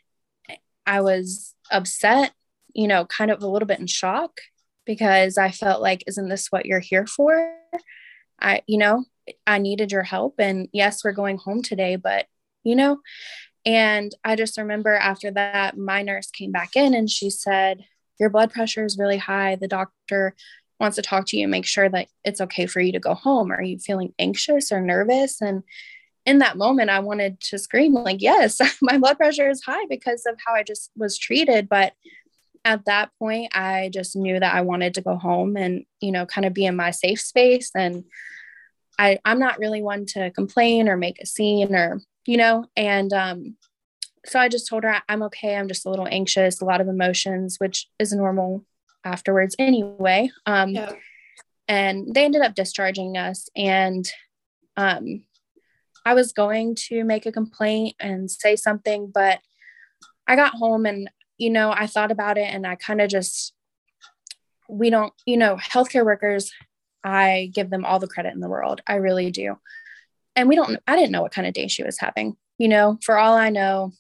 I 0.87 1.01
was 1.01 1.55
upset, 1.71 2.33
you 2.75 2.89
know, 2.89 3.05
kind 3.05 3.31
of 3.31 3.43
a 3.43 3.47
little 3.47 3.67
bit 3.67 3.81
in 3.81 3.87
shock 3.87 4.41
because 4.85 5.37
I 5.37 5.51
felt 5.51 5.83
like, 5.83 6.05
isn't 6.07 6.29
this 6.29 6.49
what 6.49 6.67
you're 6.67 6.81
here 6.81 7.07
for? 7.07 7.55
I, 8.41 8.63
you 8.67 8.79
know, 8.79 9.05
I 9.47 9.59
needed 9.59 9.93
your 9.93 10.03
help. 10.03 10.37
And 10.39 10.69
yes, 10.73 11.05
we're 11.05 11.13
going 11.13 11.39
home 11.39 11.63
today, 11.63 11.97
but, 11.97 12.27
you 12.65 12.75
know, 12.75 12.99
and 13.64 14.14
I 14.25 14.37
just 14.37 14.59
remember 14.59 14.94
after 14.94 15.31
that, 15.33 15.77
my 15.77 16.03
nurse 16.03 16.31
came 16.31 16.53
back 16.53 16.77
in 16.77 16.94
and 16.94 17.11
she 17.11 17.31
said, 17.31 17.85
Your 18.18 18.31
blood 18.31 18.53
pressure 18.53 18.85
is 18.85 18.99
really 18.99 19.18
high. 19.18 19.57
The 19.57 19.68
doctor 19.68 20.35
wants 20.81 20.97
to 20.97 21.03
talk 21.03 21.27
to 21.27 21.37
you 21.37 21.44
and 21.44 21.51
make 21.51 21.66
sure 21.66 21.88
that 21.88 22.09
it's 22.25 22.40
okay 22.40 22.66
for 22.66 22.81
you 22.81 22.92
to 22.92 23.01
go 23.01 23.14
home. 23.14 23.51
Are 23.51 23.62
you 23.62 23.79
feeling 23.79 24.14
anxious 24.18 24.71
or 24.71 24.81
nervous? 24.81 25.40
And 25.40 25.64
in 26.25 26.38
that 26.38 26.57
moment, 26.57 26.90
I 26.90 27.01
wanted 27.01 27.40
to 27.40 27.59
scream, 27.59 27.94
like, 27.94 28.23
yes, 28.23 28.61
my 28.83 28.99
blood 28.99 29.16
pressure 29.16 29.49
is 29.49 29.62
high 29.62 29.87
because 29.88 30.25
of 30.27 30.38
how 30.44 30.55
I 30.55 30.62
just 30.62 30.90
was 30.97 31.18
treated. 31.18 31.68
But 31.68 31.94
at 32.64 32.85
that 32.85 33.11
point, 33.18 33.57
I 33.57 33.90
just 33.92 34.14
knew 34.14 34.38
that 34.38 34.55
I 34.55 34.61
wanted 34.61 34.94
to 34.94 35.01
go 35.01 35.16
home 35.16 35.57
and, 35.57 35.85
you 36.01 36.12
know, 36.12 36.27
kind 36.27 36.44
of 36.44 36.53
be 36.53 36.66
in 36.66 36.77
my 36.77 36.90
safe 36.90 37.21
space. 37.21 37.71
And 37.75 38.05
I, 38.99 39.18
I'm 39.25 39.38
not 39.38 39.59
really 39.59 39.81
one 39.81 40.07
to 40.07 40.31
complain 40.31 40.88
or 40.88 40.97
make 40.97 41.21
a 41.21 41.27
scene 41.27 41.75
or, 41.75 42.01
you 42.29 42.37
know, 42.37 42.67
and 42.77 43.11
um, 43.14 43.57
so 44.27 44.38
I 44.38 44.51
just 44.51 44.69
told 44.69 44.85
her 44.85 45.01
I'm 45.09 45.23
okay. 45.23 45.57
I'm 45.57 45.67
just 45.67 45.87
a 45.87 45.91
little 45.91 46.07
anxious, 46.07 46.61
a 46.61 46.67
lot 46.67 46.83
of 46.83 46.87
emotions, 46.87 47.57
which 47.57 47.88
is 47.99 48.12
normal 48.12 48.67
afterwards 49.03 49.57
anyway. 49.59 50.31
Um, 50.45 50.73
yeah. 50.73 50.93
And 51.69 52.14
they 52.14 52.27
ended 52.27 52.43
up 52.43 52.55
discharging 52.55 53.17
us. 53.17 53.49
And 53.57 54.07
um, 54.77 55.23
I 56.05 56.12
was 56.12 56.35
going 56.35 56.75
to 56.88 57.03
make 57.03 57.25
a 57.25 57.33
complaint 57.33 57.97
and 57.99 58.31
say 58.31 58.57
something, 58.57 59.11
but 59.12 59.38
I 60.27 60.37
got 60.37 60.53
home 60.53 60.85
and, 60.85 61.11
you 61.38 61.49
know, 61.49 61.73
I 61.75 61.87
thought 61.87 62.12
about 62.12 62.37
it 62.37 62.53
and 62.53 62.67
I 62.67 62.75
kind 62.75 63.01
of 63.01 63.09
just, 63.09 63.55
we 64.69 64.91
don't, 64.91 65.14
you 65.25 65.38
know, 65.38 65.57
healthcare 65.57 66.05
workers, 66.05 66.53
I 67.03 67.51
give 67.55 67.71
them 67.71 67.87
all 67.87 67.99
the 67.99 68.07
credit 68.07 68.35
in 68.35 68.41
the 68.41 68.51
world. 68.51 68.83
I 68.87 68.97
really 68.97 69.31
do. 69.31 69.57
And 70.38 70.48
we 70.48 70.55
don't, 70.55 70.79
I 70.87 70.94
didn't 70.94 71.11
know 71.11 71.20
what 71.20 71.33
kind 71.33 71.48
of 71.48 71.53
day 71.53 71.66
she 71.66 71.83
was 71.83 71.98
having. 71.98 72.37
You 72.59 72.68
know, 72.68 72.96
for 73.03 73.18
all 73.18 73.35
I 73.35 73.51
know, 73.51 73.92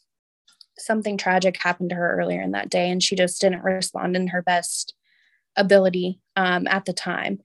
something 0.78 1.16
tragic 1.16 1.56
happened 1.56 1.90
to 1.90 1.96
her 1.96 2.16
earlier 2.16 2.40
in 2.40 2.52
that 2.52 2.70
day 2.70 2.90
and 2.90 3.02
she 3.02 3.16
just 3.16 3.40
didn't 3.40 3.64
respond 3.64 4.14
in 4.14 4.28
her 4.28 4.40
best 4.40 4.94
ability 5.56 6.20
um, 6.36 6.68
at 6.68 6.84
the 6.84 6.92
time. 6.92 7.40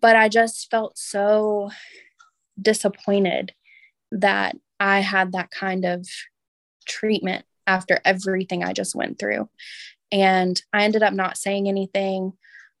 But 0.00 0.14
I 0.14 0.28
just 0.28 0.70
felt 0.70 0.96
so 0.96 1.72
disappointed 2.60 3.52
that 4.12 4.56
I 4.78 5.00
had 5.00 5.32
that 5.32 5.50
kind 5.50 5.84
of 5.84 6.06
treatment 6.86 7.44
after 7.66 7.98
everything 8.04 8.62
I 8.62 8.74
just 8.74 8.94
went 8.94 9.18
through. 9.18 9.48
And 10.12 10.60
I 10.72 10.84
ended 10.84 11.02
up 11.02 11.14
not 11.14 11.36
saying 11.36 11.68
anything, 11.68 12.34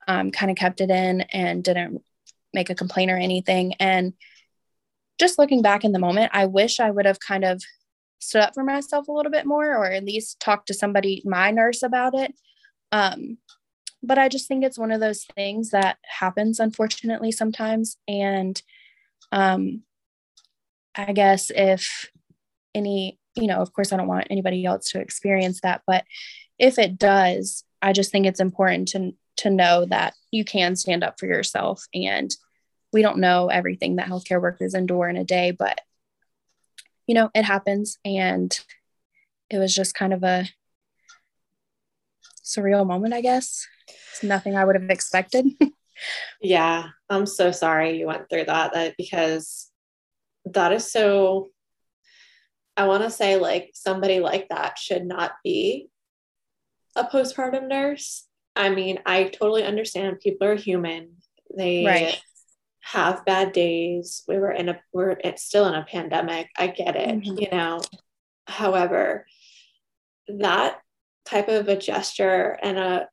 um, 0.06 0.30
kind 0.30 0.52
of 0.52 0.56
kept 0.56 0.80
it 0.80 0.90
in 0.90 1.22
and 1.32 1.64
didn't 1.64 2.04
make 2.54 2.70
a 2.70 2.76
complaint 2.76 3.10
or 3.10 3.16
anything. 3.16 3.74
And 3.80 4.12
just 5.20 5.38
looking 5.38 5.62
back 5.62 5.84
in 5.84 5.92
the 5.92 5.98
moment, 5.98 6.30
I 6.34 6.46
wish 6.46 6.80
I 6.80 6.90
would 6.90 7.06
have 7.06 7.20
kind 7.20 7.44
of 7.44 7.62
stood 8.18 8.42
up 8.42 8.54
for 8.54 8.64
myself 8.64 9.06
a 9.06 9.12
little 9.12 9.30
bit 9.30 9.46
more 9.46 9.76
or 9.76 9.86
at 9.86 10.04
least 10.04 10.40
talked 10.40 10.66
to 10.68 10.74
somebody, 10.74 11.22
my 11.24 11.50
nurse, 11.50 11.82
about 11.82 12.14
it. 12.14 12.34
Um, 12.90 13.38
but 14.02 14.18
I 14.18 14.28
just 14.28 14.48
think 14.48 14.64
it's 14.64 14.78
one 14.78 14.92
of 14.92 15.00
those 15.00 15.26
things 15.36 15.70
that 15.70 15.98
happens, 16.02 16.58
unfortunately, 16.58 17.32
sometimes. 17.32 17.98
And 18.08 18.60
um, 19.30 19.82
I 20.96 21.12
guess 21.12 21.50
if 21.54 22.10
any, 22.74 23.18
you 23.36 23.46
know, 23.46 23.60
of 23.60 23.72
course, 23.72 23.92
I 23.92 23.96
don't 23.96 24.08
want 24.08 24.28
anybody 24.30 24.64
else 24.64 24.90
to 24.90 25.00
experience 25.00 25.60
that, 25.62 25.82
but 25.86 26.04
if 26.58 26.78
it 26.78 26.98
does, 26.98 27.64
I 27.82 27.92
just 27.92 28.10
think 28.10 28.26
it's 28.26 28.40
important 28.40 28.88
to 28.88 29.12
to 29.38 29.50
know 29.50 29.86
that 29.86 30.12
you 30.30 30.44
can 30.44 30.76
stand 30.76 31.02
up 31.02 31.18
for 31.18 31.26
yourself 31.26 31.86
and 31.94 32.30
we 32.92 33.02
don't 33.02 33.18
know 33.18 33.48
everything 33.48 33.96
that 33.96 34.08
healthcare 34.08 34.40
workers 34.40 34.74
endure 34.74 35.08
in 35.08 35.16
a 35.16 35.24
day, 35.24 35.50
but 35.50 35.80
you 37.06 37.14
know, 37.14 37.30
it 37.34 37.44
happens 37.44 37.98
and 38.04 38.58
it 39.48 39.58
was 39.58 39.74
just 39.74 39.94
kind 39.94 40.12
of 40.12 40.22
a 40.22 40.48
surreal 42.44 42.86
moment, 42.86 43.14
I 43.14 43.20
guess. 43.20 43.66
It's 43.88 44.22
nothing 44.22 44.56
I 44.56 44.64
would 44.64 44.76
have 44.76 44.90
expected. 44.90 45.46
yeah, 46.40 46.88
I'm 47.08 47.26
so 47.26 47.50
sorry 47.50 47.98
you 47.98 48.06
went 48.06 48.28
through 48.28 48.44
that, 48.44 48.74
that 48.74 48.94
because 48.96 49.70
that 50.44 50.72
is 50.72 50.90
so 50.90 51.50
I 52.76 52.86
want 52.86 53.02
to 53.02 53.10
say 53.10 53.36
like 53.36 53.72
somebody 53.74 54.20
like 54.20 54.48
that 54.48 54.78
should 54.78 55.04
not 55.04 55.32
be 55.44 55.88
a 56.96 57.04
postpartum 57.04 57.68
nurse. 57.68 58.26
I 58.56 58.70
mean, 58.70 59.00
I 59.04 59.24
totally 59.24 59.64
understand 59.64 60.20
people 60.20 60.46
are 60.46 60.54
human. 60.54 61.16
They 61.54 61.84
right. 61.84 62.22
Have 62.80 63.24
bad 63.24 63.52
days. 63.52 64.22
We 64.26 64.38
were 64.38 64.52
in 64.52 64.68
a 64.68 64.80
we're 64.92 65.16
still 65.36 65.66
in 65.66 65.74
a 65.74 65.84
pandemic. 65.84 66.48
I 66.56 66.68
get 66.68 66.96
it, 66.96 67.08
mm-hmm. 67.08 67.38
you 67.38 67.48
know. 67.50 67.80
However, 68.46 69.26
that 70.28 70.80
type 71.24 71.48
of 71.48 71.68
a 71.68 71.76
gesture 71.76 72.58
and 72.62 72.78
a 72.78 73.08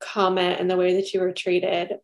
comment 0.00 0.60
and 0.60 0.70
the 0.70 0.76
way 0.76 0.94
that 0.94 1.12
you 1.12 1.20
were 1.20 1.32
treated 1.32 1.98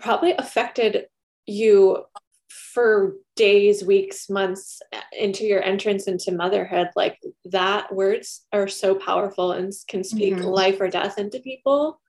probably 0.00 0.32
affected 0.32 1.06
you 1.46 2.04
for 2.48 3.14
days, 3.36 3.84
weeks, 3.84 4.30
months 4.30 4.80
into 5.18 5.44
your 5.44 5.62
entrance 5.62 6.06
into 6.06 6.32
motherhood, 6.32 6.88
like 6.96 7.18
that 7.46 7.94
words 7.94 8.44
are 8.52 8.68
so 8.68 8.94
powerful 8.94 9.52
and 9.52 9.72
can 9.88 10.04
speak 10.04 10.34
mm-hmm. 10.34 10.44
life 10.44 10.80
or 10.80 10.88
death 10.88 11.18
into 11.18 11.38
people. 11.40 12.00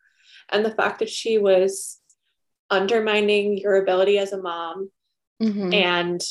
And 0.49 0.63
the 0.63 0.71
fact 0.71 0.99
that 0.99 1.09
she 1.09 1.37
was 1.37 1.99
undermining 2.69 3.57
your 3.57 3.75
ability 3.75 4.17
as 4.17 4.33
a 4.33 4.41
mom 4.41 4.89
mm-hmm. 5.41 5.73
and 5.73 6.21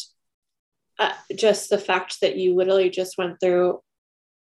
uh, 0.99 1.12
just 1.35 1.70
the 1.70 1.78
fact 1.78 2.20
that 2.20 2.37
you 2.37 2.55
literally 2.55 2.91
just 2.91 3.18
went 3.18 3.41
through 3.41 3.80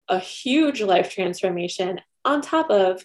a 0.07 0.19
huge 0.19 0.81
life 0.81 1.09
transformation 1.11 1.99
on 2.25 2.41
top 2.41 2.69
of 2.69 3.03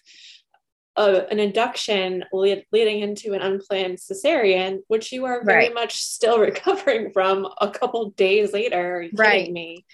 a, 0.97 1.27
an 1.31 1.39
induction 1.39 2.25
lead, 2.33 2.65
leading 2.73 3.01
into 3.01 3.33
an 3.33 3.41
unplanned 3.41 3.99
cesarean, 3.99 4.81
which 4.89 5.13
you 5.13 5.25
are 5.25 5.45
very 5.45 5.67
right. 5.67 5.75
much 5.75 6.03
still 6.03 6.39
recovering 6.41 7.13
from 7.13 7.49
a 7.61 7.71
couple 7.71 8.11
days 8.11 8.53
later. 8.53 9.03
You 9.03 9.11
right. 9.15 9.51
me? 9.51 9.87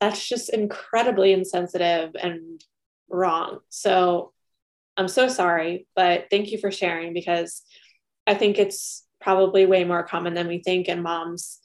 That's 0.00 0.26
just 0.26 0.50
incredibly 0.50 1.32
insensitive 1.32 2.14
and 2.20 2.62
wrong. 3.08 3.58
So 3.68 4.32
I'm 4.96 5.08
so 5.08 5.28
sorry, 5.28 5.86
but 5.96 6.26
thank 6.30 6.52
you 6.52 6.58
for 6.58 6.70
sharing 6.70 7.12
because 7.12 7.62
I 8.26 8.34
think 8.34 8.58
it's 8.58 9.04
probably 9.20 9.66
way 9.66 9.84
more 9.84 10.02
common 10.02 10.34
than 10.34 10.48
we 10.48 10.58
think. 10.58 10.88
And 10.88 11.02
moms 11.02 11.60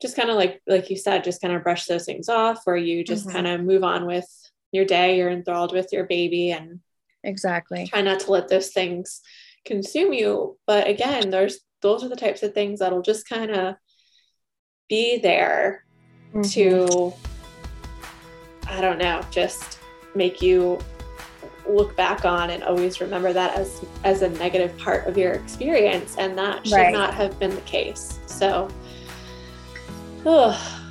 just 0.00 0.16
kind 0.16 0.30
of 0.30 0.36
like, 0.36 0.62
like 0.66 0.90
you 0.90 0.96
said, 0.96 1.24
just 1.24 1.40
kind 1.40 1.54
of 1.54 1.62
brush 1.62 1.86
those 1.86 2.04
things 2.04 2.28
off, 2.28 2.62
or 2.66 2.76
you 2.76 3.02
just 3.04 3.26
mm-hmm. 3.26 3.36
kind 3.36 3.46
of 3.46 3.60
move 3.62 3.82
on 3.82 4.06
with 4.06 4.26
your 4.70 4.84
day. 4.84 5.16
You're 5.18 5.30
enthralled 5.30 5.72
with 5.72 5.92
your 5.92 6.04
baby 6.04 6.52
and 6.52 6.80
Exactly. 7.24 7.86
Try 7.86 8.02
not 8.02 8.20
to 8.20 8.30
let 8.30 8.48
those 8.48 8.70
things 8.70 9.20
consume 9.64 10.12
you. 10.12 10.56
But 10.66 10.88
again, 10.88 11.30
there's 11.30 11.60
those 11.80 12.02
are 12.02 12.08
the 12.08 12.16
types 12.16 12.42
of 12.42 12.54
things 12.54 12.80
that'll 12.80 13.02
just 13.02 13.28
kind 13.28 13.50
of 13.50 13.76
be 14.88 15.18
there 15.18 15.84
mm-hmm. 16.32 16.42
to 16.42 17.12
I 18.66 18.80
don't 18.80 18.98
know, 18.98 19.20
just 19.30 19.78
make 20.14 20.42
you 20.42 20.78
look 21.68 21.96
back 21.96 22.24
on 22.24 22.50
and 22.50 22.62
always 22.62 23.00
remember 23.00 23.32
that 23.32 23.56
as 23.56 23.84
as 24.04 24.22
a 24.22 24.28
negative 24.30 24.76
part 24.78 25.06
of 25.06 25.18
your 25.18 25.32
experience 25.32 26.16
and 26.16 26.36
that 26.38 26.66
should 26.66 26.74
right. 26.74 26.92
not 26.92 27.14
have 27.14 27.38
been 27.38 27.54
the 27.54 27.60
case. 27.62 28.18
So 28.26 28.68
oh, 30.24 30.84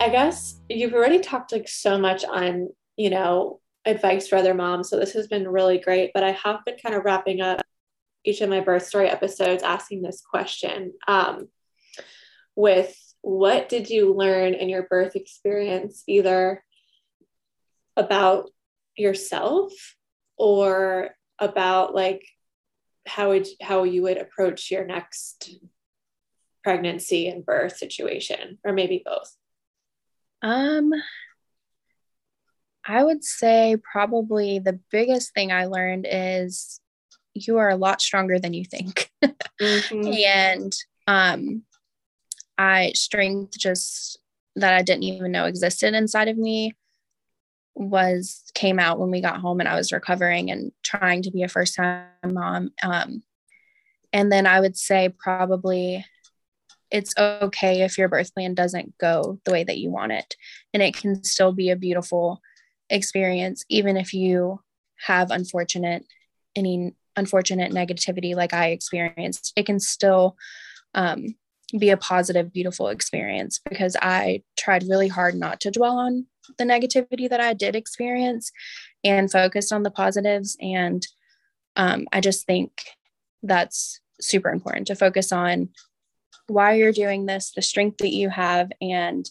I 0.00 0.08
guess 0.08 0.60
you've 0.68 0.94
already 0.94 1.20
talked 1.20 1.52
like 1.52 1.68
so 1.68 1.98
much 1.98 2.24
on, 2.24 2.68
you 2.96 3.10
know, 3.10 3.60
advice 3.84 4.28
for 4.28 4.36
other 4.36 4.54
moms. 4.54 4.88
So 4.88 4.98
this 4.98 5.12
has 5.12 5.26
been 5.26 5.48
really 5.48 5.78
great. 5.78 6.10
But 6.14 6.24
I 6.24 6.32
have 6.32 6.64
been 6.64 6.76
kind 6.82 6.94
of 6.94 7.04
wrapping 7.04 7.40
up 7.40 7.62
each 8.24 8.40
of 8.40 8.50
my 8.50 8.60
birth 8.60 8.86
story 8.86 9.08
episodes 9.08 9.62
asking 9.62 10.02
this 10.02 10.20
question 10.20 10.92
um, 11.08 11.48
with 12.54 12.94
what 13.22 13.68
did 13.68 13.90
you 13.90 14.14
learn 14.14 14.54
in 14.54 14.68
your 14.68 14.84
birth 14.84 15.16
experience, 15.16 16.02
either 16.06 16.62
about 17.96 18.50
yourself 18.96 19.72
or 20.40 21.10
about 21.38 21.94
like 21.94 22.26
how 23.06 23.28
would 23.28 23.46
how 23.60 23.84
you 23.84 24.00
would 24.02 24.16
approach 24.16 24.70
your 24.70 24.86
next 24.86 25.54
pregnancy 26.64 27.28
and 27.28 27.44
birth 27.44 27.76
situation 27.76 28.58
or 28.64 28.72
maybe 28.72 29.02
both 29.04 29.36
um 30.42 30.92
I 32.86 33.04
would 33.04 33.22
say 33.22 33.76
probably 33.92 34.58
the 34.58 34.80
biggest 34.90 35.34
thing 35.34 35.52
I 35.52 35.66
learned 35.66 36.06
is 36.10 36.80
you 37.34 37.58
are 37.58 37.68
a 37.68 37.76
lot 37.76 38.00
stronger 38.00 38.38
than 38.38 38.54
you 38.54 38.64
think. 38.64 39.10
mm-hmm. 39.22 40.12
And 40.26 40.72
um 41.06 41.62
I 42.56 42.92
strength 42.94 43.58
just 43.58 44.18
that 44.56 44.72
I 44.72 44.80
didn't 44.80 45.04
even 45.04 45.32
know 45.32 45.44
existed 45.44 45.92
inside 45.92 46.28
of 46.28 46.38
me 46.38 46.74
was 47.74 48.42
came 48.54 48.78
out 48.78 48.98
when 48.98 49.10
we 49.10 49.20
got 49.20 49.40
home 49.40 49.60
and 49.60 49.68
I 49.68 49.76
was 49.76 49.92
recovering 49.92 50.50
and 50.50 50.72
trying 50.82 51.22
to 51.22 51.30
be 51.30 51.42
a 51.42 51.48
first 51.48 51.74
time 51.74 52.06
mom. 52.24 52.70
Um, 52.82 53.22
and 54.12 54.30
then 54.30 54.46
I 54.46 54.60
would 54.60 54.76
say 54.76 55.08
probably 55.16 56.04
it's 56.90 57.14
okay 57.16 57.82
if 57.82 57.96
your 57.96 58.08
birth 58.08 58.34
plan 58.34 58.54
doesn't 58.54 58.96
go 58.98 59.38
the 59.44 59.52
way 59.52 59.64
that 59.64 59.78
you 59.78 59.90
want 59.90 60.12
it 60.12 60.36
and 60.74 60.82
it 60.82 60.96
can 60.96 61.22
still 61.22 61.52
be 61.52 61.70
a 61.70 61.76
beautiful 61.76 62.40
experience 62.88 63.64
even 63.68 63.96
if 63.96 64.12
you 64.12 64.60
have 65.06 65.30
unfortunate 65.30 66.04
any 66.56 66.94
unfortunate 67.16 67.72
negativity 67.72 68.34
like 68.34 68.52
i 68.52 68.70
experienced 68.70 69.52
it 69.56 69.66
can 69.66 69.78
still 69.78 70.36
um, 70.94 71.36
be 71.78 71.90
a 71.90 71.96
positive 71.96 72.52
beautiful 72.52 72.88
experience 72.88 73.60
because 73.68 73.96
i 74.02 74.42
tried 74.56 74.88
really 74.88 75.08
hard 75.08 75.34
not 75.34 75.60
to 75.60 75.70
dwell 75.70 75.98
on 75.98 76.26
the 76.58 76.64
negativity 76.64 77.28
that 77.28 77.40
i 77.40 77.52
did 77.52 77.76
experience 77.76 78.52
and 79.04 79.30
focused 79.30 79.72
on 79.72 79.82
the 79.82 79.90
positives 79.90 80.56
and 80.60 81.06
um, 81.76 82.06
i 82.12 82.20
just 82.20 82.46
think 82.46 82.72
that's 83.42 84.00
super 84.20 84.50
important 84.50 84.86
to 84.86 84.94
focus 84.94 85.32
on 85.32 85.70
why 86.46 86.74
you're 86.74 86.92
doing 86.92 87.26
this 87.26 87.52
the 87.54 87.62
strength 87.62 87.98
that 87.98 88.12
you 88.12 88.28
have 88.28 88.70
and 88.80 89.30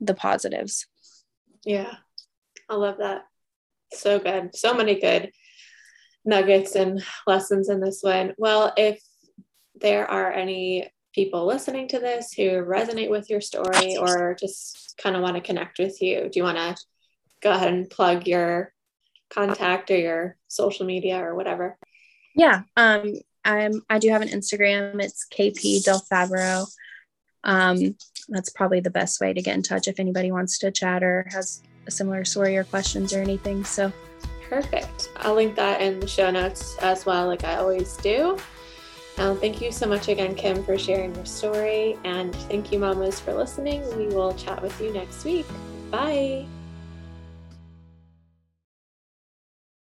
the 0.00 0.14
positives 0.14 0.86
yeah 1.64 1.96
I 2.68 2.76
love 2.76 2.98
that. 2.98 3.22
So 3.92 4.18
good. 4.18 4.56
So 4.56 4.74
many 4.74 5.00
good 5.00 5.30
nuggets 6.24 6.74
and 6.74 7.02
lessons 7.26 7.68
in 7.68 7.80
this 7.80 8.00
one. 8.02 8.34
Well, 8.38 8.72
if 8.76 9.00
there 9.74 10.10
are 10.10 10.32
any 10.32 10.88
people 11.14 11.46
listening 11.46 11.88
to 11.88 11.98
this 11.98 12.32
who 12.32 12.50
resonate 12.64 13.10
with 13.10 13.30
your 13.30 13.40
story 13.40 13.96
or 13.96 14.36
just 14.38 14.94
kind 15.00 15.14
of 15.14 15.22
want 15.22 15.36
to 15.36 15.40
connect 15.40 15.78
with 15.78 16.02
you, 16.02 16.22
do 16.22 16.40
you 16.40 16.42
want 16.42 16.58
to 16.58 16.76
go 17.40 17.52
ahead 17.52 17.72
and 17.72 17.88
plug 17.88 18.26
your 18.26 18.72
contact 19.30 19.90
or 19.90 19.96
your 19.96 20.36
social 20.48 20.86
media 20.86 21.18
or 21.18 21.34
whatever? 21.34 21.78
Yeah. 22.34 22.62
Um, 22.76 23.14
I'm, 23.44 23.82
I 23.88 23.98
do 23.98 24.08
have 24.10 24.22
an 24.22 24.28
Instagram. 24.28 25.00
It's 25.00 25.26
KP 25.32 25.84
DelFavero. 25.84 26.66
Um, 27.44 27.96
that's 28.28 28.50
probably 28.50 28.80
the 28.80 28.90
best 28.90 29.20
way 29.20 29.32
to 29.32 29.42
get 29.42 29.54
in 29.54 29.62
touch 29.62 29.86
if 29.86 30.00
anybody 30.00 30.32
wants 30.32 30.58
to 30.60 30.72
chat 30.72 31.02
or 31.02 31.26
has 31.30 31.62
a 31.86 31.90
similar 31.90 32.24
story 32.24 32.56
or 32.56 32.64
questions 32.64 33.12
or 33.12 33.20
anything. 33.20 33.64
So 33.64 33.92
perfect. 34.48 35.10
I'll 35.16 35.34
link 35.34 35.54
that 35.56 35.80
in 35.82 36.00
the 36.00 36.08
show 36.08 36.30
notes 36.30 36.76
as 36.78 37.04
well, 37.04 37.26
like 37.26 37.44
I 37.44 37.56
always 37.56 37.96
do. 37.98 38.38
Um, 39.16 39.38
thank 39.38 39.60
you 39.60 39.70
so 39.70 39.86
much 39.86 40.08
again, 40.08 40.34
Kim, 40.34 40.64
for 40.64 40.76
sharing 40.76 41.14
your 41.14 41.24
story. 41.24 41.96
And 42.04 42.34
thank 42.34 42.72
you, 42.72 42.78
mamas, 42.78 43.20
for 43.20 43.32
listening. 43.32 43.82
We 43.96 44.08
will 44.08 44.34
chat 44.34 44.60
with 44.60 44.78
you 44.80 44.92
next 44.92 45.24
week. 45.24 45.46
Bye. 45.90 46.46